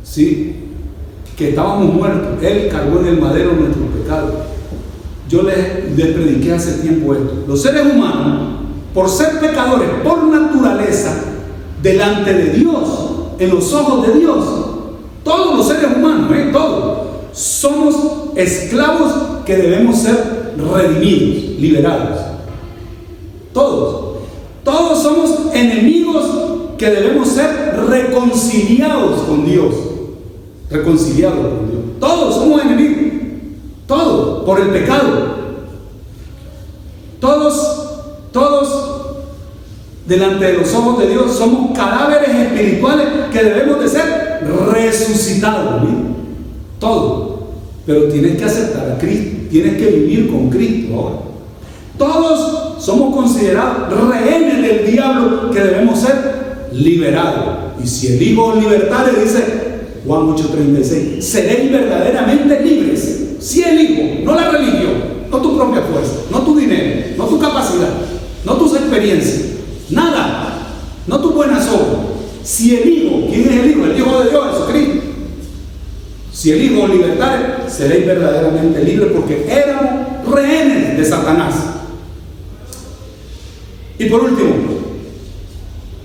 ¿sí? 0.04 0.56
que 1.36 1.50
estábamos 1.50 1.94
muertos, 1.94 2.44
Él 2.44 2.70
cargó 2.72 3.00
en 3.00 3.08
el 3.08 3.20
madero 3.20 3.54
nuestros 3.54 3.88
pecados. 3.90 4.34
Yo 5.28 5.42
les, 5.42 5.98
les 5.98 6.08
prediqué 6.08 6.54
hace 6.54 6.82
tiempo 6.82 7.14
esto. 7.14 7.44
Los 7.48 7.62
seres 7.62 7.84
humanos, 7.84 8.60
por 8.94 9.10
ser 9.10 9.40
pecadores 9.40 9.90
por 10.04 10.24
naturaleza, 10.24 11.16
delante 11.82 12.34
de 12.34 12.50
Dios, 12.52 13.05
en 13.40 13.50
los 13.50 13.74
ojos 13.74 14.08
de 14.08 14.20
Dios, 14.20 14.46
todos 15.24 15.58
los 15.58 15.68
seres 15.68 15.98
humanos, 15.98 16.32
¿eh? 16.34 16.50
todos, 16.52 17.08
somos 17.34 17.96
esclavos 18.36 19.12
que 19.46 19.58
debemos 19.58 19.98
ser 19.98 20.54
redimidos, 20.58 21.60
liberados. 21.60 22.20
Todos. 23.54 24.16
Todos 24.64 25.02
somos 25.02 25.54
enemigos 25.54 26.26
que 26.78 26.90
debemos 26.90 27.30
ser 27.30 27.76
reconciliados 27.88 29.22
con 29.22 29.46
Dios. 29.46 29.74
Reconciliados 30.70 31.40
con 31.40 31.70
Dios. 31.70 31.84
Todos 32.00 32.36
somos 32.36 32.62
enemigos. 32.62 33.14
Todos. 33.88 34.44
Por 34.44 34.60
el 34.60 34.70
pecado. 34.70 35.36
Todos, 37.20 37.78
todos, 38.32 38.95
delante 40.06 40.46
de 40.46 40.54
los 40.54 40.74
ojos 40.74 41.00
de 41.00 41.10
Dios, 41.10 41.36
somos 41.36 41.78
cadáveres 41.78 42.30
espirituales 42.30 43.08
que 43.32 43.44
debemos 43.44 43.80
de 43.80 43.90
ser 43.90 44.40
resucitados. 44.72 45.82
¿sí? 45.82 45.96
Todo. 46.80 47.36
Pero 47.86 48.06
tienes 48.06 48.38
que 48.38 48.46
aceptar 48.46 48.92
a 48.92 48.98
Cristo. 48.98 49.48
Tienes 49.50 49.78
que 49.78 49.88
vivir 49.88 50.32
con 50.32 50.50
Cristo 50.50 50.96
ahora. 50.96 51.16
Todos 51.98 52.84
somos 52.84 53.16
considerados 53.16 54.10
rehenes 54.10 54.62
del 54.62 54.92
diablo 54.92 55.50
que 55.52 55.62
debemos 55.62 56.00
ser 56.00 56.70
liberados. 56.74 57.74
Y 57.82 57.88
si 57.88 58.08
el 58.08 58.22
Hijo 58.22 58.48
os 58.48 58.58
libertare, 58.58 59.12
dice 59.24 59.44
Juan 60.06 60.36
8:36, 60.36 61.22
seréis 61.22 61.72
verdaderamente 61.72 62.60
libres. 62.62 63.38
Si 63.40 63.64
el 63.64 63.80
Hijo, 63.80 64.26
no 64.26 64.36
la 64.36 64.50
religión, 64.50 64.94
no 65.32 65.38
tu 65.38 65.58
propia 65.58 65.82
fuerza, 65.82 66.16
no 66.32 66.40
tu 66.42 66.56
dinero, 66.58 67.08
no 67.18 67.26
tu 67.26 67.40
capacidad, 67.40 67.90
no 68.44 68.54
tus 68.54 68.76
experiencias, 68.76 69.55
nada, 69.90 70.68
no 71.08 71.20
tu 71.20 71.32
buenas. 71.32 71.68
Si 72.44 72.76
el 72.76 72.88
Hijo, 72.88 73.28
¿quién 73.28 73.42
es 73.42 73.52
el 73.52 73.72
Hijo? 73.72 73.86
El 73.86 73.98
Hijo 73.98 74.20
de 74.20 74.30
Dios, 74.30 74.46
Jesucristo. 74.52 75.04
Si 76.32 76.52
el 76.52 76.64
Hijo 76.64 76.84
os 76.84 76.90
libertare, 76.90 77.70
seréis 77.70 78.06
verdaderamente 78.06 78.84
libres 78.84 79.12
porque 79.14 79.48
éramos 79.50 80.28
rehenes 80.32 80.98
de 80.98 81.06
Satanás. 81.06 81.56
Y 83.98 84.06
por 84.06 84.24
último, 84.24 84.52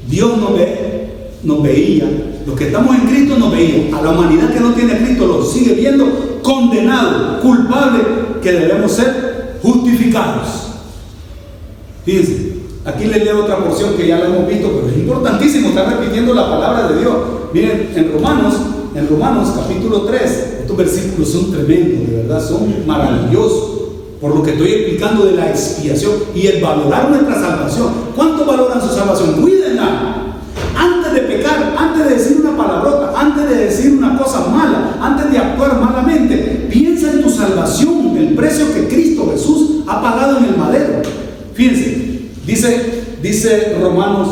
Dios 0.09 0.39
nos, 0.39 0.55
ve, 0.55 1.33
nos 1.43 1.63
veía, 1.63 2.09
los 2.47 2.57
que 2.57 2.67
estamos 2.67 2.97
en 2.97 3.07
Cristo 3.07 3.37
nos 3.39 3.53
veía, 3.53 3.97
a 3.97 4.03
la 4.03 4.11
humanidad 4.11 4.53
que 4.53 4.61
no 4.61 4.73
tiene 4.73 4.97
Cristo 4.99 5.27
lo 5.27 5.45
sigue 5.45 5.75
viendo 5.75 6.41
condenado, 6.43 7.41
culpable, 7.41 8.01
que 8.43 8.53
debemos 8.53 8.93
ser 8.93 9.59
justificados. 9.63 10.49
Fíjense, 12.05 12.60
aquí 12.85 13.07
les 13.07 13.25
leo 13.25 13.45
otra 13.45 13.59
porción 13.59 13.95
que 13.95 14.07
ya 14.07 14.19
la 14.19 14.27
hemos 14.27 14.47
visto, 14.49 14.71
pero 14.75 14.89
es 14.89 14.99
importantísimo, 14.99 15.69
está 15.69 15.85
repitiendo 15.85 16.35
la 16.35 16.51
palabra 16.51 16.89
de 16.89 17.01
Dios. 17.01 17.15
Miren, 17.53 17.93
en 17.95 18.13
Romanos, 18.13 18.55
en 18.95 19.09
Romanos 19.09 19.49
capítulo 19.57 20.03
3, 20.03 20.23
estos 20.61 20.77
versículos 20.77 21.29
son 21.29 21.53
tremendos, 21.53 22.09
de 22.09 22.17
verdad, 22.17 22.47
son 22.47 22.87
maravillosos 22.87 23.81
por 24.21 24.35
lo 24.35 24.43
que 24.43 24.51
estoy 24.53 24.73
explicando 24.73 25.25
de 25.25 25.33
la 25.33 25.49
expiación 25.49 26.13
y 26.35 26.47
el 26.47 26.63
valorar 26.63 27.09
nuestra 27.09 27.35
salvación. 27.41 27.89
¿Cuánto 28.15 28.45
valoran 28.45 28.81
su 28.81 28.95
salvación? 28.95 29.41
Cuídenla. 29.41 30.37
Antes 30.77 31.15
de 31.15 31.21
pecar, 31.23 31.75
antes 31.77 32.05
de 32.05 32.15
decir 32.15 32.37
una 32.41 32.57
palabrota, 32.57 33.19
antes 33.19 33.49
de 33.49 33.57
decir 33.65 33.93
una 33.97 34.19
cosa 34.19 34.47
mala, 34.49 34.99
antes 35.01 35.31
de 35.31 35.39
actuar 35.39 35.81
malamente, 35.81 36.69
piensa 36.71 37.11
en 37.13 37.23
tu 37.23 37.31
salvación, 37.31 38.15
el 38.17 38.35
precio 38.35 38.67
que 38.75 38.89
Cristo 38.89 39.31
Jesús 39.33 39.85
ha 39.87 40.03
pagado 40.03 40.39
en 40.39 40.45
el 40.45 40.57
madero. 40.57 41.01
Fíjense, 41.55 41.90
dice, 43.23 43.77
Romanos 43.81 44.29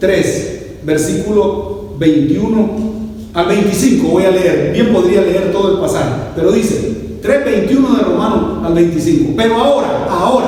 3, 0.00 0.58
versículo 0.84 1.94
21 1.98 2.88
al 3.34 3.46
25, 3.46 4.08
voy 4.08 4.24
a 4.24 4.30
leer, 4.30 4.72
bien 4.72 4.92
podría 4.92 5.22
leer 5.22 5.52
todo 5.52 5.74
el 5.74 5.80
pasaje, 5.80 6.10
pero 6.34 6.50
dice, 6.52 6.98
3.21 7.22 7.96
de 7.96 8.02
Romanos 8.04 8.64
al 8.64 8.74
25. 8.74 9.34
Pero 9.36 9.54
ahora, 9.56 10.06
ahora, 10.08 10.46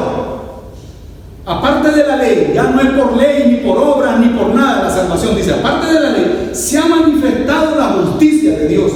aparte 1.45 1.91
de 1.91 2.07
la 2.07 2.17
ley, 2.17 2.53
ya 2.55 2.65
no 2.65 2.81
es 2.81 2.91
por 2.91 3.17
ley, 3.17 3.45
ni 3.49 3.57
por 3.69 3.79
obra, 3.79 4.17
ni 4.19 4.29
por 4.29 4.55
nada 4.55 4.85
la 4.85 4.91
salvación, 4.91 5.37
dice, 5.37 5.53
aparte 5.53 5.93
de 5.93 6.01
la 6.01 6.11
ley, 6.11 6.51
se 6.53 6.79
ha 6.79 6.87
manifestado 6.87 7.77
la 7.77 7.89
justicia 7.89 8.59
de 8.59 8.69
Dios, 8.69 8.93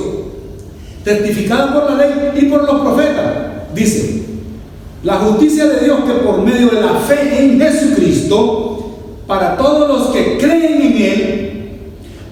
testificada 1.03 1.73
por 1.73 1.91
la 1.91 2.05
ley 2.05 2.33
y 2.37 2.45
por 2.47 2.65
los 2.65 2.81
profetas. 2.81 3.33
Dice, 3.75 4.24
la 5.05 5.17
justicia 5.17 5.67
de 5.67 5.85
Dios 5.85 5.99
que 6.07 6.13
por 6.25 6.41
medio 6.43 6.69
de 6.69 6.81
la 6.81 6.95
fe 6.95 7.45
en 7.45 7.61
Jesucristo, 7.61 8.97
para 9.27 9.57
todos 9.57 9.89
los 9.89 10.09
que 10.09 10.39
creen 10.39 10.83
en 10.83 11.03
Él, 11.03 11.81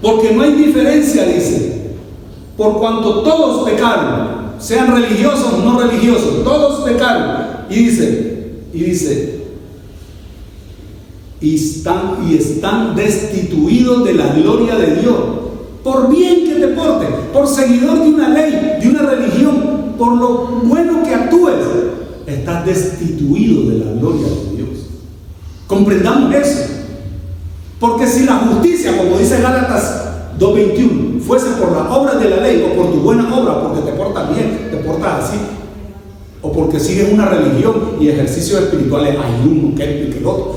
porque 0.00 0.32
no 0.32 0.42
hay 0.42 0.52
diferencia, 0.52 1.24
dice, 1.26 1.92
por 2.56 2.78
cuanto 2.78 3.22
todos 3.22 3.68
pecaron 3.68 4.42
sean 4.62 4.94
religiosos 4.94 5.54
o 5.54 5.58
no 5.58 5.80
religiosos, 5.80 6.44
todos 6.44 6.88
pecaron. 6.88 7.66
Y 7.68 7.74
dice, 7.74 8.52
y 8.72 8.84
dice, 8.84 9.40
y 11.40 11.56
están, 11.56 12.28
y 12.28 12.36
están 12.36 12.94
destituidos 12.94 14.04
de 14.04 14.14
la 14.14 14.28
gloria 14.28 14.76
de 14.76 15.00
Dios. 15.00 15.16
Por 15.82 16.08
bien 16.08 16.44
que 16.44 16.54
te 16.54 16.68
porte, 16.68 17.06
por 17.32 17.48
seguidor 17.48 18.04
de 18.04 18.08
una 18.10 18.28
ley, 18.28 18.78
de 18.80 18.88
una 18.88 19.02
religión, 19.02 19.94
por 19.98 20.16
lo 20.16 20.46
bueno 20.62 21.02
que 21.02 21.12
actúes, 21.12 21.56
estás 22.34 22.66
destituido 22.66 23.70
de 23.70 23.84
la 23.84 23.92
gloria 23.92 24.26
de 24.26 24.56
Dios. 24.56 24.68
Comprendamos 25.66 26.34
eso. 26.34 26.64
Porque 27.80 28.06
si 28.06 28.24
la 28.24 28.36
justicia, 28.36 28.96
como 28.96 29.18
dice 29.18 29.40
Gálatas 29.40 30.38
2.21, 30.38 31.20
fuese 31.20 31.50
por 31.52 31.72
la 31.72 31.92
obra 31.92 32.14
de 32.14 32.30
la 32.30 32.36
ley 32.36 32.64
o 32.64 32.76
por 32.76 32.92
tu 32.92 33.00
buena 33.00 33.34
obra, 33.36 33.60
porque 33.62 33.80
te 33.80 33.96
portas 33.96 34.34
bien, 34.34 34.68
te 34.70 34.76
portas 34.78 35.24
así, 35.24 35.38
o 36.40 36.52
porque 36.52 36.78
sigues 36.78 37.12
una 37.12 37.26
religión 37.26 37.96
y 38.00 38.08
ejercicios 38.08 38.62
espirituales, 38.62 39.16
hay 39.16 39.48
uno 39.48 39.74
que 39.74 40.10
que 40.10 40.18
el 40.18 40.26
otro. 40.26 40.56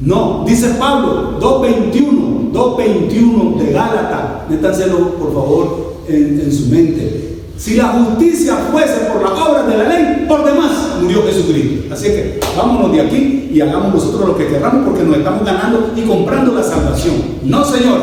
No, 0.00 0.44
dice 0.46 0.74
Pablo 0.78 1.40
2.21, 1.40 2.52
2.21 2.52 3.56
de 3.56 3.72
Gálata, 3.72 4.46
métanselo 4.50 5.14
por 5.14 5.32
favor 5.32 5.94
en 6.08 6.52
su 6.52 6.66
mente. 6.66 7.35
Si 7.56 7.74
la 7.74 7.88
justicia 7.88 8.56
fuese 8.70 9.06
por 9.12 9.22
la 9.22 9.32
obra 9.32 9.62
de 9.62 9.78
la 9.78 9.88
ley, 9.88 10.26
por 10.28 10.44
demás 10.44 10.98
murió 11.00 11.22
Jesucristo. 11.26 11.92
Así 11.92 12.08
que 12.08 12.40
vámonos 12.56 12.92
de 12.92 13.00
aquí 13.00 13.50
y 13.52 13.60
hagamos 13.60 13.94
nosotros 13.94 14.28
lo 14.28 14.36
que 14.36 14.48
queramos 14.48 14.84
porque 14.84 15.02
nos 15.02 15.16
estamos 15.16 15.44
ganando 15.44 15.92
y 15.96 16.02
comprando 16.02 16.52
la 16.52 16.62
salvación. 16.62 17.14
No, 17.44 17.64
Señor, 17.64 18.00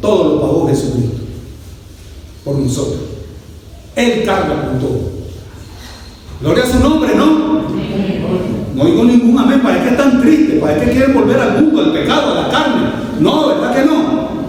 todo 0.00 0.24
lo 0.24 0.40
pagó 0.40 0.68
Jesucristo 0.68 1.20
por 2.44 2.56
nosotros. 2.58 3.00
Él 3.94 4.24
carga 4.24 4.66
con 4.66 4.78
todo. 4.80 5.00
Gloria 6.40 6.64
a 6.64 6.66
su 6.66 6.80
nombre, 6.80 7.14
¿no? 7.14 7.60
No 8.74 8.82
oigo 8.82 9.04
ningún 9.04 9.38
amén. 9.38 9.60
¿Para 9.60 9.84
qué 9.84 9.90
tan 9.90 10.20
triste? 10.20 10.54
¿Para 10.54 10.80
qué 10.80 10.90
quieren 10.90 11.14
volver 11.14 11.38
al 11.38 11.62
mundo, 11.62 11.82
al 11.82 11.92
pecado, 11.92 12.32
a 12.32 12.42
la 12.42 12.48
carne? 12.48 12.90
No, 13.20 13.48
¿verdad 13.48 13.74
que 13.74 13.84
no? 13.84 14.39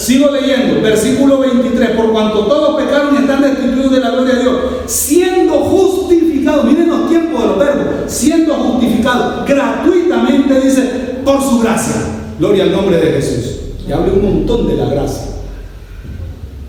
Sigo 0.00 0.30
leyendo, 0.30 0.80
versículo 0.80 1.40
23, 1.40 1.90
por 1.90 2.10
cuanto 2.10 2.46
todos 2.46 2.82
pecaron 2.82 3.14
y 3.14 3.18
están 3.18 3.42
destituidos 3.42 3.92
de 3.92 4.00
la 4.00 4.10
gloria 4.12 4.34
de 4.36 4.40
Dios, 4.40 4.56
siendo 4.86 5.58
justificados, 5.58 6.64
miren 6.64 6.88
los 6.88 7.06
tiempos 7.10 7.42
de 7.42 7.46
los 7.48 7.58
verbos, 7.58 7.86
siendo 8.06 8.54
justificados 8.54 9.46
gratuitamente, 9.46 10.58
dice, 10.58 10.82
por 11.22 11.42
su 11.42 11.60
gracia. 11.60 11.96
Gloria 12.38 12.62
al 12.62 12.72
nombre 12.72 12.96
de 12.96 13.12
Jesús. 13.12 13.56
Y 13.86 13.92
habla 13.92 14.14
un 14.14 14.22
montón 14.22 14.68
de 14.68 14.76
la 14.76 14.86
gracia. 14.86 15.34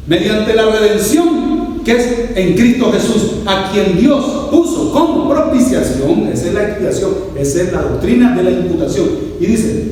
Mediante 0.08 0.54
la 0.54 0.66
redención 0.66 1.80
que 1.86 1.92
es 1.94 2.08
en 2.36 2.54
Cristo 2.56 2.92
Jesús, 2.92 3.32
a 3.46 3.72
quien 3.72 3.98
Dios 3.98 4.50
puso 4.52 4.92
como 4.92 5.30
propiciación, 5.30 6.28
esa 6.34 6.48
es 6.48 6.54
la 6.54 6.64
expiación, 6.64 7.12
esa 7.38 7.62
es 7.62 7.72
la 7.72 7.82
doctrina 7.84 8.36
de 8.36 8.44
la 8.44 8.52
imputación. 8.52 9.08
Y 9.40 9.46
dice, 9.46 9.86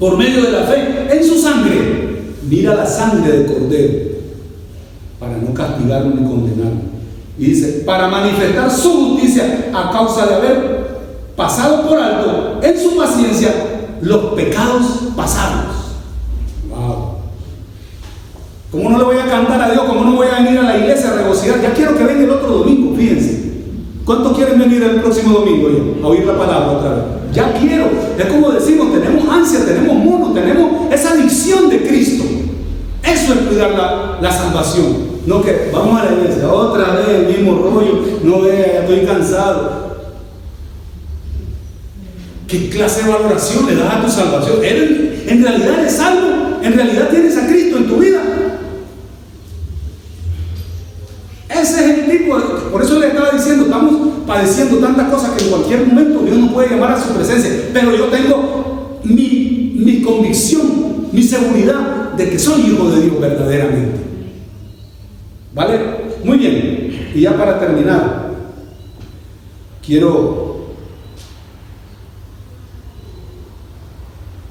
por 0.00 0.18
medio 0.18 0.42
de 0.42 0.50
la 0.50 0.64
fe 0.64 1.06
en 1.12 1.24
su 1.24 1.38
sangre, 1.38 2.11
mira 2.48 2.74
la 2.74 2.86
sangre 2.86 3.30
del 3.30 3.46
cordero, 3.46 3.98
para 5.18 5.36
no 5.36 5.54
castigarlo 5.54 6.14
ni 6.14 6.28
condenarlo. 6.28 6.92
Y 7.38 7.46
dice, 7.46 7.82
para 7.86 8.08
manifestar 8.08 8.70
su 8.70 8.92
justicia 8.92 9.70
a 9.72 9.90
causa 9.90 10.26
de 10.26 10.34
haber 10.34 10.82
pasado 11.36 11.88
por 11.88 11.98
alto 11.98 12.60
en 12.62 12.78
su 12.78 12.96
paciencia 12.96 13.52
los 14.00 14.34
pecados 14.34 14.84
pasados. 15.16 15.72
¿Cómo 18.70 18.88
no 18.88 18.98
le 18.98 19.04
voy 19.04 19.18
a 19.18 19.26
cantar 19.26 19.60
a 19.60 19.70
Dios? 19.70 19.84
¿Cómo 19.84 20.02
no 20.02 20.16
voy 20.16 20.28
a 20.28 20.42
venir 20.42 20.58
a 20.58 20.62
la 20.62 20.78
iglesia 20.78 21.10
a 21.10 21.16
regocijar? 21.16 21.60
Ya 21.60 21.74
quiero 21.74 21.96
que 21.96 22.04
venga 22.04 22.24
el 22.24 22.30
otro 22.30 22.58
domingo, 22.58 22.96
fíjense. 22.96 23.51
¿Cuántos 24.04 24.36
quieren 24.36 24.58
venir 24.58 24.82
el 24.82 25.00
próximo 25.00 25.38
domingo 25.38 25.68
a 26.02 26.06
oír 26.08 26.24
la 26.26 26.36
palabra 26.36 26.72
otra 26.72 26.90
vez? 26.90 27.04
Ya 27.32 27.52
quiero. 27.54 27.88
Es 28.18 28.26
como 28.26 28.50
decimos, 28.50 28.92
tenemos 28.92 29.28
ansia, 29.28 29.64
tenemos 29.64 29.96
mono, 29.96 30.32
tenemos 30.32 30.92
esa 30.92 31.12
adicción 31.12 31.68
de 31.70 31.86
Cristo. 31.86 32.24
Eso 33.02 33.34
es 33.34 33.40
cuidar 33.40 34.18
la, 34.20 34.32
salvación. 34.32 35.12
No 35.26 35.40
que 35.40 35.70
vamos 35.72 36.00
a 36.00 36.04
la 36.06 36.12
iglesia, 36.12 36.52
otra 36.52 36.94
vez 36.94 37.08
el 37.08 37.26
mismo 37.26 37.62
rollo, 37.62 38.00
no 38.24 38.42
vea, 38.42 38.80
estoy 38.80 39.06
cansado. 39.06 39.82
¿Qué 42.48 42.68
clase 42.68 43.04
de 43.04 43.10
valoración 43.10 43.66
le 43.66 43.76
das 43.76 43.94
a 43.94 44.02
tu 44.02 44.10
salvación? 44.10 44.56
¿En 44.62 45.42
realidad 45.44 45.78
eres 45.80 45.92
salvo? 45.92 46.60
¿En 46.62 46.72
realidad 46.74 47.08
tienes 47.08 47.36
a 47.36 47.46
Cristo 47.46 47.78
en 47.78 47.88
tu 47.88 47.96
vida? 47.98 48.20
Ese 51.48 51.84
es 51.84 51.98
el 51.98 52.01
por 52.70 52.82
eso 52.82 52.98
le 52.98 53.08
estaba 53.08 53.30
diciendo, 53.30 53.64
estamos 53.64 54.24
padeciendo 54.26 54.78
tantas 54.78 55.10
cosas 55.10 55.30
que 55.30 55.44
en 55.44 55.50
cualquier 55.50 55.86
momento 55.86 56.20
Dios 56.20 56.38
nos 56.38 56.52
puede 56.52 56.70
llamar 56.70 56.92
a 56.92 57.02
su 57.02 57.12
presencia, 57.14 57.70
pero 57.72 57.94
yo 57.94 58.06
tengo 58.06 59.00
mi, 59.04 59.74
mi 59.76 60.02
convicción, 60.02 61.08
mi 61.12 61.22
seguridad 61.22 62.12
de 62.16 62.30
que 62.30 62.38
soy 62.38 62.62
hijo 62.62 62.90
de 62.90 63.02
Dios 63.02 63.20
verdaderamente. 63.20 64.00
¿Vale? 65.54 65.80
Muy 66.24 66.38
bien. 66.38 67.10
Y 67.14 67.20
ya 67.20 67.36
para 67.36 67.58
terminar, 67.58 68.30
quiero 69.84 70.52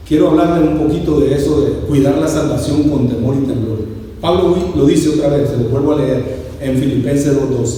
quiero 0.08 0.30
hablarle 0.30 0.68
un 0.68 0.78
poquito 0.78 1.22
de 1.22 1.34
eso 1.34 1.62
de 1.62 1.72
cuidar 1.88 2.18
la 2.18 2.28
salvación 2.28 2.84
con 2.90 3.08
temor 3.08 3.36
y 3.36 3.46
temblor. 3.48 3.80
Pablo 4.20 4.58
lo 4.76 4.86
dice 4.86 5.10
otra 5.10 5.30
vez, 5.30 5.50
se 5.50 5.58
lo 5.58 5.70
vuelvo 5.70 5.94
a 5.94 5.98
leer 5.98 6.51
en 6.62 6.78
Filipenses 6.78 7.34
2.12, 7.34 7.72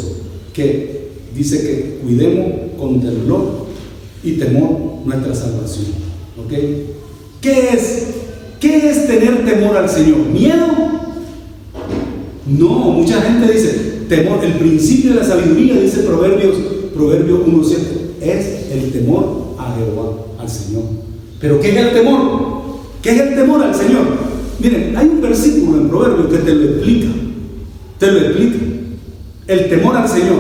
que 0.54 1.10
dice 1.36 1.62
que 1.62 2.00
cuidemos 2.04 2.54
con 2.78 3.02
temblor 3.02 3.68
y 4.24 4.34
temor 4.34 4.78
nuestra 5.06 5.34
salvación. 5.34 5.88
¿Ok? 6.38 6.52
¿Qué 7.42 7.70
es? 7.74 8.08
¿Qué 8.60 8.90
es 8.90 9.08
tener 9.08 9.46
temor 9.46 9.76
al 9.76 9.90
Señor? 9.90 10.20
¿Miedo? 10.32 10.68
No, 12.46 12.70
mucha 12.70 13.22
gente 13.22 13.52
dice, 13.52 14.04
temor, 14.08 14.44
el 14.44 14.54
principio 14.54 15.12
de 15.12 15.18
la 15.18 15.26
sabiduría, 15.26 15.80
dice 15.80 16.02
Proverbios, 16.02 16.56
Proverbio 16.94 17.46
1.7, 17.46 17.76
es 18.22 18.72
el 18.72 18.92
temor 18.92 19.56
a 19.58 19.76
Jehová, 19.76 20.18
al 20.40 20.50
Señor. 20.50 20.84
Pero 21.40 21.60
¿qué 21.60 21.72
es 21.72 21.78
el 21.78 21.94
temor? 21.94 22.54
¿Qué 23.02 23.12
es 23.12 23.20
el 23.20 23.36
temor 23.36 23.64
al 23.64 23.76
Señor? 23.76 24.06
Miren, 24.60 24.96
hay 24.96 25.08
un 25.08 25.22
versículo 25.22 25.82
en 25.82 25.90
Proverbios 25.90 26.28
que 26.28 26.38
te 26.38 26.56
lo 26.56 26.64
explica. 26.64 27.10
Te 28.04 28.12
lo 28.12 28.20
explica. 28.20 28.58
El 29.48 29.70
temor 29.70 29.96
al 29.96 30.10
Señor. 30.10 30.40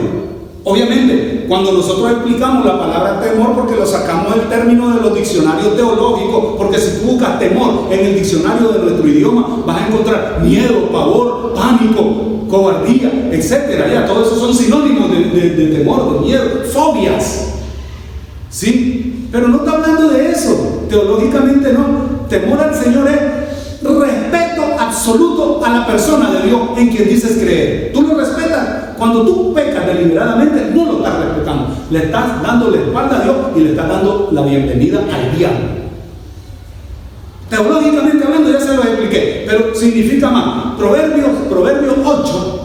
Obviamente, 0.65 1.45
cuando 1.47 1.71
nosotros 1.71 2.11
explicamos 2.11 2.65
la 2.65 2.77
palabra 2.77 3.21
temor, 3.21 3.53
porque 3.55 3.77
lo 3.77 3.85
sacamos 3.85 4.35
del 4.35 4.49
término 4.49 4.93
de 4.93 4.99
los 4.99 5.15
diccionarios 5.15 5.73
teológicos, 5.73 6.55
porque 6.57 6.77
si 6.77 6.99
tú 6.99 7.11
buscas 7.13 7.39
temor 7.39 7.87
en 7.89 8.05
el 8.05 8.15
diccionario 8.15 8.67
de 8.67 8.79
nuestro 8.79 9.07
idioma, 9.07 9.63
vas 9.65 9.81
a 9.81 9.87
encontrar 9.87 10.41
miedo, 10.41 10.89
pavor, 10.91 11.53
pánico, 11.53 12.45
cobardía, 12.49 13.29
etcétera. 13.31 13.87
Ya, 13.87 14.05
todo 14.05 14.25
eso 14.25 14.35
son 14.35 14.53
sinónimos 14.53 15.09
de, 15.09 15.49
de 15.51 15.77
temor, 15.77 16.15
de 16.15 16.19
miedo, 16.19 16.43
fobias. 16.69 17.53
¿Sí? 18.49 19.29
Pero 19.31 19.47
no 19.47 19.59
está 19.59 19.71
hablando 19.71 20.09
de 20.09 20.31
eso. 20.31 20.83
Teológicamente 20.89 21.71
no. 21.71 22.27
Temor 22.27 22.59
al 22.59 22.75
Señor 22.75 23.07
es 23.07 23.43
absoluto 24.93 25.59
a 25.65 25.69
la 25.69 25.87
persona 25.87 26.29
de 26.31 26.47
Dios 26.47 26.61
en 26.77 26.89
quien 26.89 27.09
dices 27.09 27.37
creer. 27.37 27.91
Tú 27.93 28.03
lo 28.03 28.15
respetas. 28.15 28.95
Cuando 28.97 29.23
tú 29.25 29.53
pecas 29.53 29.87
deliberadamente, 29.87 30.71
no 30.73 30.85
lo 30.85 30.97
estás 30.97 31.25
respetando. 31.25 31.75
Le 31.89 31.99
estás 32.05 32.43
dando 32.43 32.69
la 32.69 32.77
espalda 32.77 33.19
a 33.19 33.23
Dios 33.23 33.35
y 33.55 33.59
le 33.61 33.69
estás 33.71 33.89
dando 33.89 34.29
la 34.31 34.41
bienvenida 34.43 34.99
al 34.99 35.37
diablo. 35.37 35.83
Teológicamente 37.49 38.23
hablando, 38.23 38.51
ya 38.51 38.59
se 38.59 38.75
lo 38.75 38.83
expliqué, 38.83 39.45
pero 39.47 39.75
significa 39.75 40.29
más. 40.29 40.75
Proverbios, 40.77 41.29
Proverbios 41.49 41.95
8 42.05 42.59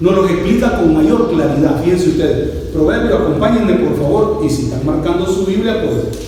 nos 0.00 0.14
lo 0.14 0.28
explica 0.28 0.78
con 0.78 0.94
mayor 0.94 1.30
claridad. 1.30 1.82
Fíjense 1.82 2.08
ustedes. 2.08 2.48
Proverbios, 2.72 3.20
acompáñenme 3.20 3.74
por 3.74 3.96
favor, 3.96 4.42
y 4.44 4.50
si 4.50 4.64
están 4.64 4.84
marcando 4.84 5.26
su 5.26 5.46
Biblia, 5.46 5.82
pues 5.82 6.18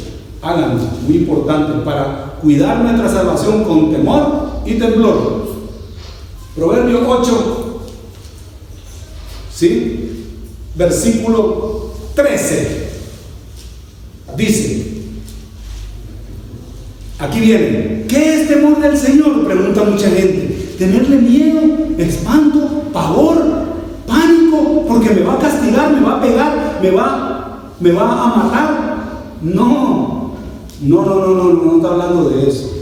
háganlo. 0.42 0.82
Muy 1.06 1.16
importante 1.16 1.84
para 1.84 2.34
cuidar 2.40 2.80
nuestra 2.80 3.08
salvación 3.08 3.64
con 3.64 3.90
temor 3.90 4.48
y 4.64 4.74
temblor. 4.74 5.37
Proverbio 6.58 7.08
8, 7.08 7.80
¿sí? 9.54 10.24
Versículo 10.74 11.92
13. 12.16 12.88
Dice, 14.36 15.02
aquí 17.20 17.40
viene, 17.40 18.06
¿qué 18.08 18.34
es 18.34 18.48
temor 18.48 18.80
del 18.80 18.96
Señor? 18.96 19.46
Pregunta 19.46 19.84
mucha 19.84 20.10
gente. 20.10 20.74
Tenerle 20.76 21.18
miedo, 21.18 21.60
espanto, 21.96 22.82
pavor, 22.92 23.40
pánico, 24.06 24.84
porque 24.88 25.10
me 25.10 25.22
va 25.22 25.34
a 25.34 25.38
castigar, 25.38 25.92
me 25.92 26.00
va 26.00 26.18
a 26.18 26.20
pegar, 26.20 26.80
me 26.82 26.90
va, 26.90 27.72
me 27.78 27.92
va 27.92 28.02
a 28.02 28.36
matar. 28.36 28.88
No, 29.42 30.34
no, 30.82 31.04
no, 31.04 31.14
no, 31.14 31.34
no, 31.34 31.52
no 31.52 31.76
está 31.76 31.88
hablando 31.88 32.30
de 32.30 32.48
eso. 32.48 32.77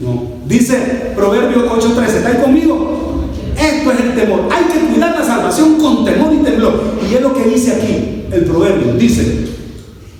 No. 0.00 0.22
Dice 0.46 1.12
Proverbio 1.16 1.70
8:13, 1.70 2.18
¿está 2.18 2.28
ahí 2.28 2.42
conmigo? 2.42 3.24
Esto 3.58 3.92
es 3.92 4.00
el 4.00 4.14
temor. 4.14 4.48
Hay 4.50 4.64
que 4.64 4.86
cuidar 4.86 5.18
la 5.18 5.24
salvación 5.24 5.74
con 5.78 6.04
temor 6.04 6.32
y 6.32 6.38
temblor. 6.38 6.80
Y 7.10 7.14
es 7.14 7.20
lo 7.20 7.34
que 7.34 7.44
dice 7.44 7.72
aquí 7.72 8.24
el 8.30 8.44
proverbio. 8.44 8.94
Dice, 8.94 9.48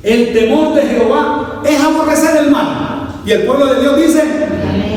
el 0.02 0.32
temor 0.32 0.74
de 0.74 0.82
Jehová 0.82 1.62
es 1.64 1.80
aborrecer 1.80 2.44
el 2.44 2.50
mal. 2.50 3.20
Y 3.24 3.30
el 3.30 3.42
pueblo 3.42 3.74
de 3.74 3.80
Dios 3.80 3.96
dice, 3.96 4.22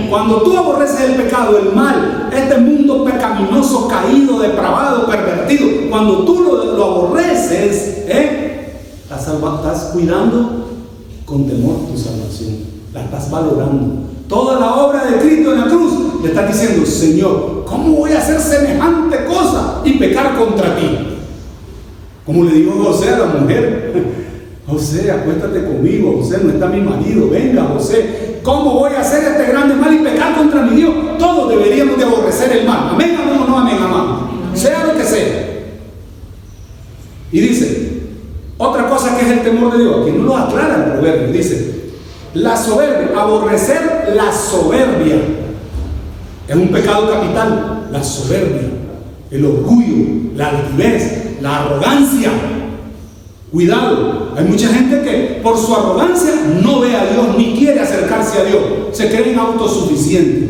cuando 0.10 0.42
tú 0.42 0.58
aborreces 0.58 1.02
el 1.02 1.16
pecado, 1.16 1.60
el 1.60 1.76
mal, 1.76 2.30
este 2.34 2.58
mundo 2.58 3.06
pecaminoso, 3.06 3.88
caído, 3.88 4.40
depravado, 4.40 5.06
pervertido, 5.06 5.90
cuando 5.90 6.24
tú 6.24 6.42
lo, 6.42 6.84
aborreces, 6.84 8.06
¿eh? 8.08 8.82
estás 9.04 9.92
cuidando 9.94 10.70
con 11.26 11.46
temor 11.46 11.88
tu 11.92 11.98
salvación. 11.98 12.72
La 12.94 13.04
estás 13.04 13.30
valorando 13.30 14.11
toda 14.32 14.62
la 14.62 14.76
obra 14.76 15.04
de 15.04 15.18
Cristo 15.18 15.52
en 15.52 15.60
la 15.60 15.68
cruz, 15.68 16.24
le 16.24 16.30
está 16.30 16.48
diciendo, 16.48 16.86
Señor, 16.86 17.66
¿cómo 17.68 17.98
voy 17.98 18.14
a 18.14 18.20
hacer 18.20 18.40
semejante 18.40 19.26
cosa 19.26 19.82
y 19.84 20.00
pecar 20.00 20.38
contra 20.38 20.78
ti? 20.78 21.18
Como 22.26 22.46
le 22.46 22.54
dijo 22.54 22.72
José 22.82 23.10
a 23.10 23.20
la 23.20 23.26
mujer, 23.26 23.94
José, 24.68 25.12
acuéstate 25.12 25.66
conmigo, 25.66 26.16
José, 26.22 26.40
no 26.44 26.52
está 26.52 26.68
mi 26.68 26.80
marido, 26.80 27.30
venga 27.30 27.64
José, 27.74 28.40
¿cómo 28.42 28.80
voy 28.80 28.94
a 28.94 29.02
hacer 29.02 29.34
este 29.34 29.52
grande 29.52 29.76
mal 29.76 29.94
y 29.94 30.00
pecar 30.00 30.34
contra 30.38 30.62
mi 30.62 30.78
Dios? 30.78 30.94
Todos 31.20 31.50
deberíamos 31.50 31.98
de 31.98 32.06
aborrecer 32.06 32.56
el 32.56 32.66
mal, 32.66 32.92
amén, 32.92 33.18
amén 33.22 33.46
no 33.46 33.58
amén, 33.58 33.76
amén, 33.82 34.56
sea 34.56 34.86
lo 34.86 34.96
que 34.96 35.04
sea. 35.04 35.48
Y 37.34 37.40
dice, 37.42 38.02
otra 38.58 38.88
cosa 38.88 39.18
que 39.18 39.26
es 39.26 39.32
el 39.32 39.42
temor 39.42 39.74
de 39.74 39.84
Dios, 39.84 39.98
aquí 40.02 40.18
no 40.18 40.24
lo 40.24 40.38
aclara 40.38 40.86
el 40.86 40.92
proverbio, 40.94 41.34
dice, 41.34 41.81
la 42.34 42.56
soberbia, 42.56 43.20
aborrecer 43.20 44.14
la 44.16 44.32
soberbia. 44.32 45.16
Es 46.48 46.56
un 46.56 46.68
pecado 46.70 47.10
capital, 47.10 47.88
la 47.92 48.04
soberbia, 48.04 48.70
el 49.30 49.46
orgullo, 49.46 50.32
la 50.36 50.50
altivez, 50.50 51.42
la 51.42 51.62
arrogancia. 51.62 52.32
Cuidado, 53.52 54.34
hay 54.38 54.46
mucha 54.46 54.70
gente 54.70 55.02
que 55.02 55.40
por 55.44 55.58
su 55.58 55.76
arrogancia 55.76 56.32
no 56.64 56.80
ve 56.80 56.96
a 56.96 57.06
Dios 57.06 57.38
ni 57.38 57.56
quiere 57.58 57.82
acercarse 57.82 58.40
a 58.40 58.44
Dios. 58.46 58.62
Se 58.94 59.10
creen 59.10 59.38
autosuficientes. 59.38 60.50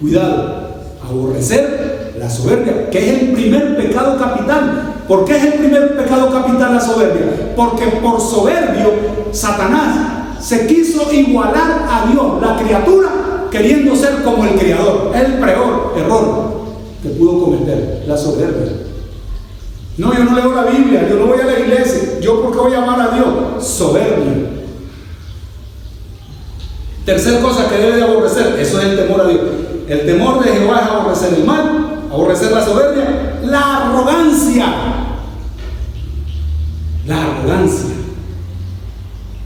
Cuidado, 0.00 0.66
aborrecer 1.06 2.14
la 2.18 2.30
soberbia, 2.30 2.88
que 2.90 2.98
es 2.98 3.22
el 3.22 3.32
primer 3.32 3.76
pecado 3.76 4.18
capital. 4.18 4.94
¿Por 5.06 5.24
qué 5.24 5.36
es 5.36 5.44
el 5.44 5.52
primer 5.54 5.96
pecado 5.96 6.30
capital 6.32 6.74
la 6.74 6.80
soberbia? 6.80 7.54
Porque 7.54 7.86
por 7.86 8.20
soberbio 8.20 8.92
Satanás 9.30 10.15
se 10.40 10.66
quiso 10.66 11.12
igualar 11.12 11.86
a 11.88 12.10
Dios, 12.10 12.40
la 12.40 12.56
criatura, 12.56 13.08
queriendo 13.50 13.94
ser 13.96 14.22
como 14.22 14.44
el 14.44 14.58
Creador. 14.58 15.12
El 15.14 15.34
peor 15.34 15.94
error 15.96 16.56
que 17.02 17.08
pudo 17.10 17.44
cometer, 17.44 18.04
la 18.06 18.16
soberbia. 18.16 18.72
No, 19.98 20.12
yo 20.12 20.24
no 20.24 20.36
leo 20.36 20.54
la 20.54 20.64
Biblia, 20.64 21.08
yo 21.08 21.16
no 21.16 21.26
voy 21.26 21.40
a 21.40 21.46
la 21.46 21.58
iglesia, 21.58 22.20
yo 22.20 22.42
porque 22.42 22.58
voy 22.58 22.74
a 22.74 22.82
amar 22.82 23.00
a 23.00 23.14
Dios, 23.14 23.66
soberbia. 23.66 24.50
Tercer 27.04 27.40
cosa 27.40 27.68
que 27.68 27.76
debe 27.76 27.96
de 27.96 28.02
aborrecer, 28.02 28.58
eso 28.58 28.80
es 28.80 28.84
el 28.84 28.96
temor 28.96 29.20
a 29.22 29.28
Dios. 29.28 29.40
El 29.88 30.04
temor 30.04 30.44
de 30.44 30.52
Jehová 30.52 30.80
es 30.80 30.90
aborrecer 30.90 31.34
el 31.34 31.44
mal, 31.44 32.00
aborrecer 32.12 32.50
la 32.50 32.64
soberbia, 32.64 33.38
la 33.44 33.76
arrogancia. 33.76 34.66
La 37.06 37.22
arrogancia. 37.22 37.94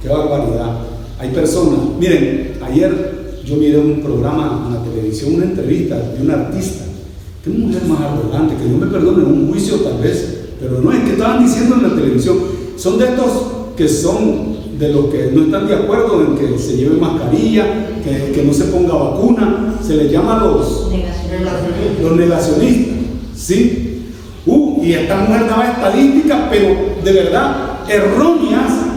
Qué 0.02 0.08
barbaridad. 0.08 0.78
Hay 1.18 1.28
personas, 1.30 1.80
miren, 1.98 2.54
ayer 2.62 3.42
yo 3.44 3.56
miré 3.56 3.78
un 3.78 4.00
programa 4.00 4.64
en 4.66 4.74
la 4.74 4.82
televisión, 4.82 5.34
una 5.34 5.44
entrevista 5.44 5.98
de 5.98 6.22
un 6.22 6.30
artista, 6.30 6.84
que 7.44 7.50
mujer 7.50 7.82
más 7.86 8.00
arrogante, 8.00 8.54
que 8.56 8.70
no 8.70 8.78
me 8.78 8.86
perdone, 8.86 9.24
un 9.24 9.50
juicio 9.50 9.76
tal 9.76 9.98
vez, 9.98 10.46
pero 10.58 10.80
no 10.80 10.90
es 10.90 11.00
que 11.00 11.12
estaban 11.12 11.44
diciendo 11.44 11.76
en 11.76 11.82
la 11.82 11.94
televisión, 11.94 12.38
son 12.76 12.98
de 12.98 13.04
estos 13.06 13.30
que 13.76 13.88
son 13.88 14.78
de 14.78 14.88
los 14.88 15.06
que 15.06 15.32
no 15.34 15.42
están 15.44 15.66
de 15.66 15.74
acuerdo 15.74 16.22
en 16.22 16.36
que 16.38 16.58
se 16.58 16.78
lleve 16.78 16.96
mascarilla, 16.96 17.66
que, 18.02 18.42
no 18.42 18.54
se 18.54 18.64
ponga 18.64 18.94
vacuna, 18.94 19.78
se 19.86 19.96
les 19.96 20.10
llama 20.10 20.42
los 20.42 20.90
negacionistas. 20.90 22.02
Los 22.02 22.16
negacionistas, 22.16 22.94
¿sí? 23.36 24.02
Uh, 24.46 24.82
y 24.82 24.94
esta 24.94 25.16
mujer 25.18 25.46
daba 25.46 25.72
estadísticas, 25.72 26.40
pero 26.50 26.68
de 27.04 27.12
verdad 27.12 27.80
erróneas 27.86 28.89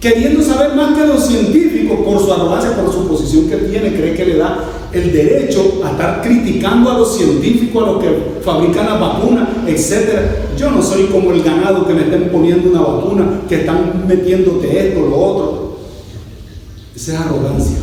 queriendo 0.00 0.42
saber 0.42 0.74
más 0.74 0.96
que 0.96 1.06
los 1.06 1.26
científicos 1.26 1.98
por 2.04 2.20
su 2.20 2.32
arrogancia, 2.32 2.76
por 2.76 2.92
su 2.92 3.08
posición 3.08 3.48
que 3.48 3.56
tiene, 3.56 3.94
cree 3.94 4.14
que 4.14 4.24
le 4.24 4.36
da 4.36 4.64
el 4.92 5.12
derecho 5.12 5.80
a 5.84 5.90
estar 5.90 6.22
criticando 6.22 6.90
a 6.90 6.98
los 6.98 7.16
científicos, 7.16 7.82
a 7.82 7.92
los 7.92 8.02
que 8.02 8.40
fabrican 8.42 8.86
las 8.86 9.00
vacunas, 9.00 9.48
etc. 9.66 10.56
Yo 10.56 10.70
no 10.70 10.82
soy 10.82 11.04
como 11.06 11.32
el 11.32 11.42
ganado 11.42 11.86
que 11.86 11.94
me 11.94 12.02
estén 12.02 12.30
poniendo 12.30 12.70
una 12.70 12.80
vacuna, 12.80 13.40
que 13.48 13.60
están 13.60 14.04
metiéndote 14.06 14.88
esto, 14.88 15.00
lo 15.00 15.16
otro. 15.16 15.78
Esa 16.94 17.14
es 17.14 17.20
arrogancia. 17.20 17.76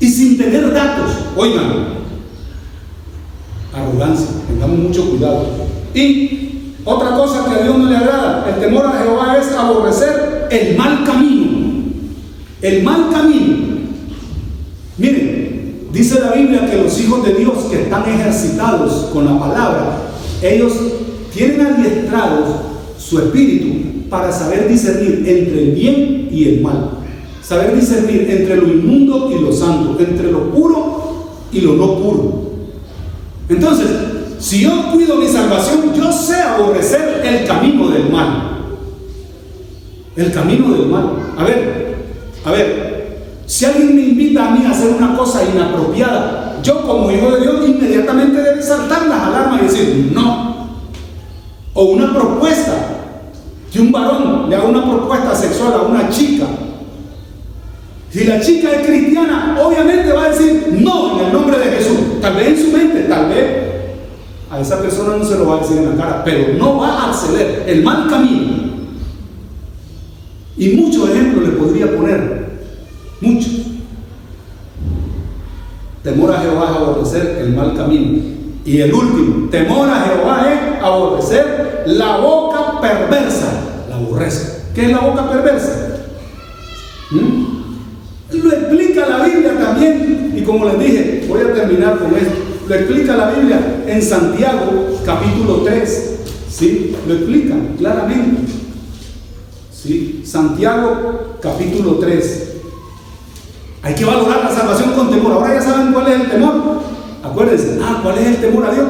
Y 0.00 0.08
sin 0.08 0.38
tener 0.38 0.72
datos, 0.72 1.10
oigan, 1.36 1.98
arrogancia, 3.74 4.28
tengamos 4.48 4.78
mucho 4.78 5.10
cuidado. 5.10 5.46
Y 5.92 6.74
otra 6.84 7.16
cosa 7.16 7.44
que 7.44 7.60
a 7.60 7.62
Dios 7.64 7.78
no 7.78 7.90
le 7.90 7.96
agrada, 7.96 8.46
el 8.48 8.60
temor 8.60 8.86
a 8.86 9.02
Jehová 9.02 9.36
es 9.38 9.52
aborrecer 9.52 10.48
el 10.50 10.76
mal 10.76 11.04
camino. 11.04 11.37
El 12.60 12.82
mal 12.82 13.10
camino. 13.10 13.78
Miren, 14.96 15.88
dice 15.92 16.20
la 16.20 16.32
Biblia 16.32 16.68
que 16.68 16.82
los 16.82 17.00
hijos 17.00 17.24
de 17.24 17.34
Dios 17.34 17.54
que 17.70 17.82
están 17.82 18.08
ejercitados 18.08 19.10
con 19.12 19.24
la 19.26 19.38
palabra, 19.38 20.10
ellos 20.42 20.72
tienen 21.32 21.60
adiestrados 21.60 22.48
su 22.98 23.18
espíritu 23.18 24.08
para 24.10 24.32
saber 24.32 24.68
discernir 24.68 25.22
entre 25.26 25.62
el 25.62 25.70
bien 25.72 26.28
y 26.32 26.48
el 26.48 26.60
mal. 26.60 26.90
Saber 27.42 27.76
discernir 27.76 28.28
entre 28.28 28.56
lo 28.56 28.66
inmundo 28.66 29.30
y 29.32 29.40
lo 29.40 29.52
santo, 29.52 29.96
entre 30.00 30.32
lo 30.32 30.50
puro 30.50 31.28
y 31.52 31.60
lo 31.60 31.74
no 31.74 31.98
puro. 31.98 32.48
Entonces, 33.48 33.86
si 34.38 34.62
yo 34.62 34.90
cuido 34.92 35.16
mi 35.16 35.26
salvación, 35.26 35.94
yo 35.96 36.12
sé 36.12 36.34
aborrecer 36.34 37.22
el 37.24 37.46
camino 37.46 37.88
del 37.88 38.10
mal. 38.10 38.58
El 40.16 40.32
camino 40.32 40.72
del 40.72 40.86
mal. 40.88 41.34
A 41.36 41.44
ver, 41.44 41.87
a 42.48 42.52
ver, 42.52 43.08
si 43.46 43.64
alguien 43.66 43.94
me 43.94 44.02
invita 44.02 44.48
a 44.48 44.50
mí 44.50 44.64
a 44.64 44.70
hacer 44.70 44.94
una 44.96 45.16
cosa 45.16 45.42
inapropiada, 45.44 46.58
yo 46.62 46.82
como 46.82 47.10
hijo 47.10 47.30
de 47.30 47.40
Dios 47.42 47.68
inmediatamente 47.68 48.42
debe 48.42 48.62
saltar 48.62 49.06
las 49.06 49.22
alarmas 49.22 49.60
y 49.60 49.64
decir, 49.64 50.10
no. 50.14 50.68
O 51.74 51.84
una 51.84 52.12
propuesta, 52.14 52.72
que 53.70 53.80
un 53.80 53.92
varón 53.92 54.48
le 54.48 54.56
haga 54.56 54.64
una 54.66 54.84
propuesta 54.84 55.34
sexual 55.34 55.74
a 55.74 55.82
una 55.82 56.08
chica. 56.08 56.46
Si 58.10 58.24
la 58.24 58.40
chica 58.40 58.72
es 58.72 58.86
cristiana, 58.86 59.58
obviamente 59.62 60.10
va 60.12 60.24
a 60.24 60.30
decir 60.30 60.78
no 60.80 61.20
en 61.20 61.26
el 61.26 61.32
nombre 61.32 61.58
de 61.58 61.76
Jesús. 61.76 62.20
Tal 62.22 62.34
vez 62.34 62.48
en 62.48 62.56
su 62.56 62.76
mente, 62.76 63.00
tal 63.02 63.28
vez 63.28 63.68
a 64.50 64.58
esa 64.58 64.80
persona 64.80 65.18
no 65.18 65.24
se 65.24 65.36
lo 65.36 65.46
va 65.46 65.56
a 65.56 65.60
decir 65.60 65.76
en 65.76 65.90
la 65.90 66.02
cara, 66.02 66.24
pero 66.24 66.54
no 66.54 66.78
va 66.78 66.88
a 66.88 67.10
acceder 67.10 67.64
el 67.66 67.84
mal 67.84 68.08
camino. 68.08 68.58
Y 70.58 70.70
muchos 70.70 71.08
ejemplos 71.10 71.48
le 71.48 71.54
podría 71.54 71.94
poner, 71.94 72.37
muchos. 73.20 73.52
Temor 76.02 76.32
a 76.32 76.40
Jehová 76.40 76.70
es 76.70 76.76
aborrecer 76.76 77.38
el 77.40 77.54
mal 77.54 77.76
camino. 77.76 78.22
Y 78.64 78.80
el 78.80 78.92
último, 78.92 79.48
temor 79.50 79.88
a 79.88 80.02
Jehová 80.02 80.52
es 80.52 80.82
aborrecer 80.82 81.84
la 81.86 82.18
boca 82.18 82.80
perversa. 82.80 83.86
La 83.88 83.96
aborrezco. 83.96 84.58
¿Qué 84.74 84.86
es 84.86 84.92
la 84.92 85.00
boca 85.00 85.30
perversa? 85.30 86.00
¿Mm? 87.10 88.38
Lo 88.42 88.52
explica 88.52 89.08
la 89.08 89.24
Biblia 89.24 89.58
también. 89.58 90.34
Y 90.36 90.42
como 90.42 90.66
les 90.66 90.78
dije, 90.78 91.24
voy 91.28 91.40
a 91.40 91.52
terminar 91.54 91.98
con 91.98 92.14
esto. 92.14 92.34
Lo 92.68 92.74
explica 92.74 93.16
la 93.16 93.30
Biblia 93.30 93.84
en 93.86 94.02
Santiago 94.02 95.00
capítulo 95.04 95.62
3. 95.64 96.16
¿Sí? 96.50 96.94
Lo 97.06 97.14
explica 97.14 97.54
claramente. 97.78 98.52
¿Sí? 99.72 100.22
Santiago 100.24 101.38
capítulo 101.40 101.94
3. 101.94 102.57
Hay 103.82 103.94
que 103.94 104.04
valorar 104.04 104.44
la 104.44 104.54
salvación 104.54 104.92
con 104.92 105.10
temor. 105.10 105.32
Ahora 105.32 105.54
ya 105.54 105.62
saben 105.62 105.92
cuál 105.92 106.08
es 106.08 106.20
el 106.20 106.30
temor. 106.30 106.80
Acuérdense, 107.22 107.78
ah, 107.82 108.00
¿cuál 108.02 108.18
es 108.18 108.26
el 108.26 108.36
temor 108.36 108.66
a 108.66 108.74
Dios? 108.74 108.86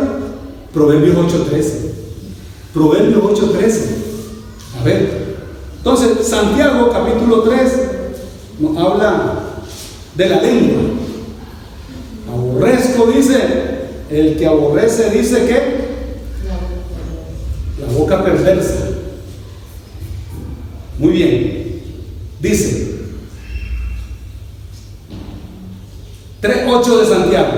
Proverbios 0.73 1.17
8.13. 1.17 1.73
Proverbios 2.73 3.23
8.13. 3.23 3.81
A 4.81 4.85
ver. 4.85 5.29
Entonces, 5.77 6.27
Santiago 6.27 6.91
capítulo 6.91 7.43
3 7.43 7.73
nos 8.61 8.77
habla 8.77 9.35
de 10.15 10.29
la 10.29 10.41
lengua. 10.41 10.83
Aborrezco, 12.31 13.07
dice, 13.07 13.39
el 14.11 14.37
que 14.37 14.47
aborrece 14.47 15.11
dice 15.11 15.47
que 15.47 15.89
la 17.81 17.93
boca 17.93 18.25
perversa. 18.25 18.89
Muy 20.99 21.13
bien. 21.13 21.83
Dice 22.41 22.98
3.8 26.49 27.01
de 27.01 27.07
Santiago. 27.07 27.53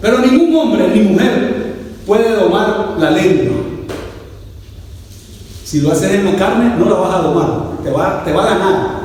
Pero 0.00 0.18
ningún 0.20 0.54
hombre 0.54 0.88
ni 0.94 1.00
mujer 1.00 1.74
puede 2.06 2.36
domar 2.36 2.96
la 2.98 3.10
lengua. 3.10 3.56
Si 5.64 5.80
lo 5.80 5.92
haces 5.92 6.14
en 6.14 6.24
la 6.24 6.36
carne, 6.36 6.76
no 6.78 6.88
la 6.88 6.94
vas 6.94 7.14
a 7.14 7.22
domar. 7.22 7.82
Te 7.82 7.90
va, 7.90 8.24
te 8.24 8.32
va 8.32 8.44
a 8.44 8.54
ganar. 8.54 9.00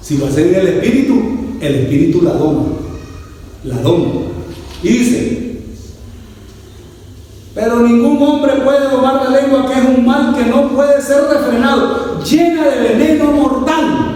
Si 0.00 0.18
lo 0.18 0.26
haces 0.26 0.52
en 0.52 0.54
el 0.54 0.68
espíritu, 0.68 1.14
el 1.60 1.74
espíritu 1.74 2.22
la 2.22 2.34
doma. 2.34 2.64
La 3.64 3.76
doma. 3.78 4.06
Y 4.82 4.88
dice, 4.88 5.44
pero 7.54 7.80
ningún 7.80 8.20
hombre 8.20 8.52
puede 8.56 8.90
domar 8.90 9.22
la 9.24 9.40
lengua, 9.40 9.66
que 9.66 9.78
es 9.78 9.96
un 9.96 10.04
mal 10.04 10.34
que 10.36 10.44
no 10.44 10.68
puede 10.68 11.00
ser 11.00 11.22
refrenado, 11.24 12.22
llena 12.22 12.64
de 12.64 12.88
veneno 12.88 13.32
mortal. 13.32 14.13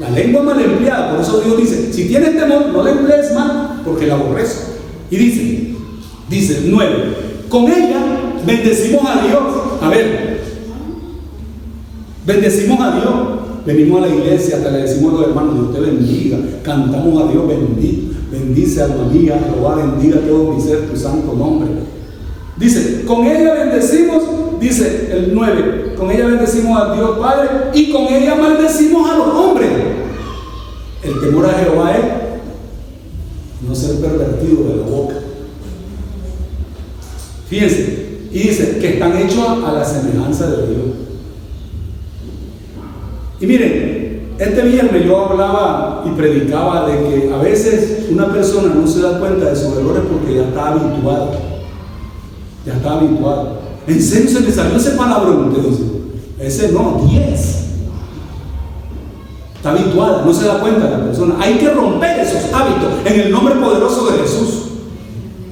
La 0.00 0.08
lengua 0.08 0.42
mal 0.42 0.60
empleada, 0.60 1.12
por 1.12 1.20
eso 1.20 1.40
Dios 1.40 1.58
dice, 1.58 1.92
si 1.92 2.08
tienes 2.08 2.36
temor, 2.36 2.68
no 2.72 2.82
la 2.82 2.90
emplees 2.90 3.34
mal, 3.34 3.82
porque 3.84 4.06
la 4.06 4.14
aborrezco. 4.14 4.72
Y 5.10 5.16
dice, 5.16 5.74
dice, 6.30 6.62
nueve, 6.66 7.16
con 7.50 7.64
ella 7.64 8.00
bendecimos 8.46 9.04
a 9.04 9.26
Dios. 9.26 9.42
A 9.82 9.88
ver, 9.90 10.40
bendecimos 12.26 12.80
a 12.80 12.96
Dios. 12.96 13.14
Venimos 13.66 14.02
a 14.02 14.06
la 14.06 14.14
iglesia, 14.14 14.62
te 14.62 14.70
le 14.70 14.78
decimos 14.78 15.12
a 15.12 15.16
los 15.18 15.28
hermanos, 15.28 15.54
Dios 15.54 15.74
te 15.74 15.80
bendiga. 15.80 16.38
Cantamos 16.62 17.22
a 17.22 17.30
Dios, 17.30 17.46
bendito. 17.46 18.16
Bendice 18.32 18.82
alma 18.82 19.04
mía, 19.12 19.38
Jehová 19.52 19.74
bendiga 19.74 20.20
todo 20.20 20.52
mi 20.52 20.62
ser, 20.62 20.88
tu 20.88 20.96
santo 20.96 21.34
nombre. 21.34 21.68
Dice, 22.56 23.04
con 23.04 23.26
ella 23.26 23.54
bendecimos, 23.54 24.22
dice 24.60 25.10
el 25.12 25.34
9, 25.34 25.94
con 25.96 26.10
ella 26.10 26.26
bendecimos 26.26 26.80
a 26.80 26.94
Dios 26.94 27.18
Padre 27.18 27.48
y 27.74 27.90
con 27.90 28.04
ella 28.04 28.34
maldecimos 28.36 29.10
a 29.10 29.16
los 29.16 29.28
hombres. 29.28 29.70
El 31.02 31.20
temor 31.20 31.46
a 31.46 31.58
Jehová 31.58 31.96
es 31.96 32.04
no 33.66 33.74
ser 33.74 33.96
pervertido 34.00 34.64
de 34.64 34.76
la 34.76 34.82
boca. 34.82 35.14
Fíjense, 37.48 38.10
y 38.30 38.38
dice 38.38 38.78
que 38.78 38.94
están 38.94 39.16
hechos 39.16 39.64
a 39.64 39.72
la 39.72 39.84
semejanza 39.84 40.46
de 40.46 40.66
Dios. 40.68 40.86
Y 43.40 43.46
miren, 43.46 44.34
este 44.38 44.62
viernes 44.62 45.04
yo 45.04 45.26
hablaba 45.26 46.04
y 46.06 46.10
predicaba 46.10 46.88
de 46.88 46.98
que 46.98 47.32
a 47.32 47.38
veces 47.38 48.06
una 48.10 48.32
persona 48.32 48.74
no 48.74 48.86
se 48.86 49.00
da 49.00 49.18
cuenta 49.18 49.50
de 49.50 49.56
sus 49.56 49.76
errores 49.76 50.02
porque 50.10 50.36
ya 50.36 50.42
está 50.44 50.68
habituada. 50.68 51.32
Ya 52.66 52.74
está 52.74 52.92
habituada. 52.92 53.52
En 53.86 54.02
serio 54.02 54.30
se 54.30 54.40
le 54.40 54.52
salió 54.52 54.76
ese 54.76 54.90
palabrón, 54.92 55.54
dice. 55.54 55.82
Ese 56.38 56.72
no, 56.72 57.06
10. 57.10 57.59
Está 59.60 59.72
habituada, 59.72 60.22
no 60.24 60.32
se 60.32 60.46
da 60.46 60.58
cuenta 60.58 60.88
la 60.88 61.04
persona. 61.04 61.34
Hay 61.38 61.58
que 61.58 61.68
romper 61.68 62.18
esos 62.20 62.50
hábitos 62.50 62.94
en 63.04 63.20
el 63.20 63.30
nombre 63.30 63.56
poderoso 63.56 64.06
de 64.06 64.20
Jesús. 64.20 64.70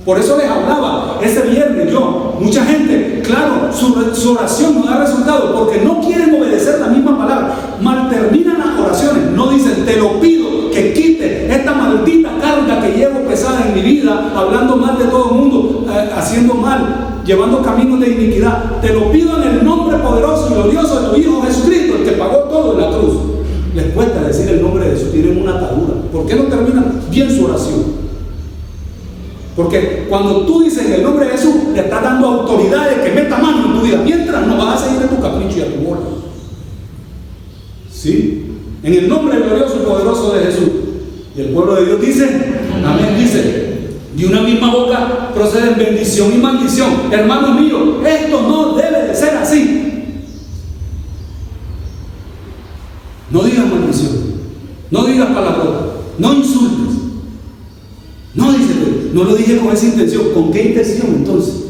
Por 0.02 0.18
eso 0.18 0.38
les 0.38 0.48
hablaba 0.48 1.18
ese 1.22 1.42
viernes 1.42 1.92
yo. 1.92 2.34
Mucha 2.40 2.64
gente, 2.64 3.20
claro, 3.22 3.70
su, 3.70 4.32
oración 4.32 4.80
no 4.80 4.86
da 4.86 5.00
resultado 5.00 5.54
porque 5.54 5.82
no 5.84 6.00
quieren 6.00 6.34
obedecer 6.40 6.80
la 6.80 6.86
misma 6.86 7.18
palabra. 7.18 7.54
Mal 7.82 8.08
terminan 8.08 8.58
las 8.58 8.80
oraciones. 8.82 9.30
No 9.32 9.50
dicen, 9.50 9.84
te 9.84 9.98
lo 9.98 10.18
pido 10.18 10.70
que 10.70 10.94
quite 10.94 11.54
esta 11.54 11.74
maldita 11.74 12.30
carga 12.40 12.80
que 12.80 12.96
llevo 12.96 13.28
pesada 13.28 13.66
en 13.68 13.74
mi 13.74 13.82
vida, 13.82 14.32
hablando 14.34 14.76
mal 14.76 14.96
de 14.96 15.04
todo 15.04 15.32
el 15.32 15.36
mundo, 15.36 15.84
eh, 15.90 16.10
haciendo 16.16 16.54
mal, 16.54 17.20
llevando 17.26 17.60
caminos 17.60 18.00
de 18.00 18.08
iniquidad. 18.08 18.80
Te 18.80 18.94
lo 18.94 19.12
pido 19.12 19.36
en 19.42 19.48
el 19.50 19.64
nombre 19.66 19.98
poderoso 19.98 20.48
y 20.50 20.54
glorioso 20.54 20.98
de 20.98 21.08
tu 21.10 21.16
Hijo 21.16 21.42
Jesucristo, 21.42 21.96
el 21.98 22.04
que 22.04 22.12
pagó 22.12 22.38
todo 22.44 22.72
en 22.72 22.80
la 22.80 22.98
cruz. 22.98 23.27
Les 23.78 23.92
cuesta 23.92 24.24
decir 24.24 24.48
el 24.48 24.60
nombre 24.60 24.86
de 24.86 24.96
Jesús, 24.96 25.12
tienen 25.12 25.40
una 25.40 25.56
atadura. 25.56 25.94
¿Por 26.12 26.26
qué 26.26 26.34
no 26.34 26.44
terminan 26.44 27.00
bien 27.12 27.30
su 27.30 27.44
oración? 27.44 27.84
Porque 29.54 30.06
cuando 30.08 30.40
tú 30.46 30.64
dices 30.64 30.84
en 30.84 30.94
el 30.94 31.02
nombre 31.04 31.26
de 31.26 31.30
Jesús, 31.30 31.54
le 31.72 31.82
estás 31.82 32.02
dando 32.02 32.26
autoridad 32.26 32.90
de 32.90 33.04
que 33.04 33.14
meta 33.14 33.38
mano 33.38 33.66
en 33.66 33.78
tu 33.78 33.86
vida. 33.86 34.02
Mientras 34.04 34.48
no 34.48 34.56
vas 34.56 34.82
a 34.82 34.84
seguir 34.84 35.04
a 35.04 35.08
tu 35.08 35.22
capricho 35.22 35.58
y 35.58 35.60
a 35.60 35.74
tu 35.76 35.80
bola. 35.80 36.00
¿Sí? 37.88 38.46
En 38.82 38.92
el 38.92 39.08
nombre 39.08 39.38
glorioso 39.38 39.76
y 39.80 39.86
poderoso 39.86 40.32
de 40.32 40.44
Jesús. 40.44 40.70
Y 41.36 41.40
el 41.40 41.48
pueblo 41.50 41.76
de 41.76 41.86
Dios 41.86 42.00
dice, 42.00 42.24
amén, 42.84 43.16
dice, 43.16 43.90
de 44.16 44.26
una 44.26 44.40
misma 44.40 44.72
boca 44.72 45.30
proceden 45.32 45.78
bendición 45.78 46.32
y 46.34 46.38
maldición. 46.38 47.12
Hermanos 47.12 47.60
míos, 47.60 47.80
esto 48.04 48.42
no 48.42 48.74
debe 48.74 49.06
de 49.06 49.14
ser 49.14 49.36
así. 49.36 49.78
No 53.30 53.42
digas 53.42 53.66
maldición, 53.66 54.12
no 54.90 55.04
digas 55.04 55.28
palabras, 55.28 55.68
no 56.18 56.32
insultes. 56.34 56.96
No, 58.34 58.52
dice, 58.52 58.74
no 59.12 59.24
lo 59.24 59.34
dije 59.34 59.58
con 59.58 59.72
esa 59.72 59.86
intención. 59.86 60.22
¿Con 60.38 60.52
qué 60.52 60.68
intención 60.68 61.08
entonces? 61.16 61.64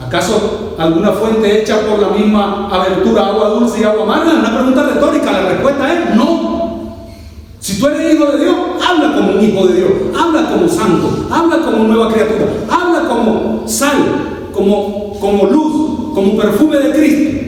¿Acaso 0.00 0.74
alguna 0.78 1.12
fuente 1.12 1.60
hecha 1.60 1.82
por 1.82 1.98
la 1.98 2.08
misma 2.08 2.70
abertura, 2.70 3.26
agua 3.26 3.50
dulce 3.50 3.82
y 3.82 3.84
agua 3.84 4.04
amarga? 4.04 4.38
Una 4.38 4.56
pregunta 4.56 4.82
retórica. 4.84 5.32
La 5.32 5.48
respuesta 5.50 5.92
es 5.92 6.16
no. 6.16 6.96
Si 7.60 7.78
tú 7.78 7.88
eres 7.88 8.14
hijo 8.14 8.24
de 8.32 8.42
Dios, 8.42 8.56
habla 8.82 9.16
como 9.16 9.32
un 9.32 9.44
hijo 9.44 9.66
de 9.66 9.74
Dios, 9.74 9.90
habla 10.18 10.50
como 10.50 10.66
santo, 10.66 11.26
habla 11.30 11.58
como 11.58 11.84
nueva 11.84 12.10
criatura, 12.10 12.46
habla 12.70 13.06
como 13.06 13.68
sal, 13.68 14.48
como, 14.54 15.12
como 15.20 15.44
luz, 15.44 16.14
como 16.14 16.38
perfume 16.38 16.78
de 16.78 16.90
Cristo. 16.92 17.38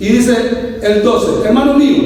Y 0.00 0.06
dice 0.06 0.78
el 0.82 1.02
12, 1.02 1.46
hermano 1.46 1.74
mío, 1.74 2.04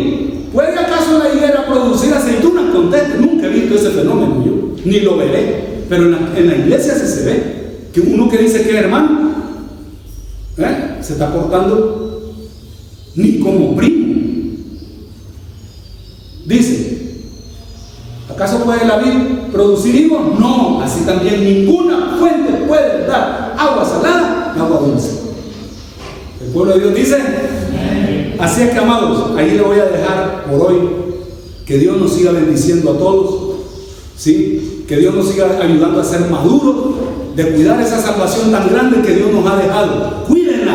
¿puede 0.52 0.76
acaso 0.76 1.16
la 1.22 1.32
higuera 1.32 1.64
producir 1.64 2.12
aceitunas? 2.12 2.72
Conteste, 2.74 3.18
nunca 3.20 3.46
he 3.46 3.50
visto 3.50 3.76
ese 3.76 3.90
fenómeno 3.90 4.44
yo, 4.44 4.63
ni 4.84 5.00
lo 5.00 5.16
veré, 5.16 5.84
pero 5.88 6.04
en 6.04 6.12
la, 6.12 6.18
en 6.36 6.46
la 6.48 6.56
iglesia 6.56 6.94
sí 6.94 7.06
se 7.06 7.24
ve, 7.24 7.88
que 7.92 8.00
uno 8.00 8.28
que 8.28 8.38
dice 8.38 8.62
que 8.62 8.76
hermano, 8.76 9.32
¿eh? 10.58 10.98
se 11.00 11.14
está 11.14 11.32
portando 11.32 12.34
ni 13.14 13.38
como 13.38 13.76
primo. 13.76 14.04
Dice, 16.46 17.22
¿acaso 18.28 18.64
puede 18.64 18.84
la 18.84 18.98
vid 18.98 19.50
producir 19.52 19.94
higos? 19.94 20.38
No, 20.38 20.82
así 20.82 21.04
también 21.04 21.42
ninguna 21.42 22.16
fuente 22.18 22.52
puede 22.66 23.06
dar 23.06 23.54
agua 23.58 23.84
salada 23.84 24.52
agua 24.58 24.80
dulce. 24.80 25.10
El 26.44 26.52
pueblo 26.52 26.74
de 26.74 26.80
Dios 26.80 26.94
dice, 26.94 27.18
así 28.38 28.62
es 28.62 28.70
que 28.70 28.78
amados, 28.78 29.36
ahí 29.36 29.52
le 29.52 29.62
voy 29.62 29.78
a 29.78 29.86
dejar 29.86 30.44
por 30.44 30.70
hoy 30.70 30.78
que 31.64 31.78
Dios 31.78 31.96
nos 31.96 32.12
siga 32.12 32.32
bendiciendo 32.32 32.92
a 32.92 32.98
todos, 32.98 33.56
¿sí? 34.16 34.73
Que 34.86 34.96
Dios 34.96 35.14
nos 35.14 35.28
siga 35.28 35.58
ayudando 35.60 36.00
a 36.00 36.04
ser 36.04 36.28
maduros, 36.30 36.76
de 37.34 37.52
cuidar 37.52 37.80
esa 37.80 38.00
salvación 38.00 38.52
tan 38.52 38.68
grande 38.68 39.02
que 39.02 39.14
Dios 39.14 39.32
nos 39.32 39.46
ha 39.46 39.56
dejado. 39.56 40.24
Cuídenla, 40.28 40.74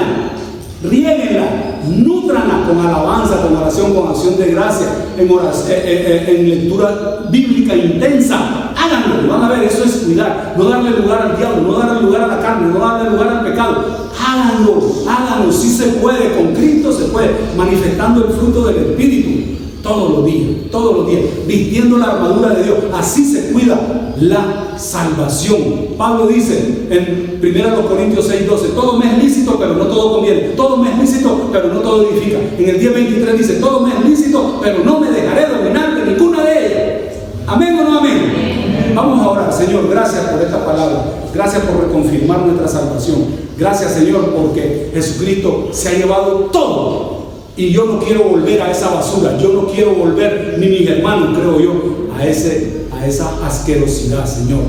riéguenla, 0.84 1.80
nutranla 1.88 2.66
con 2.68 2.80
alabanza, 2.80 3.41
con 3.41 3.55
oración, 3.55 3.93
con 3.93 4.10
acción 4.10 4.38
de 4.38 4.51
gracia, 4.51 4.88
eh, 5.18 5.24
eh, 5.24 6.26
eh, 6.28 6.36
en 6.36 6.49
lectura 6.49 7.28
bíblica 7.30 7.76
intensa. 7.76 8.74
Háganlo, 8.76 9.32
van 9.32 9.43
a 9.43 9.49
ver, 9.49 9.64
eso 9.64 9.84
es 9.84 9.91
cuidar, 10.05 10.55
no 10.57 10.64
darle 10.66 10.91
lugar 10.91 11.22
al 11.22 11.38
diablo, 11.38 11.62
no 11.62 11.80
darle 11.80 12.01
lugar 12.01 12.22
a 12.24 12.28
la 12.28 12.39
carne, 12.39 12.74
no 12.74 12.80
darle 12.80 13.12
lugar 13.12 13.28
al 13.28 13.43
pecado. 13.45 14.10
Háganlo, 14.20 14.82
háganlo, 15.07 15.51
si 15.51 15.70
se 15.70 15.88
puede, 15.93 16.36
con 16.36 16.53
Cristo 16.55 16.91
se 16.91 17.05
puede, 17.05 17.30
manifestando 17.55 18.26
el 18.26 18.34
fruto 18.34 18.66
del 18.66 18.78
Espíritu 18.78 19.60
todos 19.90 20.12
los 20.12 20.26
días, 20.26 20.50
todos 20.72 20.98
los 20.98 21.08
días, 21.10 21.24
vistiendo 21.48 21.98
la 21.98 22.12
armadura 22.12 22.50
de 22.54 22.64
Dios. 22.64 22.78
Así 22.94 23.26
se 23.26 23.52
cuida 23.52 24.14
la 24.22 24.76
salvación. 24.78 25.96
Pablo 25.98 26.28
dice 26.28 26.86
en 26.92 27.40
1 27.42 27.88
Corintios 27.88 28.28
6, 28.28 28.48
12, 28.48 28.68
todo 28.70 29.00
me 29.00 29.12
es 29.12 29.24
lícito, 29.24 29.58
pero 29.58 29.74
no 29.74 29.86
todo 29.86 30.18
conviene. 30.18 30.50
Todo 30.50 30.78
me 30.78 30.92
es 30.92 31.00
lícito, 31.00 31.50
pero 31.52 31.74
no 31.74 31.80
todo 31.80 32.08
edifica. 32.08 32.38
En 32.58 32.70
el 32.70 32.80
día 32.80 32.92
23 32.92 33.38
dice, 33.40 33.54
todo 33.56 33.82
me 33.82 33.92
es 33.92 34.06
lícito, 34.06 34.60
pero 34.62 34.84
no 34.84 35.00
me 35.00 35.10
dejaré 35.10 35.48
dominar 35.48 35.96
de 35.96 36.12
ninguna 36.12 36.44
de 36.44 36.66
ellas. 36.68 37.16
Amén 37.48 37.80
o 37.80 37.90
no 37.90 37.98
amén. 37.98 38.94
Vamos 38.94 39.22
a 39.22 39.30
orar, 39.30 39.54
Señor, 39.54 39.90
gracias 39.90 40.24
por 40.26 40.40
esta 40.40 40.64
palabra. 40.64 41.04
Gracias 41.34 41.64
por 41.64 41.88
reconfirmar 41.88 42.42
nuestra 42.46 42.68
salvación. 42.68 43.26
Gracias, 43.58 43.94
Señor, 43.94 44.36
porque 44.36 44.92
Jesucristo 44.94 45.70
se 45.72 45.90
ha 45.90 45.94
llevado 45.94 46.50
todo 46.52 47.19
y 47.60 47.72
yo 47.74 47.84
no 47.84 47.99
quiero 47.99 48.24
volver 48.24 48.62
a 48.62 48.72
esa 48.72 48.89
basura, 48.89 49.38
yo 49.38 49.51
no 49.51 49.68
quiero 49.68 49.93
volver, 49.93 50.55
ni 50.60 50.68
mis 50.68 50.88
hermanos, 50.88 51.38
creo 51.38 51.60
yo, 51.60 51.74
a, 52.16 52.26
ese, 52.26 52.86
a 52.89 53.05
esa 53.05 53.45
asquerosidad, 53.45 54.26
Señor. 54.26 54.62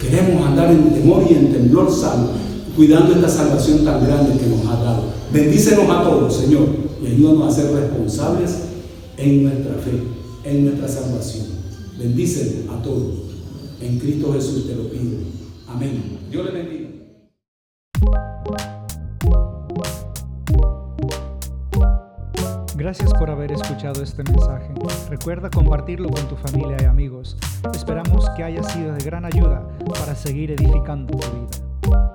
Queremos 0.00 0.46
andar 0.46 0.70
en 0.70 0.94
temor 0.94 1.26
y 1.28 1.34
en 1.34 1.52
temblor 1.52 1.92
sano, 1.92 2.28
cuidando 2.74 3.12
esta 3.12 3.28
salvación 3.28 3.84
tan 3.84 4.02
grande 4.06 4.40
que 4.40 4.46
nos 4.46 4.66
ha 4.66 4.82
dado. 4.82 5.02
Bendícenos 5.30 5.84
a 5.90 6.04
todos, 6.04 6.34
Señor, 6.34 6.68
y 7.02 7.06
ayúdanos 7.08 7.52
a 7.52 7.54
ser 7.54 7.70
responsables 7.70 8.50
en 9.18 9.42
nuestra 9.42 9.74
fe, 9.74 10.48
en 10.48 10.64
nuestra 10.64 10.88
salvación. 10.88 11.44
Bendícenos 11.98 12.74
a 12.74 12.82
todos. 12.82 13.12
En 13.82 13.98
Cristo 13.98 14.32
Jesús 14.32 14.66
te 14.66 14.74
lo 14.74 14.88
pido. 14.88 15.18
Amén. 15.68 16.18
Dios 16.30 16.46
le 16.46 16.50
bendiga. 16.50 16.88
Gracias 22.82 23.14
por 23.14 23.30
haber 23.30 23.52
escuchado 23.52 24.02
este 24.02 24.24
mensaje. 24.24 24.68
Recuerda 25.08 25.48
compartirlo 25.50 26.08
con 26.08 26.26
tu 26.26 26.34
familia 26.34 26.76
y 26.82 26.86
amigos. 26.86 27.36
Esperamos 27.72 28.28
que 28.30 28.42
haya 28.42 28.60
sido 28.64 28.92
de 28.92 29.04
gran 29.04 29.24
ayuda 29.24 29.62
para 30.00 30.16
seguir 30.16 30.50
edificando 30.50 31.16
tu 31.16 31.18
vida. 31.18 32.11